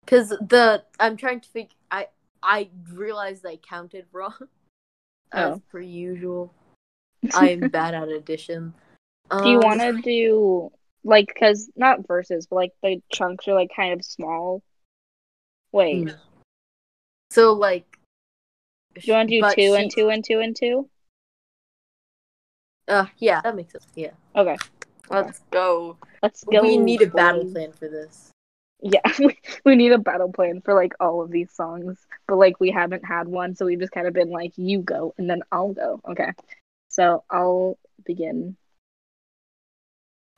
[0.04, 1.70] Because the I'm trying to think.
[1.90, 2.08] I
[2.44, 4.34] I realized I counted wrong.
[5.32, 5.62] As Oh.
[5.72, 6.54] per usual,
[7.34, 8.74] I'm bad at addition.
[9.30, 10.70] Do you Um, want to do
[11.06, 14.62] like because not verses, but like the chunks are like kind of small?
[15.72, 16.16] Wait, Hmm.
[17.30, 17.86] So like.
[18.96, 20.90] do you want to do two and two and two and two?
[22.90, 23.88] Uh, yeah, that makes sense.
[23.96, 24.58] Yeah, Okay,
[25.12, 25.98] let's go.
[26.24, 26.62] let's go.
[26.62, 28.32] we need a battle plan for this.
[28.82, 32.60] Yeah, we, we need a battle plan for like all of these songs, but like
[32.60, 35.44] we haven't had one, so we've just kind of been like, you go and then
[35.52, 36.02] I'll go.
[36.10, 36.32] Okay,
[36.90, 38.58] so I'll begin.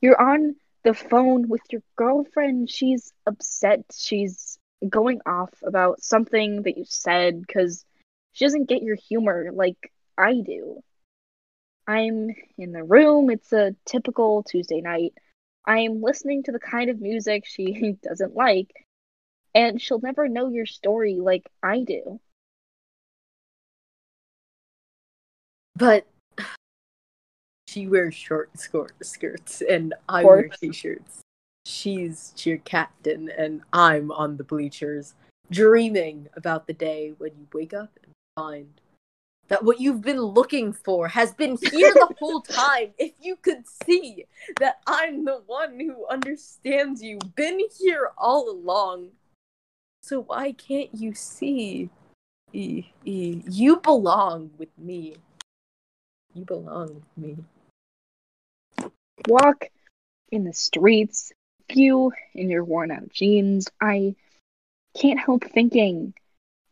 [0.02, 2.70] You're on the phone with your girlfriend.
[2.70, 3.86] She's upset.
[3.96, 4.60] She's
[4.90, 7.86] going off about something that you said because
[8.34, 10.84] she doesn't get your humor like I do.
[11.88, 13.30] I'm in the room.
[13.30, 15.14] It's a typical Tuesday night.
[15.66, 18.86] I'm listening to the kind of music she doesn't like,
[19.54, 22.20] and she'll never know your story like I do.
[25.76, 26.06] But
[27.68, 31.22] she wears short skirt skirts, and I wear t-shirts.
[31.66, 35.16] She's cheer captain, and I'm on the bleachers,
[35.50, 38.82] dreaming about the day when you wake up and find
[39.54, 42.92] that what you've been looking for has been here the whole time.
[42.98, 44.26] If you could see
[44.60, 49.10] that I'm the one who understands you, been here all along.
[50.02, 51.92] So why can't you see?
[52.52, 55.18] E, e, you belong with me.
[56.34, 57.38] You belong with
[58.80, 58.90] me.
[59.28, 59.70] Walk
[60.32, 61.32] in the streets,
[61.72, 63.70] you in your worn out jeans.
[63.80, 64.16] I
[64.98, 66.16] can't help thinking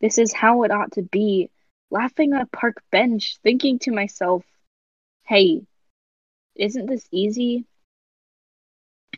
[0.00, 1.48] this is how it ought to be.
[1.92, 4.44] Laughing on a park bench, thinking to myself,
[5.24, 5.60] hey,
[6.56, 7.66] isn't this easy?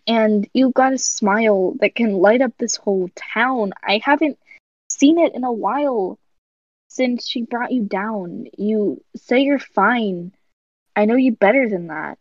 [0.08, 3.74] And you've got a smile that can light up this whole town.
[3.80, 4.40] I haven't
[4.88, 6.18] seen it in a while
[6.88, 8.46] since she brought you down.
[8.58, 10.32] You say you're fine.
[10.96, 12.18] I know you better than that.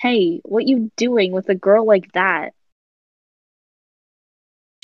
[0.00, 2.54] Hey, what you doing with a girl like that?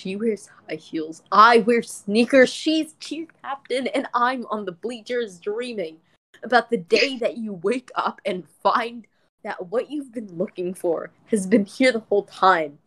[0.05, 1.23] She wears high heels.
[1.33, 2.53] I wear sneakers.
[2.53, 5.97] She's cheer captain, and I'm on the bleachers dreaming
[6.43, 9.07] about the day that you wake up and find
[9.45, 12.81] that what you've been looking for has been here the whole time.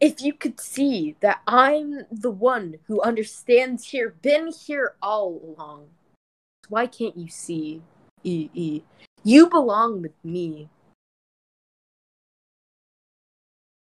[0.00, 5.86] If you could see that I'm the one who understands here, been here all along,
[6.68, 7.80] why can't you see?
[8.22, 8.82] E E,
[9.24, 10.68] you belong with me.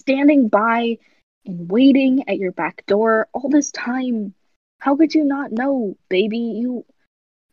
[0.03, 0.99] Standing by
[1.45, 4.34] and waiting at your back door all this time.
[4.78, 6.38] How could you not know, baby?
[6.38, 6.84] You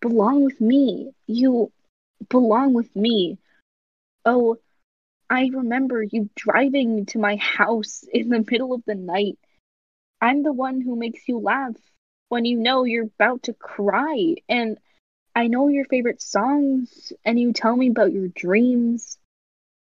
[0.01, 1.11] belong with me.
[1.27, 1.71] You
[2.29, 3.37] belong with me.
[4.25, 4.57] Oh,
[5.29, 9.37] I remember you driving to my house in the middle of the night.
[10.21, 11.75] I'm the one who makes you laugh
[12.29, 14.35] when you know you're about to cry.
[14.47, 14.77] And
[15.35, 19.17] I know your favorite songs, and you tell me about your dreams.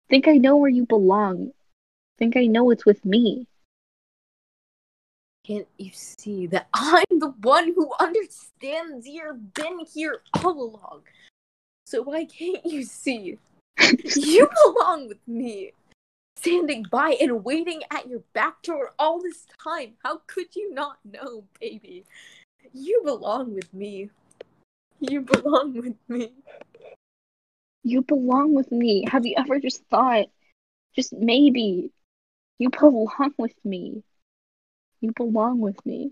[0.09, 1.51] Think I know where you belong.
[2.17, 3.47] Think I know it's with me.
[5.47, 11.03] Can't you see that I'm the one who understands you've been here all along?
[11.85, 13.37] So why can't you see?
[14.17, 15.71] you belong with me.
[16.35, 19.93] Standing by and waiting at your back door all this time.
[20.03, 22.03] How could you not know, baby?
[22.73, 24.09] You belong with me.
[24.99, 26.33] You belong with me.
[27.83, 29.05] You belong with me.
[29.09, 30.25] Have you ever just thought,
[30.93, 31.91] just maybe,
[32.59, 34.03] you belong with me?
[35.07, 36.11] You belong with me.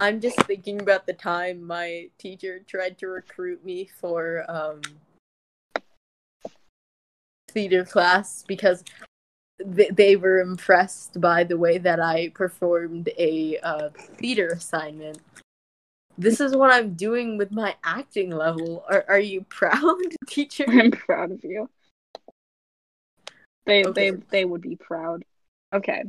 [0.00, 4.80] I'm just thinking about the time my teacher tried to recruit me for um
[7.50, 8.82] theater class because
[9.76, 15.18] th- they were impressed by the way that I performed a uh, theater assignment.
[16.16, 18.82] This is what I'm doing with my acting level.
[18.88, 20.64] Are are you proud, teacher?
[20.66, 21.68] I'm proud of you.
[23.66, 24.10] They Okay.
[24.12, 25.26] they they would be proud.
[25.74, 26.04] Okay.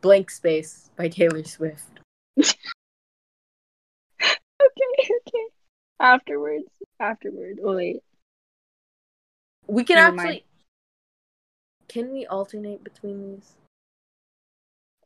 [0.00, 2.00] Blank Space by Taylor Swift.
[4.60, 5.46] Okay, okay.
[6.00, 6.66] Afterwards.
[7.00, 7.60] Afterward.
[7.62, 8.02] Oh, wait.
[9.66, 10.28] We can Never mind.
[10.28, 10.44] actually.
[11.88, 13.54] Can we alternate between these?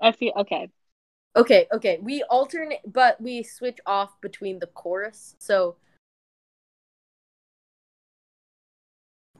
[0.00, 0.68] I feel okay.
[1.36, 1.98] Okay, okay.
[2.02, 5.36] We alternate, but we switch off between the chorus.
[5.38, 5.76] So.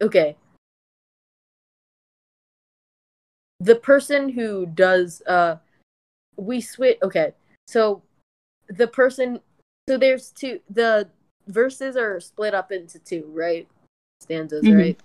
[0.01, 0.37] Okay.
[3.63, 5.57] The person who does, uh,
[6.37, 6.99] we switch.
[7.03, 7.33] Okay,
[7.69, 8.03] so
[8.67, 9.41] the person,
[9.89, 10.61] so there's two.
[10.69, 11.09] The
[11.47, 13.69] verses are split up into two, right?
[14.21, 14.77] Stanzas, Mhm.
[14.77, 15.01] right?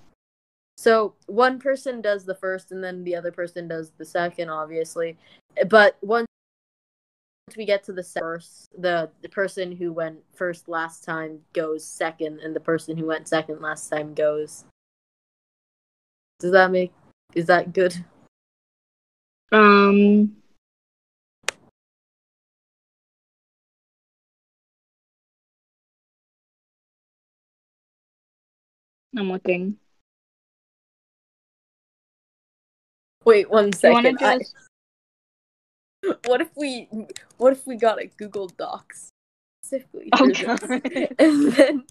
[0.78, 5.18] So one person does the first, and then the other person does the second, obviously.
[5.70, 6.26] But once
[7.56, 12.40] we get to the first the the person who went first last time goes second,
[12.40, 14.66] and the person who went second last time goes.
[16.40, 16.94] Does that make?
[17.36, 18.04] Is that good?
[19.52, 20.36] Um.
[29.18, 29.78] I'm looking.
[33.26, 34.04] Wait one second.
[34.04, 34.28] Do you want to second.
[34.28, 34.56] I- just?
[36.28, 36.88] what if we?
[37.38, 39.10] What if we got a Google Docs
[39.64, 40.26] specifically Oh,
[41.20, 41.84] and then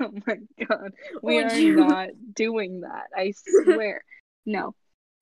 [0.00, 0.92] Oh my god,
[1.22, 3.08] we Would are you- not doing that.
[3.16, 4.04] I swear.
[4.46, 4.74] No,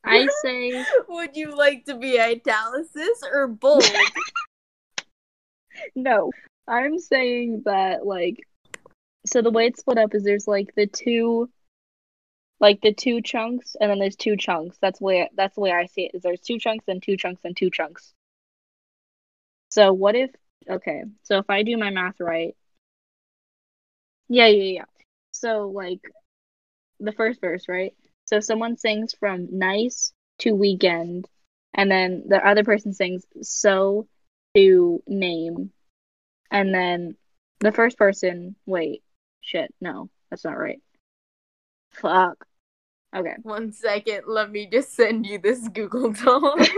[0.04, 3.84] I say would you like to be italicis or bold?
[5.94, 6.30] no.
[6.70, 8.46] I'm saying that like,
[9.26, 11.50] so the way it's split up is there's like the two,
[12.60, 14.78] like the two chunks, and then there's two chunks.
[14.80, 16.12] That's where that's the way I see it.
[16.14, 18.14] Is there's two chunks and two chunks and two chunks.
[19.70, 20.30] So what if?
[20.68, 22.54] Okay, so if I do my math right,
[24.28, 24.84] yeah, yeah, yeah.
[25.32, 26.00] So like,
[27.00, 27.94] the first verse, right?
[28.30, 31.26] So if someone sings from nice to weekend,
[31.74, 34.06] and then the other person sings so
[34.54, 35.72] to name,
[36.48, 37.16] and then
[37.58, 39.02] the first person, wait,
[39.40, 40.80] shit, no, that's not right.
[41.90, 42.46] Fuck.
[43.16, 43.34] Okay.
[43.42, 46.60] One second, let me just send you this Google Doc.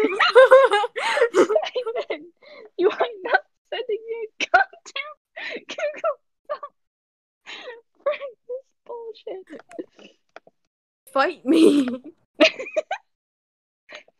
[2.78, 6.16] You are not sending me a goddamn Google
[6.48, 6.72] Doc
[8.02, 8.12] for
[8.48, 10.18] this bullshit.
[11.12, 11.88] Fight me.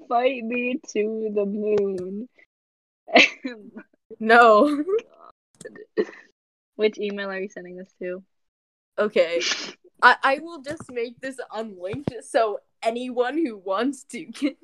[0.09, 2.29] Fight me to the moon.
[4.21, 4.85] No.
[6.77, 8.23] Which email are you sending this to?
[8.99, 9.41] Okay.
[10.03, 14.57] I, I will just make this unlinked so anyone who wants to can.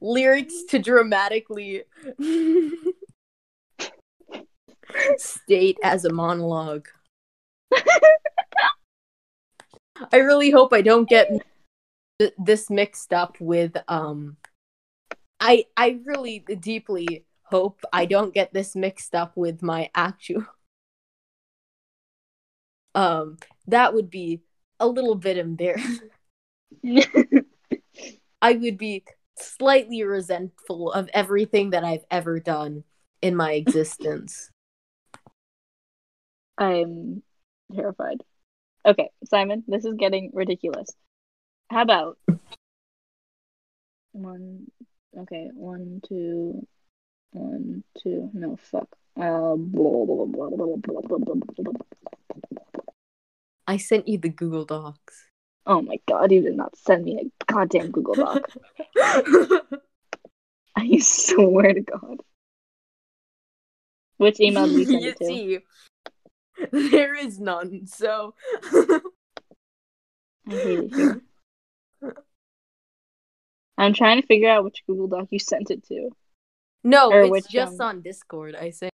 [0.00, 1.84] Lyrics to dramatically
[5.16, 6.88] state as a monologue.
[10.12, 11.28] I really hope I don't get
[12.18, 14.36] th- this mixed up with um
[15.40, 20.44] I I really deeply hope I don't get this mixed up with my actual
[22.94, 24.40] um that would be
[24.80, 26.10] a little bit embarrassing.
[28.42, 29.04] I would be
[29.36, 32.84] slightly resentful of everything that I've ever done
[33.20, 34.50] in my existence.
[36.56, 37.22] I'm
[37.74, 38.22] terrified.
[38.86, 40.90] Okay, Simon, this is getting ridiculous.
[41.70, 42.18] How about
[44.12, 44.70] one?
[45.16, 46.66] Okay, one, two,
[47.32, 48.30] one, two.
[48.32, 48.88] No, fuck.
[53.66, 55.24] I sent you the Google Docs.
[55.66, 58.48] Oh my god, you did not send me a goddamn Google Doc.
[60.76, 62.22] I swear to God.
[64.16, 65.60] Which email did you send it to?
[66.72, 68.34] there is none, so
[68.72, 69.00] I
[70.50, 71.20] hate it here.
[73.78, 76.10] I'm trying to figure out which Google Doc you sent it to.
[76.82, 78.56] no, Or it's just um, on Discord.
[78.56, 78.90] I say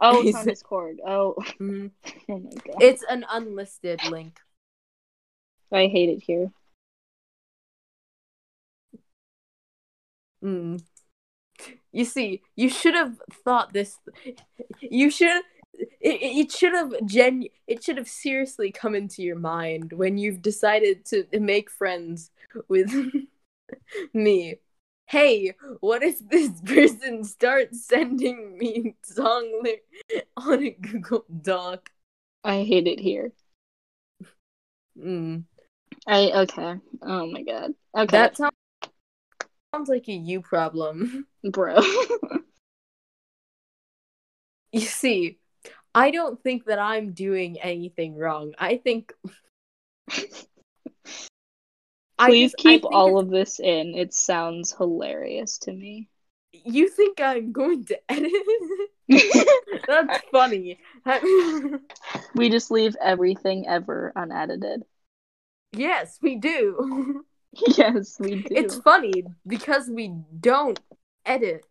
[0.00, 0.98] Oh, it's on Discord.
[1.06, 1.90] Oh, Mhm.
[2.28, 2.76] oh my god.
[2.80, 4.38] It's an unlisted link.
[5.72, 6.52] I hate it here.
[10.44, 10.80] Mm.
[11.90, 13.98] You see, you should have thought this.
[14.80, 15.42] You should.
[15.78, 17.44] It, it should have gen.
[17.66, 22.30] It should have seriously come into your mind when you've decided to make friends
[22.68, 22.92] with
[24.12, 24.56] me.
[25.06, 31.90] Hey, what if this person starts sending me song lyrics on a Google Doc?
[32.44, 33.32] I hate it here.
[34.98, 35.44] Mm.
[36.06, 36.76] I okay.
[37.02, 37.72] Oh my god.
[37.96, 38.52] Okay, That sounds
[39.74, 41.26] sounds like a you problem.
[41.44, 41.76] bro.
[44.72, 45.38] You see,
[45.96, 48.52] I don't think that I'm doing anything wrong.
[48.58, 49.14] I think.
[52.18, 53.94] I Please just- keep all of this in.
[53.94, 56.08] It sounds hilarious to me.
[56.52, 58.32] You think I'm going to edit?
[59.86, 60.78] That's funny.
[62.34, 64.82] we just leave everything ever unedited.
[65.72, 67.24] yes, we do.
[67.52, 68.48] yes, we do.
[68.50, 70.80] It's funny because we don't
[71.24, 71.64] edit.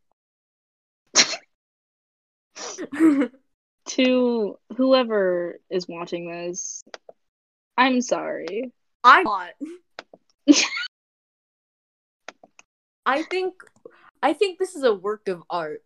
[3.88, 6.84] To whoever is watching this.
[7.78, 8.72] I'm sorry.
[9.04, 9.50] I'm not.
[13.06, 13.54] I think
[14.22, 15.84] I think this is a work of art.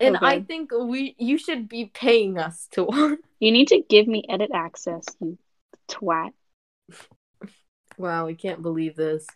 [0.00, 3.18] And I think we you should be paying us to watch.
[3.40, 5.38] You need to give me edit access, you
[5.88, 6.32] twat.
[7.96, 9.26] Wow, I can't believe this.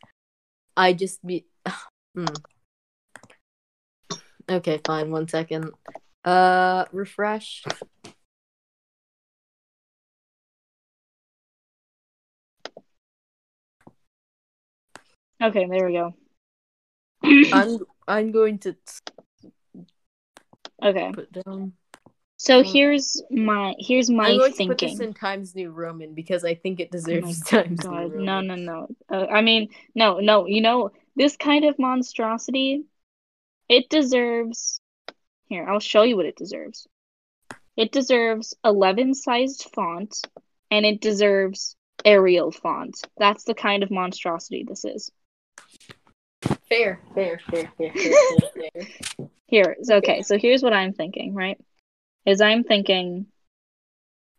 [0.76, 1.46] I just be
[2.14, 2.26] hmm.
[4.48, 5.72] Okay, fine, one second.
[6.24, 7.64] Uh refresh.
[15.42, 16.14] Okay, there we go.
[17.52, 18.76] I'm I'm going to
[20.82, 21.12] okay.
[21.12, 21.72] put down
[22.36, 24.88] So here's my here's my I'm going to put thinking.
[24.90, 28.24] this in Times New Roman because I think it Oh deserves Times New Roman.
[28.24, 28.88] no, no, no.
[29.08, 30.46] Uh, I mean, no, no.
[30.46, 32.84] You know, this kind of monstrosity,
[33.68, 34.81] it deserves.
[35.52, 36.88] Here, I'll show you what it deserves.
[37.76, 40.16] It deserves 11 sized font,
[40.70, 41.76] and it deserves
[42.06, 42.98] Arial font.
[43.18, 45.10] That's the kind of monstrosity this is.
[46.70, 48.70] Fair, fair, fair, fair, fair, fair,
[49.18, 49.28] fair.
[49.46, 51.60] Here, so, okay, so here's what I'm thinking, right?
[52.24, 53.26] Is I'm thinking,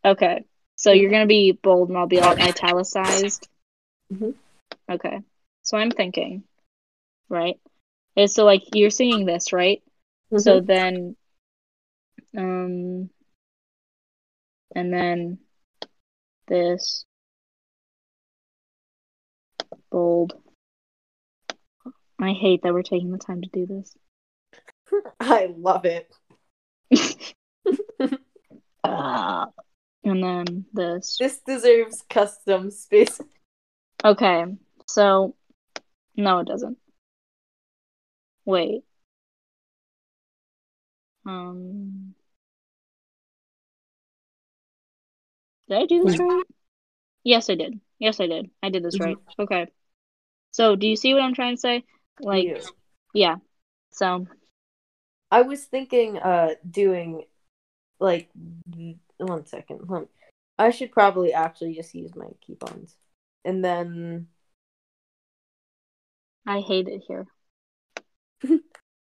[0.03, 0.45] okay,
[0.77, 3.47] so you're gonna be bold and I'll be all italicized.
[4.11, 4.33] Mhm.
[4.89, 5.19] Okay,
[5.61, 6.41] so I'm thinking,
[7.29, 7.59] right?
[8.15, 9.83] Is so like you're seeing this, right?
[10.37, 11.15] So then,
[12.35, 13.09] um,
[14.75, 15.39] and then
[16.47, 17.05] this.
[19.91, 20.33] Bold.
[22.19, 23.95] I hate that we're taking the time to do this.
[25.19, 26.11] I love it.
[28.83, 29.47] Ah.
[30.03, 31.17] and then this.
[31.19, 33.19] This deserves custom space.
[34.03, 34.45] Okay,
[34.87, 35.35] so
[36.15, 36.77] no, it doesn't.
[38.45, 38.83] Wait.
[41.25, 42.15] Um.
[45.69, 46.43] Did I do this right?
[47.23, 47.79] Yes, I did.
[47.99, 48.49] Yes, I did.
[48.61, 49.17] I did this right.
[49.39, 49.67] Okay.
[50.51, 51.83] So, do you see what I'm trying to say?
[52.19, 52.57] Like, Yeah.
[53.13, 53.35] yeah.
[53.91, 54.27] So,
[55.31, 57.23] I was thinking uh doing
[57.99, 58.29] like
[59.17, 59.81] one second.
[60.59, 62.95] I should probably actually just use my coupons.
[63.43, 64.27] And then
[66.45, 67.25] I hate it here.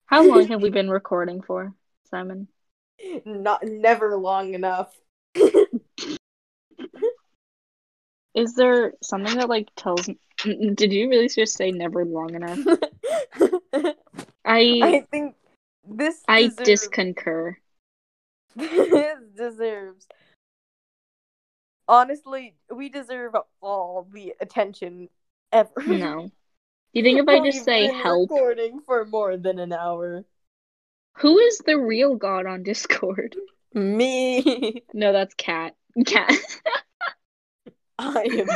[0.07, 1.73] How long have we been recording for,
[2.11, 2.49] Simon?
[3.25, 4.95] not never long enough.
[8.35, 10.09] Is there something that like tells?
[10.45, 12.59] Did you really just say never long enough?
[14.45, 15.35] I I think
[15.89, 17.57] this I deserves, disconcur.
[18.57, 20.07] this deserves
[21.91, 25.09] honestly we deserve all the attention
[25.53, 25.71] ever.
[25.87, 26.31] No.
[26.93, 30.25] Do you think if I just say help, recording for more than an hour.
[31.21, 33.37] Who is the real god on Discord?
[33.75, 35.75] Me, No, that's Cat.
[36.05, 36.33] Cat,
[37.99, 38.49] I am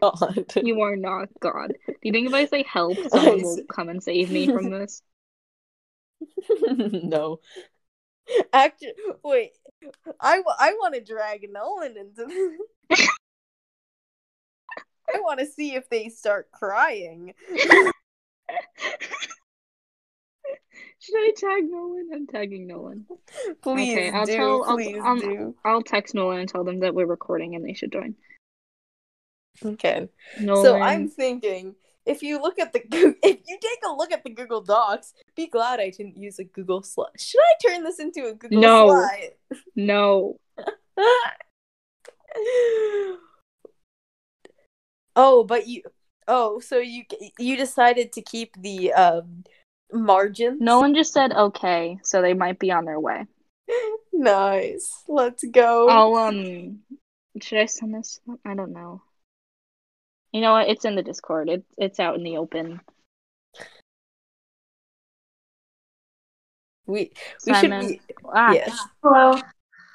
[0.02, 0.46] God.
[0.56, 1.74] you are not God.
[1.86, 5.02] Do you think if I say help, someone will come and save me from this?
[6.68, 7.38] no.
[8.52, 9.52] Actually, wait.
[10.20, 13.08] I, w- I want to drag Nolan into this.
[15.14, 17.34] I want to see if they start crying.
[21.04, 22.08] Should I tag Nolan?
[22.14, 23.04] I'm tagging Nolan.
[23.60, 24.36] Please Okay, I'll do.
[24.36, 25.54] tell- I'll- please um, do.
[25.64, 28.14] I'll text Nolan and tell them that we're recording and they should join.
[29.62, 30.08] Okay.
[30.40, 30.64] Nolan.
[30.64, 31.74] So I'm thinking
[32.06, 32.80] if you look at the
[33.22, 36.44] if you take a look at the Google Docs, be glad I didn't use a
[36.44, 37.10] Google slide.
[37.18, 38.88] Should I turn this into a Google No.
[38.88, 39.30] slide?
[39.76, 40.38] No.
[45.16, 45.82] oh, but you
[46.26, 47.04] Oh, so you
[47.38, 49.44] you decided to keep the um
[49.94, 50.60] margins?
[50.60, 53.24] No one just said okay, so they might be on their way.
[54.16, 55.02] Nice.
[55.08, 55.88] Let's go.
[55.88, 56.78] I'll um
[57.42, 58.20] should I send this?
[58.46, 59.02] I don't know.
[60.30, 60.68] You know what?
[60.68, 61.48] It's in the Discord.
[61.48, 62.80] It, it's out in the open.
[66.86, 67.10] we
[67.46, 67.88] we Simon.
[67.88, 68.00] should be
[68.32, 68.86] Ah, yes.
[69.02, 69.40] Hello.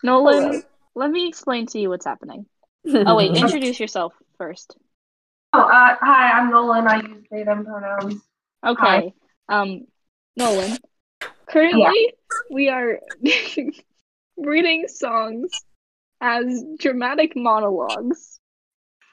[0.04, 0.62] Nolan, Hello.
[0.96, 2.46] let me explain to you what's happening.
[2.86, 4.76] Oh wait, introduce yourself first.
[5.54, 6.88] Oh, uh, hi, I'm Nolan.
[6.88, 8.22] I use they them pronouns.
[8.66, 9.14] Okay.
[9.50, 9.86] Um
[10.38, 10.78] Nolan.
[11.48, 12.14] Currently
[12.52, 13.00] we are
[14.38, 15.66] reading songs
[16.22, 18.40] as dramatic monologues.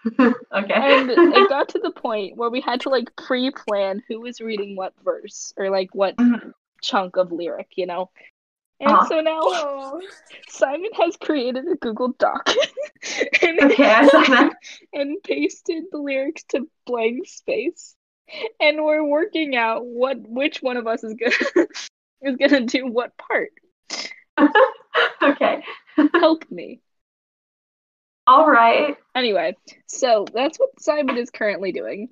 [0.21, 0.35] okay.
[0.53, 4.77] And it got to the point where we had to like pre-plan who was reading
[4.77, 6.53] what verse or like what Mhm.
[6.83, 8.11] chunk of lyric, you know.
[8.79, 9.09] And Uh-huh.
[9.09, 10.01] so now Oh.
[10.49, 12.49] Simon has created a Google Doc
[13.43, 14.53] and, okay, I saw that.
[14.93, 17.96] and pasted the lyrics to blank space.
[18.61, 21.67] And we're working out what which one of us is gonna
[22.23, 23.51] is gonna do what part.
[25.23, 25.63] okay.
[26.19, 26.83] Help me.
[28.27, 28.97] All right.
[29.15, 32.11] Anyway, so that's what Simon is currently doing.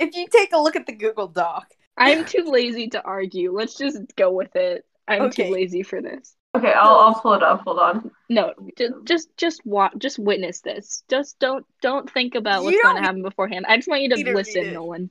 [0.00, 3.52] if you take a look at the Google Doc, I'm too lazy to argue.
[3.52, 4.86] Let's just go with it.
[5.08, 5.30] I'm Okay.
[5.30, 6.36] too lazy for this.
[6.56, 7.62] Okay, I'll I'll pull it up.
[7.62, 8.10] Hold on.
[8.28, 11.04] No, just just just watch, just witness this.
[11.08, 13.66] Just don't don't think about what's You going don't to happen beforehand.
[13.68, 14.72] I just want you need to to read listen, it.
[14.72, 15.10] Nolan.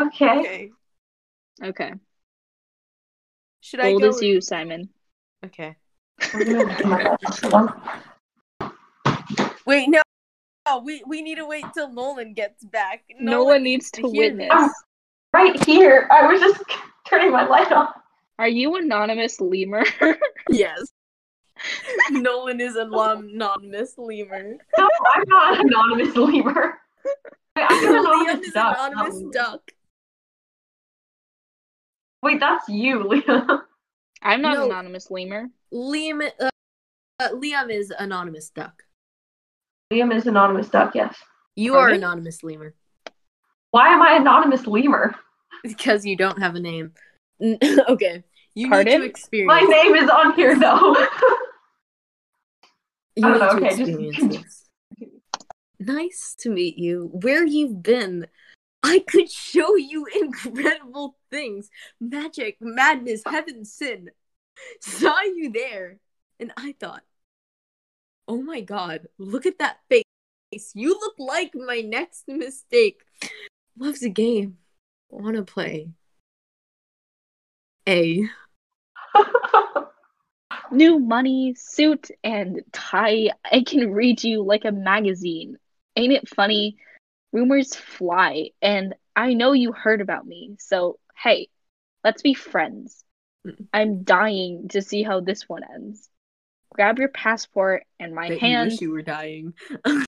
[0.00, 0.38] Okay.
[0.40, 0.70] okay.
[1.62, 1.92] Okay.
[3.60, 4.08] Should I Old go?
[4.08, 4.90] as you, Simon.
[5.44, 5.76] Okay.
[6.34, 7.40] I'm gonna do my best.
[7.42, 8.72] Hold on.
[9.66, 10.02] Wait, no.
[10.66, 13.04] No, we we need to wait till Nolan gets back.
[13.18, 14.50] No one needs to hear witness.
[14.52, 14.72] this.
[15.32, 16.06] Right here.
[16.10, 16.62] I was just
[17.06, 17.88] turning my light on.
[18.42, 19.84] Are you anonymous lemur?
[20.50, 20.80] Yes.
[22.10, 24.56] Nolan is an anonymous lemur.
[24.76, 26.74] No, I'm not an anonymous lemur.
[27.54, 28.76] I'm an anonymous is duck.
[28.80, 29.60] an anonymous not- duck.
[32.24, 33.60] Wait, that's you, Liam.
[34.22, 34.66] I'm not No.
[34.66, 35.46] anonymous lemur.
[35.72, 36.50] Liam, uh,
[37.20, 38.82] uh, Liam is anonymous duck.
[39.92, 40.96] Liam is anonymous duck.
[40.96, 41.14] Yes.
[41.54, 41.94] You Pardon?
[41.94, 42.74] are anonymous lemur
[43.70, 45.14] Why am I anonymous lemur?
[45.62, 46.92] because you don't have a name.
[47.88, 48.22] Okay,
[48.54, 49.00] you need Pardon?
[49.00, 49.48] to experience.
[49.48, 50.96] My name is on here though.
[53.14, 54.64] You Oh, need to okay, just- this.
[55.78, 57.10] Nice to meet you.
[57.12, 58.26] Where you've been?
[58.82, 61.68] I could show you incredible things.
[62.00, 64.10] Magic, madness, heaven, sin.
[64.80, 65.98] Saw you there,
[66.40, 67.02] and I thought
[68.28, 70.04] Oh my god, look at that face.
[70.74, 73.00] You look like my next mistake.
[73.78, 74.56] Loves the game.
[75.10, 75.90] Wanna play.
[77.88, 78.24] A.
[80.70, 83.30] New money, suit, and tie.
[83.44, 85.56] I can read you like a magazine.
[85.96, 86.76] Ain't it funny?
[87.32, 91.48] Rumors fly, and I know you heard about me, so hey,
[92.04, 93.04] let's be friends.
[93.46, 93.66] Mm.
[93.72, 96.08] I'm dying to see how this one ends.
[96.74, 98.72] Grab your passport and my bet hand.
[98.72, 99.54] you wish you were dying.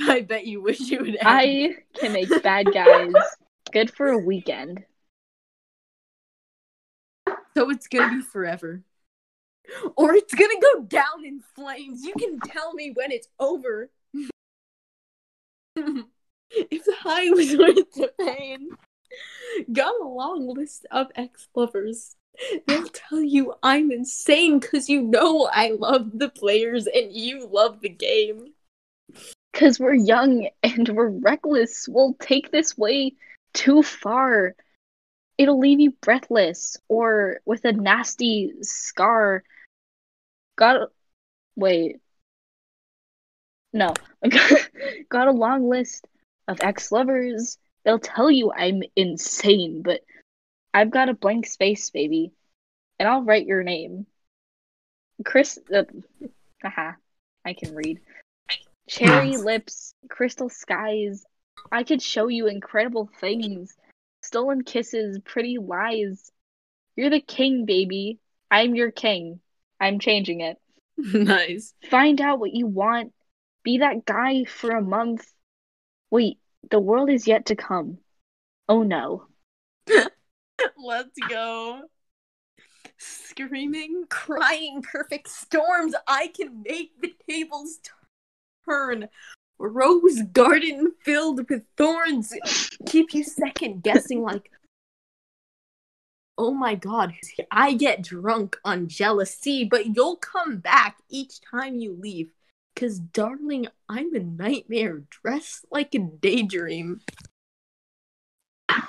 [0.00, 1.18] I bet you wish you would end.
[1.22, 3.12] I can make bad guys
[3.72, 4.84] good for a weekend.
[7.56, 8.82] So it's gonna be forever.
[9.96, 12.02] Or it's gonna go down in flames.
[12.02, 13.90] You can tell me when it's over.
[15.76, 18.70] if the high was worth the pain.
[19.70, 22.16] Got a long list of ex lovers.
[22.66, 27.80] They'll tell you I'm insane because you know I love the players and you love
[27.80, 28.54] the game.
[29.52, 31.86] Because we're young and we're reckless.
[31.86, 33.14] We'll take this way
[33.52, 34.54] too far.
[35.38, 39.42] It'll leave you breathless or with a nasty scar.
[40.56, 40.90] Got.
[41.56, 42.00] Wait.
[43.72, 43.94] No.
[45.08, 46.06] Got a long list
[46.48, 47.58] of ex lovers.
[47.84, 50.02] They'll tell you I'm insane, but
[50.72, 52.32] I've got a blank space, baby.
[52.98, 54.06] And I'll write your name.
[55.24, 55.58] Chris.
[55.74, 55.84] Uh,
[56.62, 56.92] haha.
[57.44, 58.00] I can read.
[58.88, 61.24] Cherry lips, crystal skies.
[61.70, 63.74] I could show you incredible things.
[64.22, 66.30] Stolen kisses, pretty lies.
[66.96, 68.18] You're the king, baby.
[68.50, 69.40] I'm your king.
[69.80, 70.58] I'm changing it.
[70.96, 71.74] nice.
[71.90, 73.12] Find out what you want.
[73.64, 75.26] Be that guy for a month.
[76.10, 76.38] Wait,
[76.70, 77.98] the world is yet to come.
[78.68, 79.26] Oh no.
[80.76, 81.82] Let's go.
[82.98, 85.94] Screaming, crying, perfect storms.
[86.06, 87.78] I can make the tables
[88.68, 89.08] turn.
[89.58, 92.32] Rose garden filled with thorns.
[92.86, 94.50] Keep you second guessing, like,
[96.36, 97.14] oh my god,
[97.50, 102.32] I get drunk on jealousy, but you'll come back each time you leave.
[102.74, 107.00] Cause, darling, I'm a nightmare dressed like a daydream.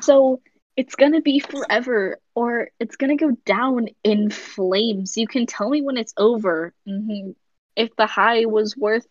[0.02, 0.42] So
[0.76, 5.18] it's gonna be forever, or it's gonna go down in flames.
[5.18, 6.74] You can tell me when it's over.
[6.88, 7.32] hmm
[7.76, 9.06] If the high was worth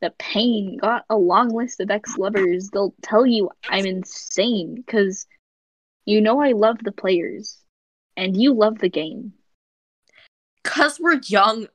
[0.00, 2.70] the pain, got a long list of ex lovers.
[2.70, 5.26] They'll tell you I'm insane because
[6.04, 7.58] you know I love the players
[8.16, 9.34] and you love the game.
[10.64, 11.68] Cause we're young,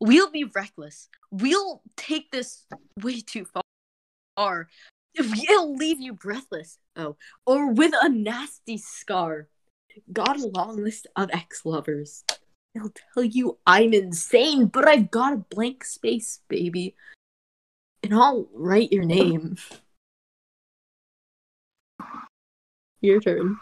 [0.00, 1.08] we'll be reckless.
[1.30, 2.64] We'll take this
[3.02, 3.46] way too
[4.36, 4.68] far.
[5.14, 6.78] It'll leave you breathless.
[6.96, 7.16] Oh,
[7.46, 9.48] or with a nasty scar.
[10.12, 12.24] Got a long list of ex lovers.
[12.74, 16.94] They'll tell you I'm insane, but I've got a blank space, baby.
[18.02, 19.56] And I'll write your name.
[23.00, 23.58] Your turn.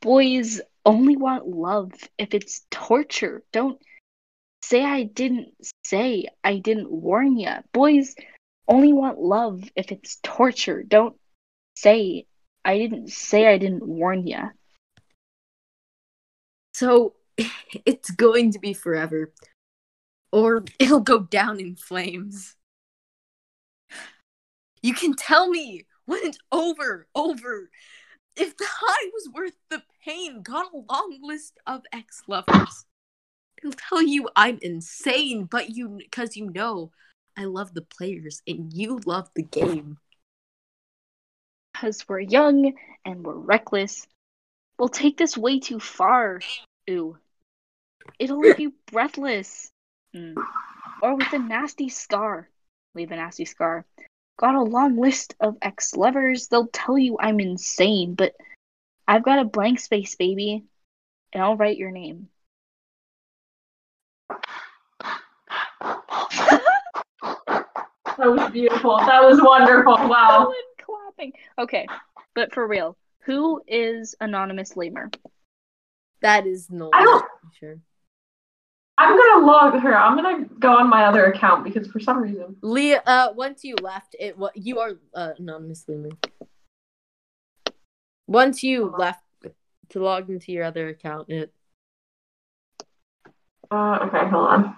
[0.00, 3.42] Boys only want love if it's torture.
[3.52, 3.80] Don't
[4.62, 5.54] say I didn't
[5.84, 7.60] say I didn't warn ya.
[7.72, 8.14] Boys
[8.66, 10.82] only want love if it's torture.
[10.82, 11.16] Don't
[11.76, 12.26] say
[12.64, 14.50] I didn't say I didn't warn ya.
[16.74, 17.14] So
[17.84, 19.32] it's going to be forever.
[20.32, 22.56] Or it'll go down in flames.
[24.82, 27.70] You can tell me when it's over, over.
[28.34, 32.86] If the high was worth the pain, got a long list of ex lovers.
[33.62, 36.90] They'll tell you I'm insane, but you, because you know
[37.36, 39.98] I love the players and you love the game.
[41.72, 44.06] Because we're young and we're reckless.
[44.78, 46.40] We'll take this way too far.
[46.90, 47.16] Ooh.
[48.18, 49.70] It'll leave you breathless.
[50.14, 50.34] Mm.
[51.02, 52.48] Or with a nasty scar.
[52.94, 53.84] Leave a nasty scar.
[54.38, 56.48] Got a long list of ex lovers.
[56.48, 58.34] They'll tell you I'm insane, but
[59.06, 60.64] I've got a blank space, baby.
[61.32, 62.28] And I'll write your name.
[68.18, 68.98] That was beautiful.
[68.98, 69.96] That was wonderful.
[70.08, 70.52] Wow.
[70.84, 71.32] Clapping.
[71.58, 71.86] Okay,
[72.34, 75.10] but for real, who is Anonymous Lemur?
[76.20, 76.90] That is no.
[76.92, 77.24] I don't-
[77.58, 77.78] Sure.
[78.98, 79.96] I'm gonna log her.
[79.96, 82.56] I'm gonna go on my other account because for some reason.
[82.60, 86.10] Leah, uh, once you left, it what you are uh, anonymous Lulu.
[88.26, 89.24] Once you left
[89.90, 91.52] to log into your other account, it
[93.70, 94.76] Uh, okay, hold on.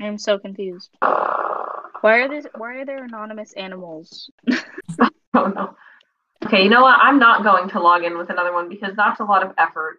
[0.00, 0.90] I am so confused.
[1.00, 2.46] Why are this?
[2.56, 4.30] Why are there anonymous animals?
[5.36, 5.76] Oh no.
[6.46, 6.98] Okay, you know what?
[7.02, 9.98] I'm not going to log in with another one because that's a lot of effort.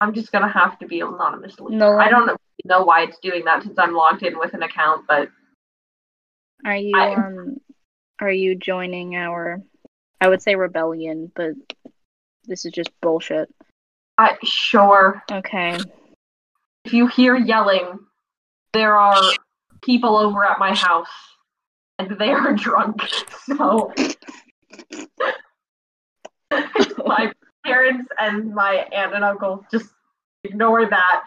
[0.00, 1.74] I'm just gonna have to be anonymously.
[1.76, 2.00] Nolan?
[2.00, 5.06] I don't know- know why it's doing that since I'm logged in with an account,
[5.06, 5.28] but
[6.64, 7.60] Are you I- um
[8.20, 9.62] are you joining our
[10.20, 11.52] I would say rebellion, but
[12.44, 13.52] this is just bullshit.
[14.18, 15.22] I sure.
[15.30, 15.78] Okay.
[16.86, 17.98] If you hear yelling,
[18.72, 19.20] there are
[19.82, 21.10] people over at my house,
[21.98, 23.02] and they are drunk.
[23.56, 23.92] So
[27.04, 27.32] my
[27.66, 29.90] parents and my aunt and uncle just
[30.44, 31.24] ignore that.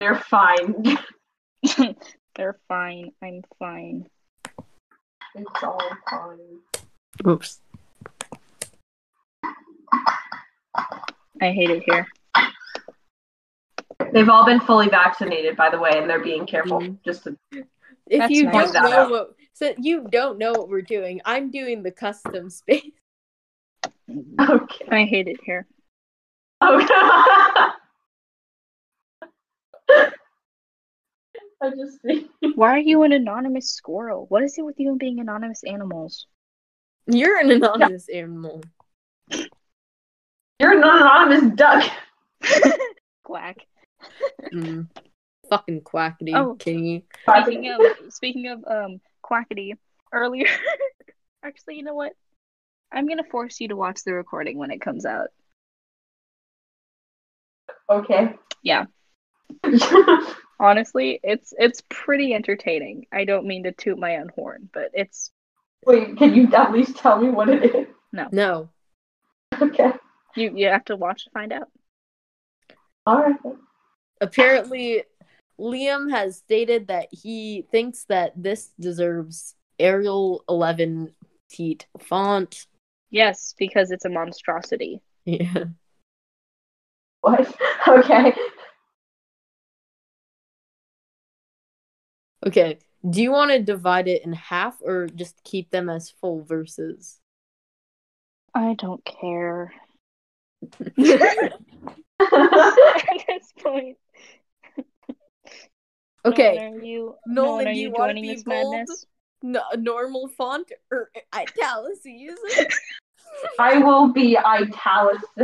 [0.00, 0.98] They're fine.
[2.34, 3.12] They're fine.
[3.22, 4.08] I'm fine.
[5.34, 6.38] It's all fine.
[7.26, 7.60] Oops.
[11.40, 12.06] I hate it here.
[14.12, 16.80] They've all been fully vaccinated, by the way, and they're being careful.
[16.80, 16.98] Mhm.
[17.04, 17.36] Just to,
[18.06, 18.72] If you nice.
[18.72, 22.90] don't know what so you don't know what we're doing, I'm doing the custom space.
[24.40, 24.84] okay.
[24.90, 25.66] I hate it here.
[26.62, 26.94] Okay.
[31.62, 34.26] I just think Why are you an anonymous squirrel?
[34.28, 36.26] What is it with you and being anonymous animals?
[37.06, 38.62] You're an anonymous animal.
[39.30, 41.90] you're an anonymous duck.
[43.24, 43.58] Quack.
[44.52, 44.88] Mm.
[45.48, 46.56] Fucking quackity Oh.
[46.58, 47.04] kingy.
[47.44, 49.76] Speaking of speaking of um quackity,
[50.12, 50.46] earlier
[51.44, 52.12] actually you know what?
[52.92, 55.28] I'm gonna force you to watch the recording when it comes out.
[57.90, 58.34] Okay.
[58.62, 58.84] Yeah.
[60.60, 63.06] Honestly, it's it's pretty entertaining.
[63.12, 65.30] I don't mean to toot my own horn, but it's
[65.84, 67.86] Wait, can you at least tell me what it is?
[68.12, 68.28] No.
[68.30, 68.68] No.
[69.60, 69.92] Okay.
[70.36, 71.68] you you have to watch to find out.
[73.08, 73.36] Alright.
[74.20, 75.02] Apparently
[75.58, 81.14] Liam has stated that he thinks that this deserves Arial 11
[81.50, 82.66] teat font.
[83.12, 85.00] Yes, because it's a monstrosity.
[85.24, 85.66] Yeah.
[87.20, 87.54] What?
[87.86, 88.32] Okay.
[92.46, 92.78] Okay.
[93.08, 97.18] Do you want to divide it in half or just keep them as full verses?
[98.54, 99.72] I don't care
[100.62, 101.18] okay.
[102.20, 103.96] at this point.
[106.24, 106.54] Okay.
[106.54, 108.74] Nolan, are you Nolan, Nolan, are you you joining be this bold?
[108.76, 109.06] madness?
[109.42, 112.38] No, normal font or uh, italices?
[113.58, 115.24] I will be italicized.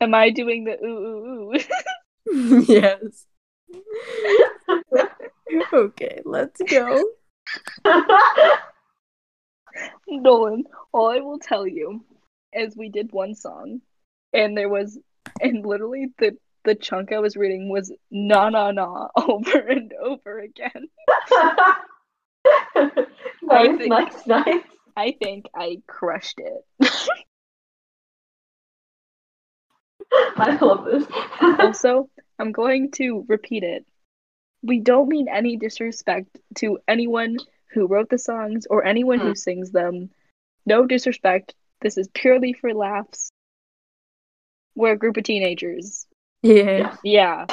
[0.00, 2.64] Am I doing the ooh ooh ooh?
[2.68, 3.26] yes.
[5.72, 7.02] okay, let's go.
[10.08, 12.04] Nolan, all I will tell you
[12.52, 13.80] is we did one song,
[14.32, 14.98] and there was,
[15.40, 16.36] and literally the
[16.68, 20.88] the chunk I was reading was na na na over and over again.
[23.42, 24.62] nice, think- nice, nice.
[24.94, 26.90] I think I crushed it.
[30.36, 31.06] I love this.
[31.40, 33.86] also, I'm going to repeat it.
[34.62, 37.38] We don't mean any disrespect to anyone
[37.72, 39.34] who wrote the songs or anyone who hmm.
[39.34, 40.10] sings them.
[40.66, 41.54] No disrespect.
[41.80, 43.30] This is purely for laughs.
[44.74, 46.07] We're a group of teenagers.
[46.42, 46.96] Yeah.
[47.04, 47.46] Yeah.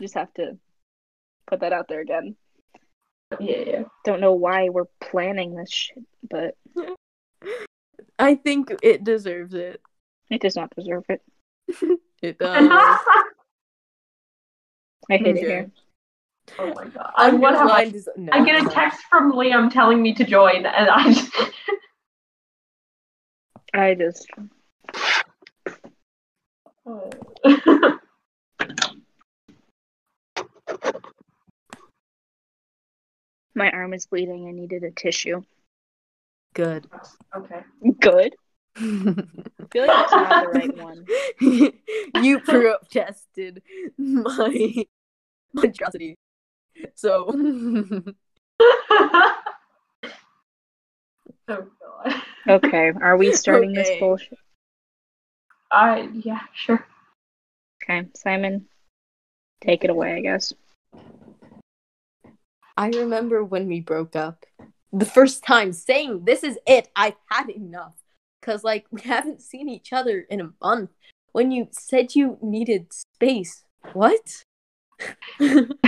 [0.00, 0.58] Just have to
[1.46, 2.36] put that out there again.
[3.40, 3.82] yeah, yeah.
[4.04, 6.56] Don't know why we're planning this shit, but
[8.18, 9.80] I think it deserves it.
[10.30, 11.22] it does not deserve it.
[12.22, 12.68] It does.
[12.70, 12.98] I
[15.08, 15.70] hate it here.
[16.58, 17.12] oh my god.
[17.14, 20.00] I, I'm what gonna have I, line no, I get a text from Liam telling
[20.00, 21.30] me to join, and I just.
[23.74, 24.26] I just
[33.54, 34.48] my arm is bleeding.
[34.48, 35.42] I needed a tissue.
[36.54, 36.86] Good.
[37.34, 37.62] okay.
[38.00, 38.36] Good.
[38.76, 41.06] I feel like it's not the right one.
[42.22, 43.62] you protested
[43.96, 44.84] my
[45.52, 46.16] monstrosity.
[46.94, 48.02] So oh
[51.48, 52.22] god.
[52.48, 54.38] Okay, are we starting this bullshit?
[55.74, 56.86] I yeah, sure.
[57.82, 58.66] Okay, Simon,
[59.60, 60.52] take it away, I guess.
[62.76, 64.44] I remember when we broke up.
[64.92, 67.94] The first time saying this is it, I've had enough.
[68.42, 70.90] Cause like we haven't seen each other in a month.
[71.32, 73.64] When you said you needed space.
[73.92, 74.44] What?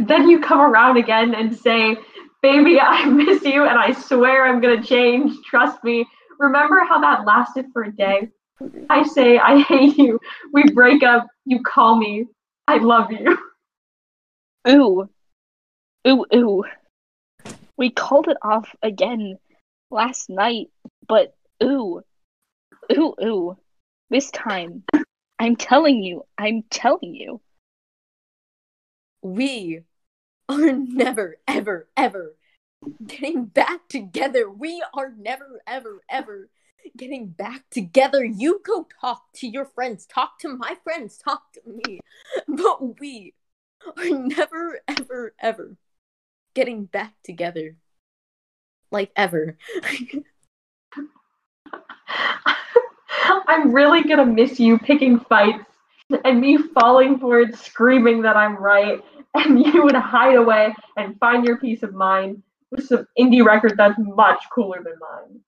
[0.00, 1.96] Then you come around again and say,
[2.42, 5.36] Baby, I miss you and I swear I'm gonna change.
[5.44, 6.06] Trust me.
[6.38, 8.28] Remember how that lasted for a day?
[8.90, 10.18] I say I hate you.
[10.52, 12.26] We break up, you call me.
[12.66, 13.38] I love you.
[14.68, 15.08] Ooh.
[16.06, 16.64] Ooh, ooh.
[17.76, 19.38] We called it off again
[19.90, 20.68] last night,
[21.06, 22.02] but ooh.
[22.92, 23.56] Ooh, ooh.
[24.10, 24.84] This time.
[25.38, 26.24] I'm telling you.
[26.36, 27.40] I'm telling you.
[29.22, 29.80] We
[30.48, 32.34] are never, ever, ever
[33.06, 34.50] getting back together.
[34.50, 36.48] We are never, ever, ever
[36.96, 38.24] getting back together.
[38.24, 42.00] You go talk to your friends, talk to my friends, talk to me.
[42.48, 43.34] But we
[43.96, 45.76] are never, ever, ever
[46.54, 47.76] getting back together.
[48.90, 49.56] Like ever.
[53.46, 55.64] I'm really gonna miss you picking fights
[56.24, 59.00] and me falling forward screaming that I'm right
[59.34, 63.74] and you would hide away and find your peace of mind with some indie record
[63.76, 65.40] that's much cooler than mine.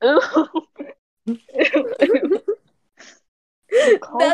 [0.02, 0.48] That's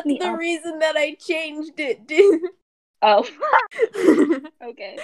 [0.05, 0.39] the up.
[0.39, 2.41] reason that I changed it, dude.
[3.03, 3.29] Oh.
[4.65, 4.97] okay.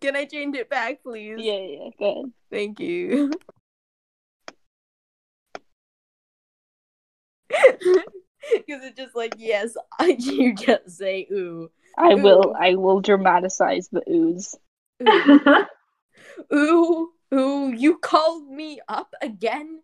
[0.00, 1.38] Can I change it back, please?
[1.40, 2.32] Yeah, yeah, good.
[2.50, 3.32] Thank you.
[8.52, 11.70] Because it's just like, yes, I, you just say ooh.
[11.98, 14.54] I will I will dramatize the ooze.
[15.02, 15.64] Ooh,
[16.54, 19.82] ooh, ooh, you called me up again?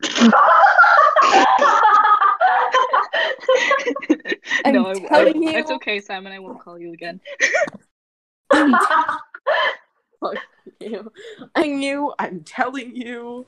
[4.64, 5.50] I'm no, I, I, telling you.
[5.50, 6.32] it's okay, Simon.
[6.32, 7.20] I won't call you again.
[10.20, 10.36] Fuck
[10.80, 11.12] you.
[11.54, 13.46] I knew, I'm telling you.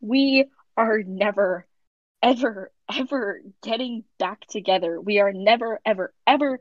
[0.00, 0.46] We
[0.76, 1.66] are never,
[2.22, 5.00] ever, ever getting back together.
[5.00, 6.60] We are never, ever, ever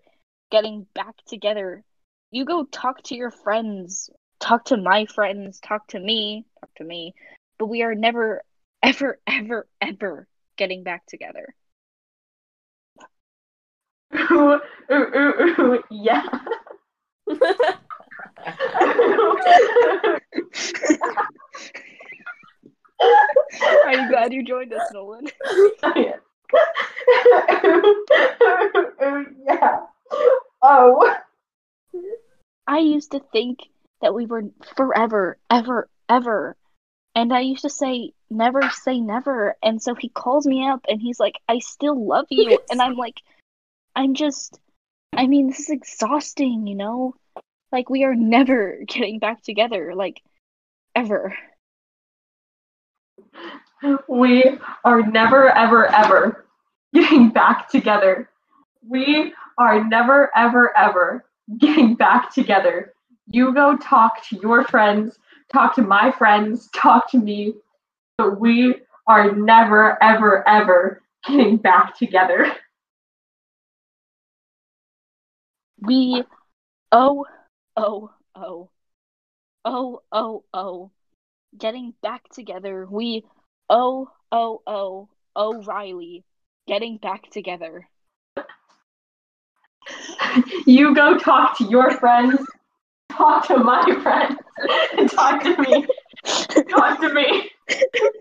[0.51, 1.83] getting back together.
[2.33, 4.09] You go talk to your friends,
[4.39, 7.13] talk to my friends, talk to me, talk to me.
[7.59, 8.41] But we are never,
[8.83, 10.27] ever, ever, ever
[10.57, 11.53] getting back together.
[14.15, 14.59] ooh,
[14.91, 16.23] ooh, ooh, ooh, yeah.
[23.85, 25.27] Are you glad you joined us, Nolan?
[25.53, 25.71] ooh,
[29.03, 29.79] ooh, yeah.
[30.61, 31.13] Oh.
[32.67, 33.59] I used to think
[34.01, 34.43] that we were
[34.75, 36.55] forever, ever, ever.
[37.15, 39.55] And I used to say, never say never.
[39.61, 42.59] And so he calls me up and he's like, I still love you.
[42.69, 43.21] And I'm like,
[43.95, 44.59] I'm just,
[45.13, 47.15] I mean, this is exhausting, you know?
[47.71, 50.21] Like, we are never getting back together, like,
[50.95, 51.35] ever.
[54.07, 54.43] We
[54.83, 56.45] are never, ever, ever
[56.93, 58.29] getting back together.
[58.87, 61.25] We are never, ever, ever
[61.57, 62.93] getting back together.
[63.27, 65.17] You go talk to your friends,
[65.51, 67.53] talk to my friends, talk to me.
[68.17, 68.75] But we
[69.07, 72.51] are never, ever, ever getting back together.
[75.79, 76.23] We,
[76.91, 77.25] oh,
[77.75, 78.69] oh, oh,
[79.65, 80.91] oh, oh, oh,
[81.57, 82.85] getting back together.
[82.89, 83.25] We,
[83.69, 86.23] oh, oh, oh, O'Reilly,
[86.67, 87.87] getting back together.
[90.65, 92.39] You go talk to your friends,
[93.11, 94.37] talk to my friends,
[94.97, 95.87] and talk to me.
[96.69, 97.49] Talk to me.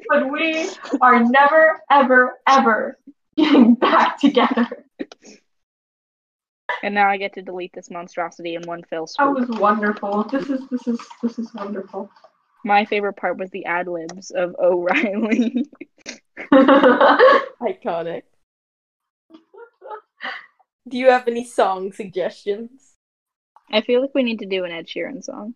[0.08, 0.68] But we
[1.00, 2.98] are never, ever, ever
[3.36, 4.68] getting back together.
[6.82, 9.36] And now I get to delete this monstrosity in one fell swoop.
[9.36, 10.24] That was wonderful.
[10.24, 12.10] This is this is this is wonderful.
[12.64, 15.66] My favorite part was the ad libs of O'Reilly.
[16.52, 18.22] Iconic.
[20.88, 22.94] Do you have any song suggestions?
[23.70, 25.54] I feel like we need to do an Ed Sheeran song.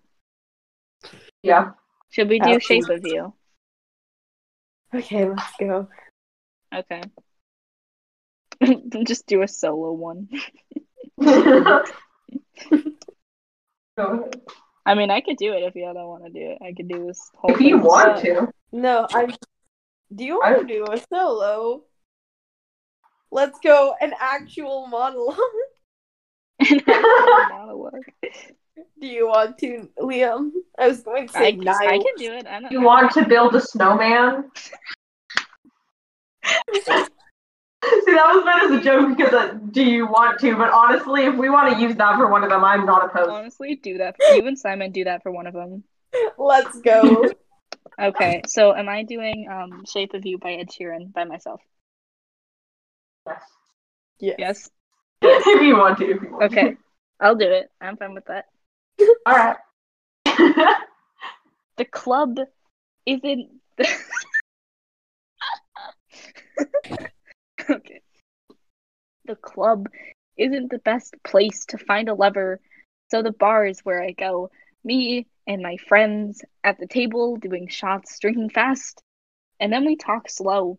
[1.43, 1.71] yeah.
[2.11, 2.87] Should we do Absolutely.
[2.87, 3.35] Shape of You?
[4.95, 5.89] Okay, let's go.
[6.73, 7.03] Okay.
[9.05, 10.29] Just do a solo one.
[11.21, 11.83] Go.
[14.87, 16.59] I mean, I could do it if y'all don't want to do it.
[16.63, 18.47] I could do this whole If you want solo.
[18.47, 18.53] to.
[18.71, 19.35] No, I.
[20.15, 21.83] Do you want to do a solo?
[23.35, 25.37] Let's go an actual monologue.
[27.51, 28.05] monologue.
[29.01, 30.53] Do you want to, Liam?
[30.79, 31.77] I was going to say I, Niall.
[31.81, 32.47] I can do it.
[32.47, 34.53] I don't You want to build a snowman?
[36.45, 40.55] See, that was meant as a joke because uh, do you want to?
[40.57, 43.31] But honestly, if we want to use that for one of them, I'm not opposed.
[43.31, 44.15] honestly do that.
[44.17, 45.83] For, you and Simon do that for one of them.
[46.39, 47.33] Let's go.
[47.97, 51.61] Okay, so am I doing um Shape of You by Ed Sheeran by myself?
[53.27, 53.43] Yes.
[54.21, 54.35] yes.
[54.39, 54.71] Yes.
[55.23, 56.11] if you want to.
[56.11, 56.77] If you want Okay,
[57.21, 57.71] I'll do it.
[57.81, 58.47] I'm fine with that.
[59.27, 59.57] All right.
[61.77, 62.39] The club
[63.05, 63.51] isn't.
[67.69, 68.01] okay.
[69.25, 69.89] the club
[70.37, 72.61] isn't the best place to find a lover,
[73.11, 74.51] so the bar is where I go.
[74.85, 79.03] Me and my friends at the table doing shots, drinking fast,
[79.59, 80.79] and then we talk slow.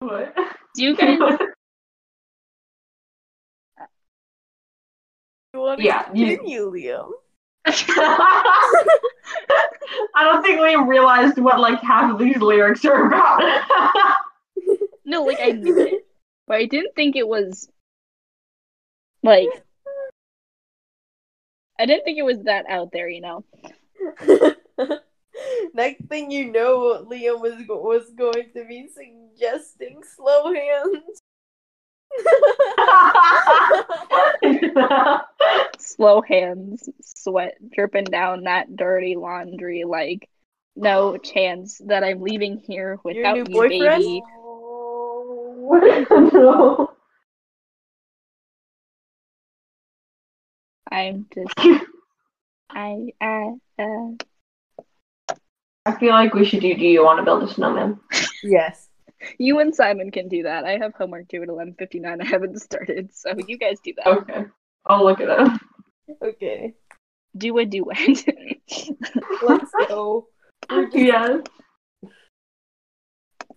[0.00, 0.34] What?
[0.74, 1.18] Do you guys
[5.54, 7.10] You want to Yeah, you- continue, Liam?
[7.66, 8.94] I
[10.24, 13.42] don't think Liam realized what like half of these lyrics are about.
[15.04, 16.06] No, like I knew it,
[16.46, 17.66] but I didn't think it was
[19.22, 19.48] like
[21.78, 23.44] I didn't think it was that out there, you know.
[25.74, 31.20] Next thing you know, Liam was go- was going to be suggesting slow hands.
[35.78, 39.84] Slow hands, sweat dripping down that dirty laundry.
[39.84, 40.28] Like,
[40.76, 43.70] no chance that I'm leaving here Your without new you, boyfriend?
[43.70, 44.22] baby.
[46.32, 46.90] no.
[50.90, 51.52] I'm just,
[52.70, 54.12] I, I, uh,
[55.88, 57.98] I feel like we should do Do You Want to Build a Snowman?
[58.42, 58.88] Yes.
[59.38, 60.64] you and Simon can do that.
[60.64, 62.20] I have homework due at 11:59.
[62.20, 64.06] I haven't started, so you guys do that.
[64.06, 64.44] Okay.
[64.84, 65.58] I'll look it up.
[66.22, 66.74] Okay.
[67.36, 67.98] Do a duet.
[69.42, 70.26] Let's go.
[70.70, 71.40] Just- Yes.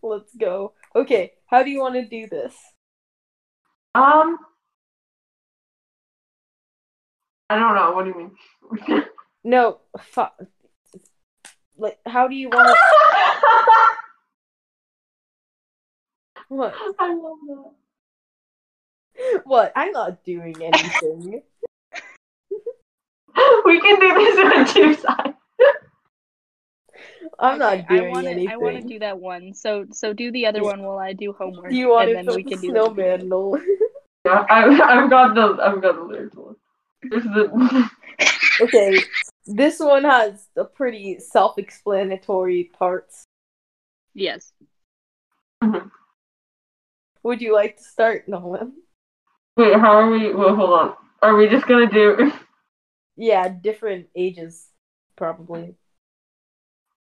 [0.01, 0.73] Let's go.
[0.95, 1.33] Okay.
[1.47, 2.55] How do you want to do this?
[3.93, 4.37] Um.
[7.49, 7.91] I don't know.
[7.91, 8.17] What do you
[8.87, 9.03] mean?
[9.43, 9.79] No.
[9.99, 10.35] Fuck.
[11.81, 12.75] Like, how do you want to?
[16.47, 16.75] What?
[16.99, 17.71] I love that.
[19.45, 19.71] What?
[19.75, 21.41] I'm not doing anything.
[23.65, 25.37] We can do this on two sides.
[27.39, 28.49] I'm not Okay, doing I wanna, anything.
[28.49, 29.53] I want to do that one.
[29.53, 30.65] So, so do the other Yeah.
[30.65, 32.73] one while I do homework, Do you want and to then we can do the
[32.73, 33.29] snowman?
[33.29, 33.57] No.
[34.25, 36.35] Yeah, I, I've got the I've got the lyrics.
[36.35, 36.55] one.
[37.09, 37.89] There's the
[38.59, 39.07] okay.
[39.45, 43.23] This one has a pretty self-explanatory parts.
[44.13, 44.53] Yes.
[45.63, 45.87] Mm-hmm.
[47.23, 48.73] Would you like to start, Nolan?
[49.57, 49.79] wait.
[49.79, 50.33] How are we?
[50.33, 50.93] Well, hold on.
[51.21, 52.31] Are we just gonna do?
[53.17, 54.67] Yeah, different ages,
[55.15, 55.75] probably.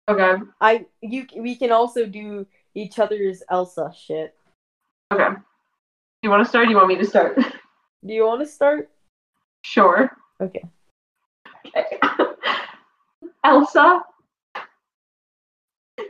[0.08, 0.44] Okay.
[0.60, 2.46] I you we can also do
[2.76, 4.36] each other's Elsa shit.
[5.12, 5.30] Okay.
[5.30, 5.40] Do
[6.22, 6.64] you want to start?
[6.64, 7.38] Or do you want me to start?
[8.06, 8.92] Do you want to start?
[9.64, 10.12] Sure.
[10.42, 10.64] Okay.
[11.76, 11.98] Okay.
[13.44, 14.02] Elsa,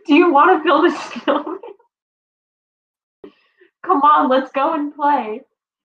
[0.06, 0.92] do you want to build a
[1.22, 1.60] snowman?
[3.86, 5.42] Come on, let's go and play.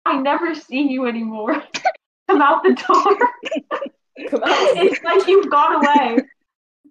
[0.05, 1.61] I never see you anymore.
[2.29, 3.17] Come out the door.
[4.29, 4.77] Come out.
[4.77, 6.19] It's like you've gone away.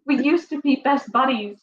[0.06, 1.58] We used to be best buddies.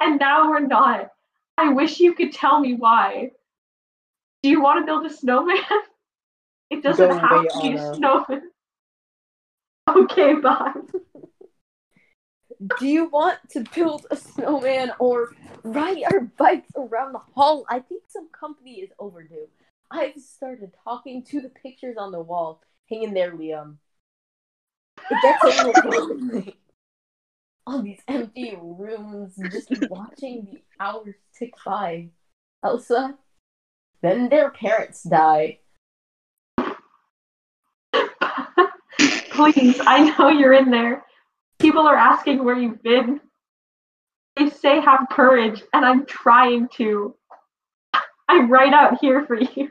[0.00, 1.10] And now we're not.
[1.58, 3.32] I wish you could tell me why.
[4.42, 5.58] Do you want to build a snowman?
[6.70, 8.50] It doesn't have to be a snowman.
[9.96, 10.72] Okay, bye.
[12.78, 15.32] Do you want to build a snowman or
[15.62, 17.64] ride our bikes around the hall?
[17.68, 19.48] I think some company is overdue.
[19.90, 22.62] I've started talking to the pictures on the wall.
[22.88, 23.76] Hang in there, Liam.
[25.10, 26.56] It gets a little lonely.
[27.66, 32.08] All these empty rooms, just watching the hours tick by.
[32.62, 33.16] Elsa,
[34.02, 35.58] then their parents die.
[39.34, 41.04] Please, I know you're in there.
[41.58, 43.20] People are asking where you've been.
[44.36, 47.14] They say have courage, and I'm trying to.
[48.28, 49.70] I'm right out here for you.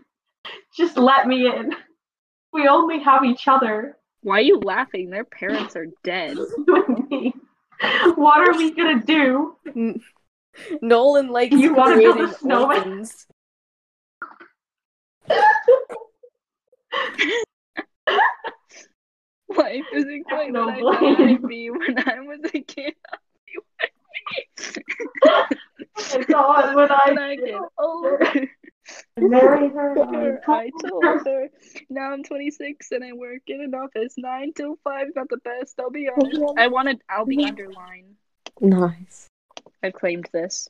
[0.76, 1.73] Just let me in.
[2.52, 3.98] We only have each other.
[4.22, 5.10] Why are you laughing?
[5.10, 6.38] Their parents are dead.
[6.68, 7.34] You me.
[8.15, 9.56] What are we gonna do?
[10.81, 12.77] Nolan likes You wanna build a snowman?
[12.77, 13.27] orphans.
[19.57, 22.93] Life isn't quite No what I thought it'd be when I was a kid.
[25.25, 28.19] I thought when When I I get older,
[29.17, 31.49] marry her, I told her.
[31.89, 34.13] Now I'm 26 and I work in an office.
[34.17, 35.80] Nine till five, not the best.
[35.80, 36.41] I'll be honest.
[36.57, 37.01] I wanted.
[37.09, 38.15] I'll be underlined.
[38.61, 39.27] Nice.
[39.81, 40.69] I've claimed this.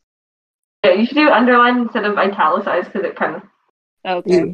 [0.83, 3.43] Yeah, you should do underline instead of italicized because it kind of
[4.05, 4.51] Okay.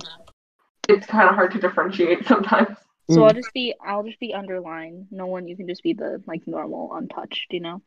[0.87, 2.77] it's kind of hard to differentiate sometimes.
[3.09, 3.37] So I'll Mm.
[3.37, 5.07] just be I'll just be underline.
[5.09, 7.81] No one you can just be the like normal untouched, you know?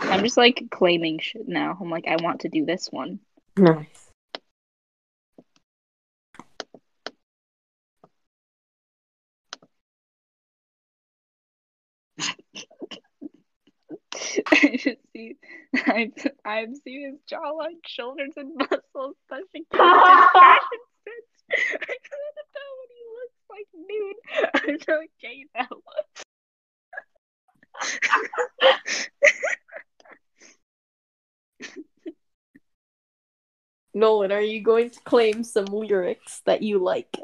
[0.00, 1.76] I'm just like claiming shit now.
[1.80, 3.20] I'm like I want to do this one.
[3.56, 4.10] Nice.
[14.50, 15.36] I just see
[15.86, 16.12] I've
[16.44, 20.87] I've seen his jawline, shoulders, and muscles touching his fashion sense.
[21.50, 24.16] I don't know what he looks like nude.
[24.68, 25.68] I'm so gay now.
[33.94, 37.16] Nolan, are you going to claim some lyrics that you like?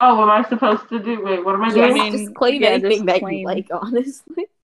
[0.00, 1.22] Oh, what am I supposed to do?
[1.22, 1.90] Wait, what am I Yeah, doing?
[1.90, 3.38] I mean, just claim yeah, anything just that claim.
[3.40, 4.46] you like, honestly.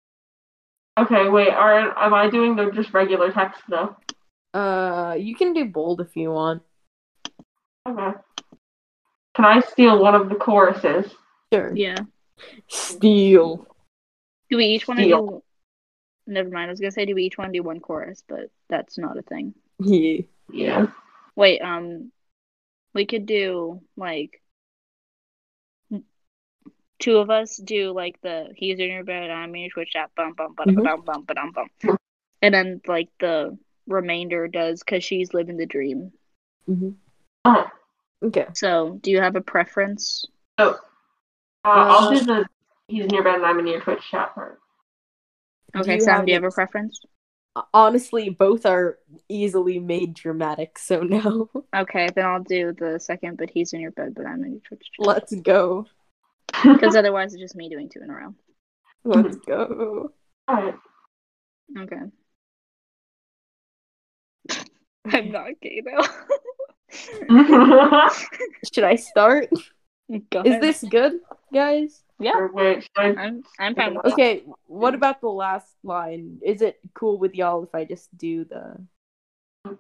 [1.00, 1.50] Okay, wait.
[1.50, 3.96] Are am I doing the just regular text though?
[4.52, 6.64] Uh, you can do bold if you want.
[7.88, 8.18] Okay.
[9.38, 11.14] Can I steal one of the choruses?
[11.54, 11.72] Sure.
[11.76, 12.00] Yeah.
[12.68, 13.68] Steal.
[14.50, 15.28] Do we each want to Steal.
[15.28, 15.44] do?
[16.26, 16.70] Never mind.
[16.70, 19.16] I was gonna say do we each want to do one chorus, but that's not
[19.16, 19.54] a thing.
[19.80, 20.22] Yeah.
[20.52, 20.88] Yeah.
[21.36, 22.12] Wait, um,
[22.96, 24.42] we could do like
[27.00, 30.10] two of us do like the he's in your bed, I'm in your twitch chat,
[30.18, 30.84] bum bum bum Mhm.
[30.84, 31.98] bum bum bum bum,
[32.42, 33.56] and then like the
[33.86, 36.12] remainder does because she's living the dream.
[36.66, 36.90] hmm
[37.46, 37.70] Oh,
[38.24, 38.48] Okay.
[38.54, 40.26] So, do you have a preference?
[40.60, 40.76] so uh,
[41.64, 42.46] I'll do the
[42.88, 44.60] he's in your bed and I'm in your Twitch chat part.
[45.76, 47.00] Okay, you Sam, have do you have a preference?
[47.74, 49.00] Honestly, both are
[49.30, 51.50] easily made dramatic, so no.
[51.76, 54.62] Okay, then I'll do the second, but he's in your bed, but I'm in your
[54.62, 55.06] twitch chat.
[55.06, 55.86] Let's go.
[56.64, 58.36] Because otherwise, it's just me doing two in a row.
[59.04, 60.12] Let's go.
[60.50, 60.76] Alright.
[61.78, 61.96] Okay.
[65.06, 66.06] I'm not gay though.
[68.74, 69.50] Should I start?
[70.32, 70.62] Go Is ahead.
[70.62, 71.20] this good,
[71.54, 72.04] guys?
[72.20, 73.98] Yeah, wait, I I'm I'm fine.
[73.98, 76.40] Okay, what about the last line?
[76.44, 78.78] Is it cool with y'all if I just do the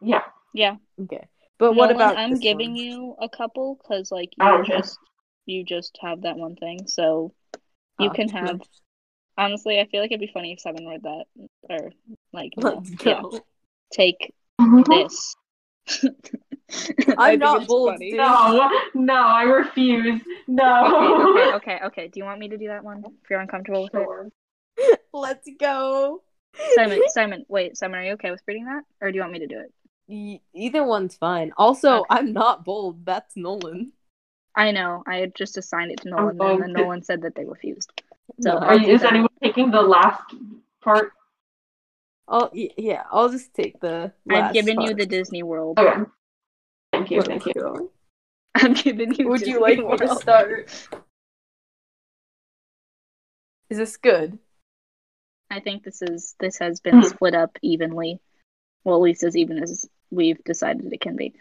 [0.02, 0.24] yeah.
[0.54, 0.76] Yeah.
[1.02, 1.28] Okay.
[1.60, 2.78] But what about I'm this giving one?
[2.78, 4.78] you a couple because like Oh, you okay.
[4.78, 4.98] just
[5.46, 7.34] you just have that one thing, so
[8.00, 8.58] you Oh, can have.
[8.58, 8.68] nice.
[9.38, 11.26] Honestly, I feel like it'd be funny if Seven read that
[11.70, 11.92] or
[12.34, 13.22] like you know, Let's yeah,
[13.92, 14.84] take mm-hmm.
[14.92, 15.36] this.
[17.18, 18.12] I think not it's bold, funny.
[18.14, 20.22] No, no, I refuse.
[20.48, 21.32] No.
[21.32, 22.08] okay, okay, okay.
[22.10, 23.04] Do you want me to do that one?
[23.24, 24.32] If you're uncomfortable with
[24.78, 26.22] it, Let's go.
[26.76, 27.02] Simon.
[27.08, 29.48] Simon, wait, Simon, are you okay with reading that, or do you want me to
[29.48, 29.74] do it?
[30.10, 31.52] E- Either one's fine.
[31.58, 32.06] Also, Okay.
[32.10, 33.06] I'm not bold.
[33.06, 33.94] That's Nolan.
[34.56, 35.04] I know.
[35.06, 37.92] I had just assigned it to I'm Nolan, and then Nolan said that they refused.
[38.42, 39.12] So No, Are you, is that.
[39.14, 40.34] anyone taking the last
[40.82, 41.12] part?
[42.28, 43.04] I'll yeah.
[43.10, 44.12] I'll just take the.
[44.30, 45.80] I've last given you the Disney World.
[45.80, 46.04] Okay.
[46.98, 47.54] Thank you, thank you.
[47.54, 47.92] go.
[48.56, 49.30] I'm giving you.
[49.30, 50.72] Would you like me to start?
[53.70, 54.40] Is this good?
[55.52, 57.08] I think this is this has been Hmm.
[57.08, 58.20] split up evenly.
[58.84, 61.34] Well, at least as even as we've decided it can be.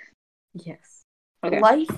[0.54, 1.02] Yes.
[1.44, 1.60] Okay.
[1.60, 1.88] Life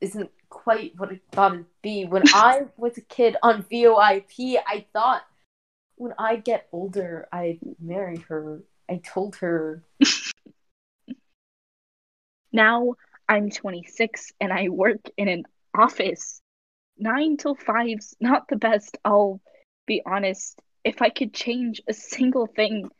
[0.00, 2.04] isn't quite what I thought it'd be.
[2.04, 5.22] When I was a kid on VOIP, I thought
[5.96, 8.62] when I get older, I'd marry her.
[8.90, 9.82] I told her.
[12.52, 12.94] Now
[13.28, 15.44] I'm 26 and I work in an
[15.76, 16.40] office.
[16.98, 18.98] Nine till five's not the best.
[19.04, 19.40] I'll
[19.86, 20.60] be honest.
[20.84, 22.90] If I could change a single thing,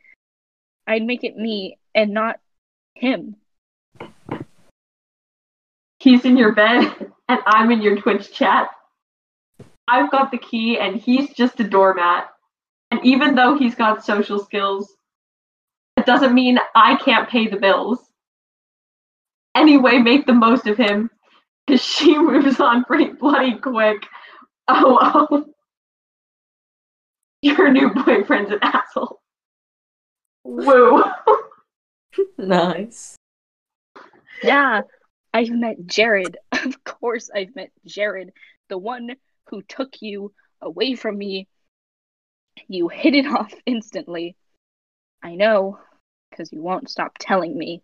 [0.87, 2.39] I'd make it me and not
[2.95, 3.35] him.
[5.99, 6.81] He's in your bed
[7.29, 8.69] and I'm in your Twitch chat.
[9.87, 12.29] I've got the key and he's just a doormat.
[12.89, 14.95] And even though he's got social skills,
[15.97, 17.99] it doesn't mean I can't pay the bills.
[19.55, 21.09] Anyway, make the most of him,
[21.65, 24.03] because she moves on pretty bloody quick.
[24.67, 25.45] Oh, oh.
[27.41, 29.19] Your new boyfriend's an asshole.
[30.43, 31.03] Woo.
[32.37, 33.15] Nice.
[34.43, 34.81] Yeah,
[35.33, 36.37] I've met Jared.
[36.51, 38.33] Of course, I've met Jared,
[38.69, 39.15] the one
[39.49, 40.31] who took you
[40.61, 41.47] away from me.
[42.67, 44.35] You hit it off instantly.
[45.23, 45.79] I know,
[46.29, 47.81] because you won't stop telling me.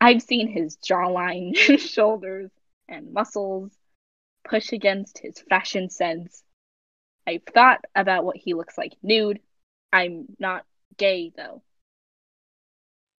[0.00, 2.50] I've seen his jawline, shoulders,
[2.88, 3.72] and muscles
[4.48, 6.42] push against his fashion sense.
[7.26, 9.40] I've thought about what he looks like nude.
[9.92, 10.64] I'm not
[10.98, 11.62] gay, though.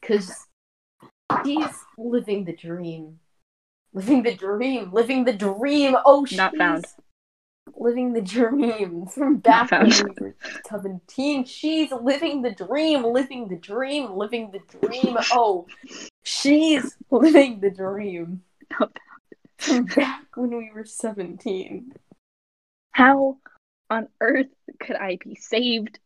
[0.01, 0.45] Because
[1.43, 1.65] he's
[1.97, 3.19] living the dream.
[3.93, 4.91] Living the dream.
[4.91, 5.95] Living the dream.
[6.05, 6.85] Oh, Not found.
[7.75, 9.93] living the dream from back found.
[10.67, 11.45] 17.
[11.45, 15.17] She's living the dream, living the dream, living the dream.
[15.31, 15.65] Oh,
[16.25, 18.41] she's living the dream
[19.57, 21.93] from back when we were 17.
[22.91, 23.37] How
[23.89, 24.47] on earth
[24.79, 25.99] could I be saved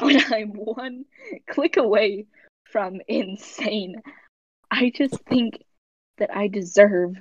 [0.00, 1.04] when I'm one
[1.48, 2.26] click away
[2.70, 4.02] from insane?
[4.70, 5.64] I just think
[6.18, 7.16] that I deserve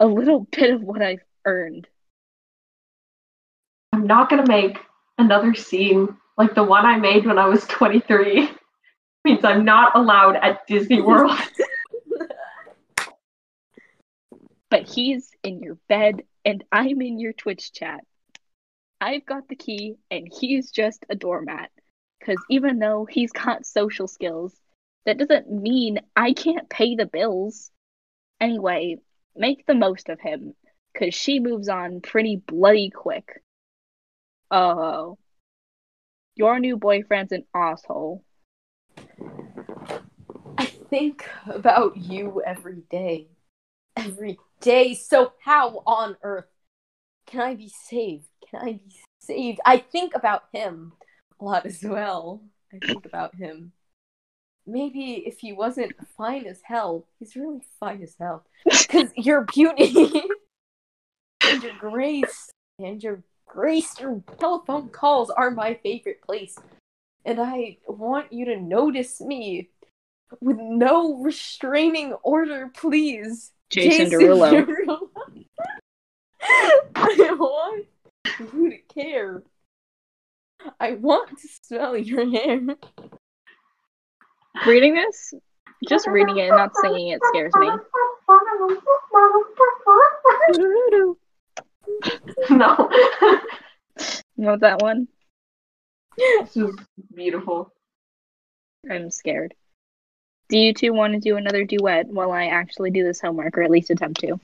[0.00, 1.86] a little bit of what I've earned.
[3.92, 4.78] I'm not gonna make
[5.18, 8.50] another scene like the one I made when I was 23.
[9.24, 11.38] Means I'm not allowed at Disney World.
[14.72, 18.00] But he's in your bed and I'm in your Twitch chat.
[19.02, 21.70] I've got the key and he's just a doormat.
[22.18, 24.58] Because even though he's got social skills,
[25.04, 27.70] that doesn't mean I can't pay the bills.
[28.40, 28.96] Anyway,
[29.36, 30.54] make the most of him,
[30.94, 33.42] because she moves on pretty bloody quick.
[34.50, 35.18] Oh.
[36.34, 38.24] Your new boyfriend's an asshole.
[40.58, 43.28] I think about you every day.
[43.96, 44.94] Every day.
[44.94, 46.46] So, how on earth
[47.26, 48.28] can I be saved?
[48.50, 49.60] Can I be saved?
[49.64, 50.92] I think about him
[51.40, 52.42] a lot as well.
[52.72, 53.72] I think about him.
[54.66, 58.44] Maybe if he wasn't fine as hell, he's really fine as hell.
[58.64, 60.22] Because your beauty
[61.42, 66.56] and your grace and your grace, your telephone calls are my favorite place.
[67.24, 69.68] And I want you to notice me
[70.40, 73.52] with no restraining order, please.
[73.70, 74.66] Jason Derulo.
[74.66, 75.08] Derulo.
[76.94, 77.86] I want
[78.40, 79.42] you to care.
[80.80, 82.60] I want to smell your hair.
[84.66, 85.34] Reading this,
[85.88, 87.68] just reading it and not singing it scares me.
[92.50, 92.90] no.
[94.36, 95.06] You know that one?
[96.16, 96.74] This is
[97.14, 97.72] beautiful.
[98.90, 99.54] I'm scared.
[100.48, 103.62] Do you two want to do another duet while I actually do this homework, or
[103.62, 104.38] at least attempt to?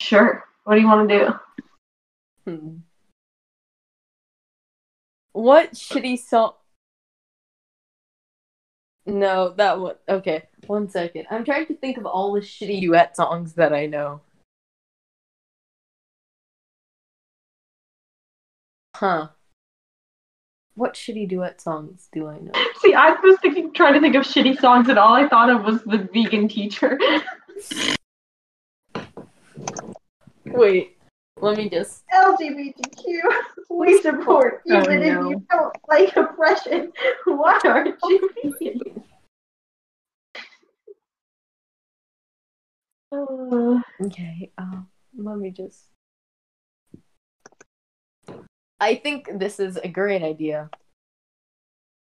[0.00, 0.44] Sure.
[0.64, 2.50] What do you want to do?
[2.50, 2.76] Hmm.
[5.32, 6.54] What shitty song?
[9.06, 9.96] No, that one.
[10.08, 11.26] Okay, one second.
[11.30, 14.20] I'm trying to think of all the shitty duet songs that I know.
[18.96, 19.28] Huh.
[20.76, 22.50] What shitty duet songs do I know?
[22.80, 25.64] See, I was thinking, trying to think of shitty songs, and all I thought of
[25.64, 26.98] was the vegan teacher.
[30.46, 30.96] Wait,
[31.40, 32.02] let me just.
[32.12, 33.20] LGBTQ,
[33.70, 35.30] we support, Oh, even if no.
[35.30, 36.92] you don't like oppression.
[37.24, 38.30] Why aren't you
[38.60, 39.02] vegan?
[43.12, 45.93] Uh, Okay, um, let me just.
[48.84, 50.68] I think this is a great idea.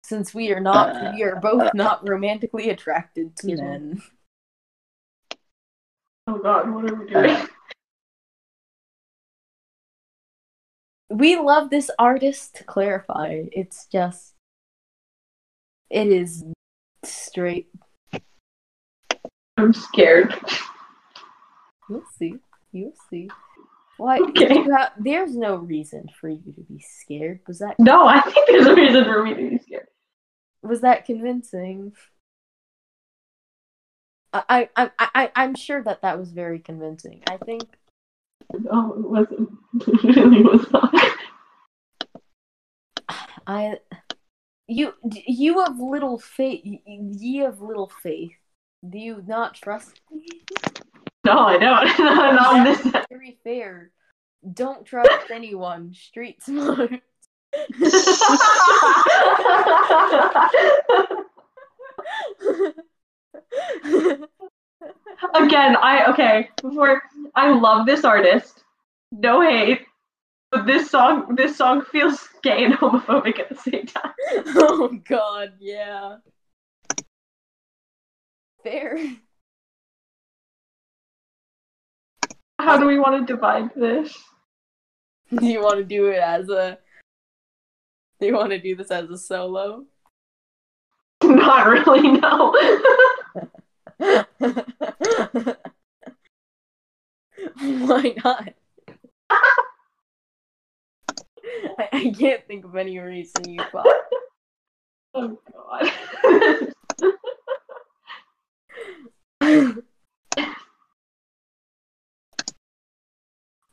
[0.03, 4.01] Since we are not, uh, we are both uh, not romantically attracted to Excuse men.
[6.27, 7.47] oh god, what are we doing?
[11.11, 13.43] We love this artist, to clarify.
[13.53, 14.33] It's just.
[15.89, 16.43] It is
[17.03, 17.69] straight.
[19.55, 20.33] I'm scared.
[21.87, 22.39] You'll see.
[22.73, 23.29] You'll see.
[23.97, 24.19] Why?
[24.19, 24.61] Okay.
[24.63, 27.39] have- there's no reason for you to be scared.
[27.47, 29.87] Was that No, I think there's a reason for me to be scared.
[30.61, 31.93] was that convincing?
[34.33, 37.23] I I I I'm sure that that was very convincing.
[37.27, 37.63] I think
[38.53, 39.49] No, it wasn't.
[39.87, 40.93] It really was not.
[43.47, 43.77] I
[44.67, 46.63] you you have little faith.
[46.85, 48.33] Ye have little faith.
[48.87, 50.25] Do you not trust me?
[51.25, 51.99] No, I don't.
[52.35, 52.79] not this.
[53.09, 53.89] Very fair.
[54.53, 55.93] Don't trust anyone.
[55.95, 56.91] Street smart.
[65.33, 66.49] Again, I okay.
[66.61, 67.01] Before
[67.33, 68.63] I love this artist.
[69.11, 69.81] No hate.
[70.51, 74.13] But this song, this song feels gay and homophobic at the same time.
[74.55, 76.17] oh God, yeah.
[78.63, 78.99] Fair.
[82.59, 84.17] How do we want to divide this?
[85.33, 86.77] Do you want to do it as a?
[88.19, 89.85] Do you want to do this as a solo?
[91.23, 92.11] Not really.
[92.11, 92.55] No.
[97.57, 98.53] Why not?
[101.77, 103.85] I, I can't think of any reason you thought.
[105.13, 105.91] oh God.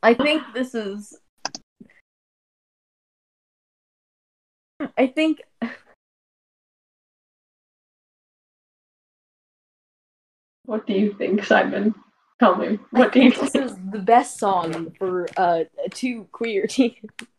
[0.02, 1.16] I think this is.
[4.98, 5.42] I think.
[10.64, 11.94] What do you think, Simon?
[12.40, 12.78] Tell me.
[12.90, 13.52] What do you think?
[13.52, 16.96] This is the best song for uh, two queer teens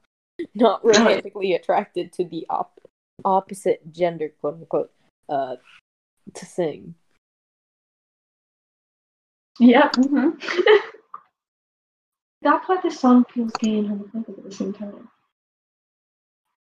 [0.55, 2.79] not romantically attracted to the op-
[3.25, 4.91] opposite gender, quote unquote,
[5.27, 5.55] uh,
[6.33, 6.95] to sing.
[9.59, 9.89] Yeah.
[9.89, 10.99] Mm-hmm.
[12.43, 15.07] That's why this song feels gay and homophobic at the same time.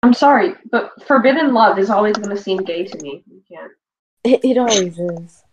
[0.04, 3.24] I'm sorry, but Forbidden Love is always going to seem gay to me.
[3.28, 3.72] You can't.
[4.24, 5.44] It, it always is.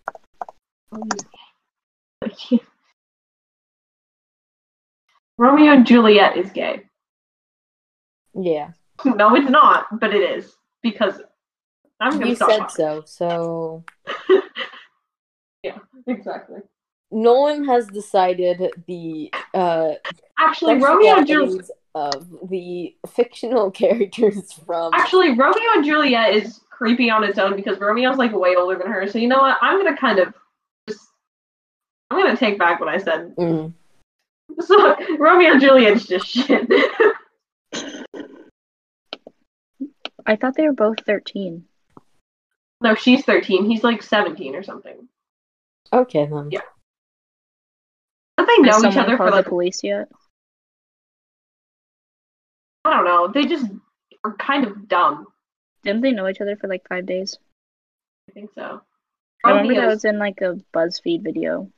[0.90, 1.20] always.
[2.24, 2.62] I can't.
[5.36, 6.82] Romeo and Juliet is gay.
[8.34, 8.72] Yeah,
[9.04, 11.20] No, it's not, but it is because
[12.00, 13.02] I'm going to you said so.
[13.06, 13.84] So
[16.06, 16.60] Exactly.
[17.10, 19.92] Nolan has decided the uh
[20.38, 21.70] Actually, Romeo and Juliet.
[21.94, 24.92] of the fictional characters from.
[24.94, 28.86] Actually, Romeo and Juliet is creepy on its own because Romeo's like way older than
[28.92, 29.08] her.
[29.08, 29.56] So you know what?
[29.60, 30.32] I'm gonna kind of
[30.88, 31.00] just.
[32.10, 33.34] I'm gonna take back what I said.
[33.36, 33.72] Mm.
[34.60, 36.68] So Romeo and Juliet's just shit.
[40.26, 41.64] I thought they were both 13.
[42.82, 43.68] no, she's 13.
[43.68, 45.08] He's like 17 or something.
[45.92, 46.50] Okay then.
[46.50, 46.60] Yeah.
[48.38, 50.08] Don't they Has know each other for called like the police yet?
[52.84, 53.28] I don't know.
[53.28, 53.66] They just
[54.24, 55.26] are kind of dumb.
[55.82, 57.36] Didn't they know each other for like five days?
[58.28, 58.80] I think so.
[59.44, 61.70] I remember that was in like a BuzzFeed video.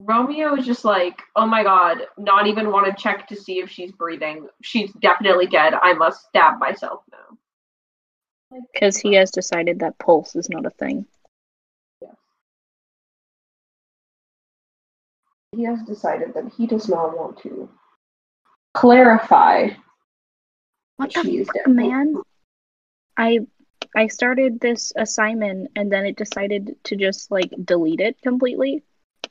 [0.00, 3.70] Romeo is just like, oh my god, not even want to check to see if
[3.70, 4.48] she's breathing.
[4.62, 5.74] She's definitely dead.
[5.74, 8.60] I must stab myself now.
[8.72, 11.06] Because he has decided that pulse is not a thing.
[15.58, 17.68] He has decided that he does not want to
[18.74, 19.70] clarify
[20.98, 22.14] What that the fuck, man?
[23.16, 23.40] I
[23.96, 28.84] I started this assignment and then it decided to just like delete it completely.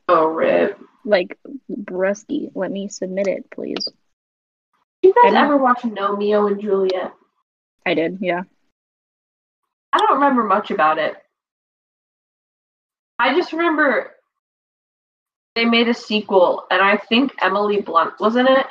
[0.10, 0.78] Oh, rip.
[1.06, 1.40] Like,
[1.72, 3.88] Brusky, let me submit it, please.
[5.04, 7.14] You guys I ever watch Gnomeo and Juliet?
[7.86, 8.42] I did, yeah.
[9.94, 11.16] I don't remember much about it.
[13.18, 14.17] I just remember
[15.58, 18.68] they made a sequel, and I think Emily Blunt was in it.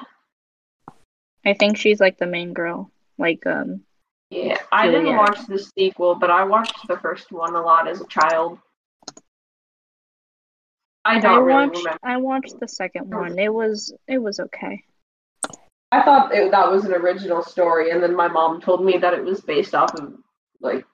[1.44, 2.92] I think she's like the main girl.
[3.18, 3.82] Like, um,
[4.30, 8.00] Yeah, I didn't watch the sequel, but I watched the first one a lot as
[8.00, 8.60] a child.
[11.04, 11.98] I I don't really watched remember.
[12.04, 13.36] I watched the second one.
[13.36, 14.84] It was it was okay.
[15.90, 19.14] I thought it, that was an original story, and then my mom told me that
[19.14, 20.14] it was based off of
[20.60, 20.84] like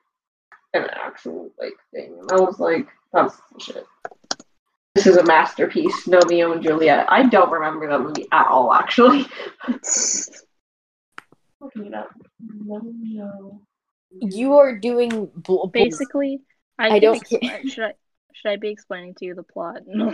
[0.72, 3.84] an actual like thing, and I was like, "That's shit."
[4.94, 7.06] This is a masterpiece, Romeo and Juliet.
[7.08, 9.26] I don't remember that movie at all, actually.
[11.60, 12.10] Looking it up.
[12.66, 13.60] Romeo.
[14.10, 16.42] You are doing bl- Basically,
[16.78, 17.94] I, I don't expl- should I
[18.34, 19.80] should I be explaining to you the plot?
[19.86, 20.12] No.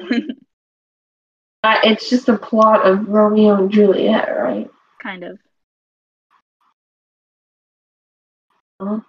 [1.65, 4.71] Uh, it's just the plot of Romeo and Juliet, right?
[5.03, 5.39] kind of.
[8.79, 9.01] Uh-huh.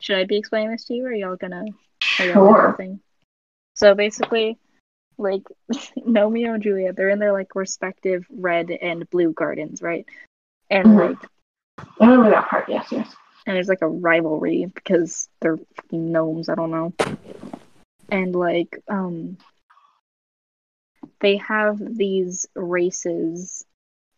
[0.00, 1.62] Should I be explaining this to you, or are y'all gonna?
[2.18, 2.70] Are y'all Sure.
[2.70, 2.98] nothing?
[3.84, 4.56] So basically,
[5.18, 5.42] like
[5.98, 10.06] Gnomeo and Juliet, they're in their like respective red and blue gardens, right?
[10.70, 11.10] And Mhm.
[11.10, 11.30] like,
[12.00, 12.66] I remember that part.
[12.66, 13.14] Yes, yes.
[13.46, 16.48] and there's like a rivalry because they're fucking gnomes.
[16.48, 16.94] I don't know.
[18.10, 19.36] And like, um,
[21.20, 23.66] they have these races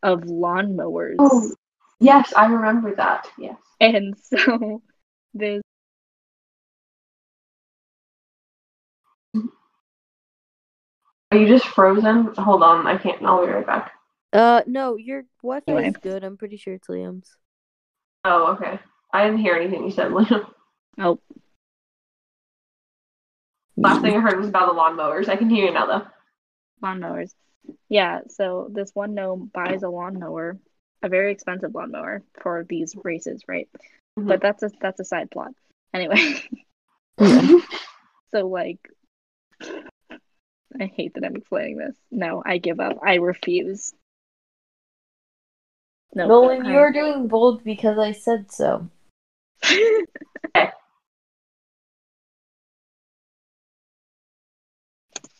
[0.00, 1.16] of lawnmowers.
[1.18, 1.52] Oh,
[1.98, 3.26] yes, I remember that.
[3.36, 3.58] Yes.
[3.80, 4.80] And so
[5.34, 5.62] there's
[11.36, 12.32] Are you just frozen?
[12.38, 13.22] Hold on, I can't.
[13.22, 13.92] I'll be right back.
[14.32, 15.88] Uh, no, your Wi-Fi Anyway.
[15.88, 16.24] is good.
[16.24, 17.36] I'm pretty sure it's Liam's.
[18.24, 18.78] Oh, okay.
[19.12, 20.46] I didn't hear anything you said, Liam.
[20.98, 21.18] oh
[23.76, 25.28] Last thing I heard was about the lawnmowers.
[25.28, 26.06] I can hear you now, though.
[26.82, 27.34] lawnmowers.
[27.90, 30.56] Yeah, so this one gnome buys a lawnmower,
[31.02, 33.68] a very expensive lawnmower for these races, right?
[34.18, 34.26] Mhm.
[34.26, 35.52] But that's a that's a side plot.
[35.92, 36.16] Anyway,
[38.30, 38.78] so like
[40.80, 41.96] I hate that I'm explaining this.
[42.10, 42.98] No, I give up.
[43.04, 43.92] I refuse.
[46.14, 48.88] No, Nolan, I- you're doing bold because I said so.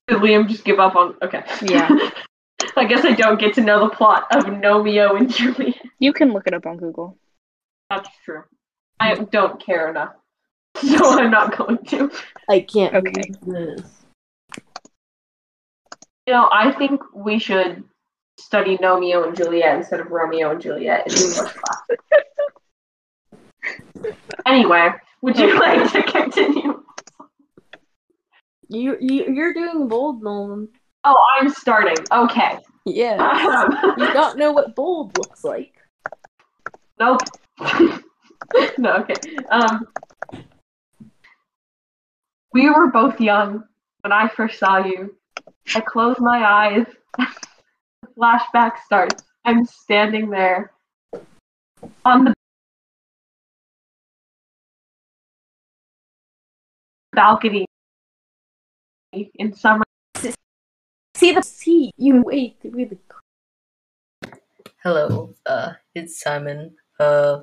[0.09, 1.17] Did Liam just give up on?
[1.23, 1.43] Okay.
[1.63, 1.89] Yeah.
[2.77, 5.75] I guess I don't get to know the plot of Gnomeo and Juliet.
[5.99, 7.17] you can look it up on Google.
[7.91, 8.45] That's true.
[9.01, 10.15] I don't care enough,
[10.77, 12.11] so I'm not going to.
[12.49, 13.77] I can't Okay.
[16.27, 17.85] You know, I think we should
[18.39, 21.83] study Gnomeo and Juliet instead of Romeo and Juliet in English class.
[24.47, 24.91] anyway,
[25.23, 26.83] would you like to continue?
[28.69, 30.69] You, you you're doing bold, Nolan.
[31.05, 31.97] Oh, I'm starting.
[32.11, 32.59] Okay.
[32.85, 33.69] Yeah.
[33.97, 35.73] You don't know what bold looks like.
[36.99, 37.21] nope.
[38.79, 39.15] no, okay.
[39.51, 39.87] Um,
[42.53, 43.65] we were both young
[44.01, 45.17] when I first saw you.
[45.75, 46.87] I close my eyes.
[47.19, 49.23] the flashback starts.
[49.45, 50.73] I'm standing there
[52.05, 52.35] on the
[57.13, 57.67] balcony
[59.13, 59.85] in summer.
[61.15, 61.91] See the sea.
[61.97, 62.99] You wait through the.
[64.83, 66.77] Hello, uh, it's Simon.
[67.01, 67.41] Uh,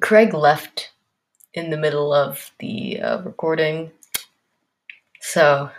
[0.00, 0.92] Craig left
[1.54, 3.90] in the middle of the uh, recording,
[5.20, 5.70] so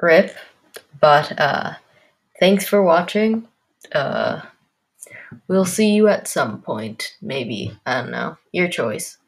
[0.00, 0.36] rip.
[1.00, 1.74] But uh,
[2.40, 3.48] thanks for watching.
[3.92, 4.42] Uh,
[5.48, 7.78] we'll see you at some point, maybe.
[7.86, 8.38] I don't know.
[8.52, 9.18] Your choice.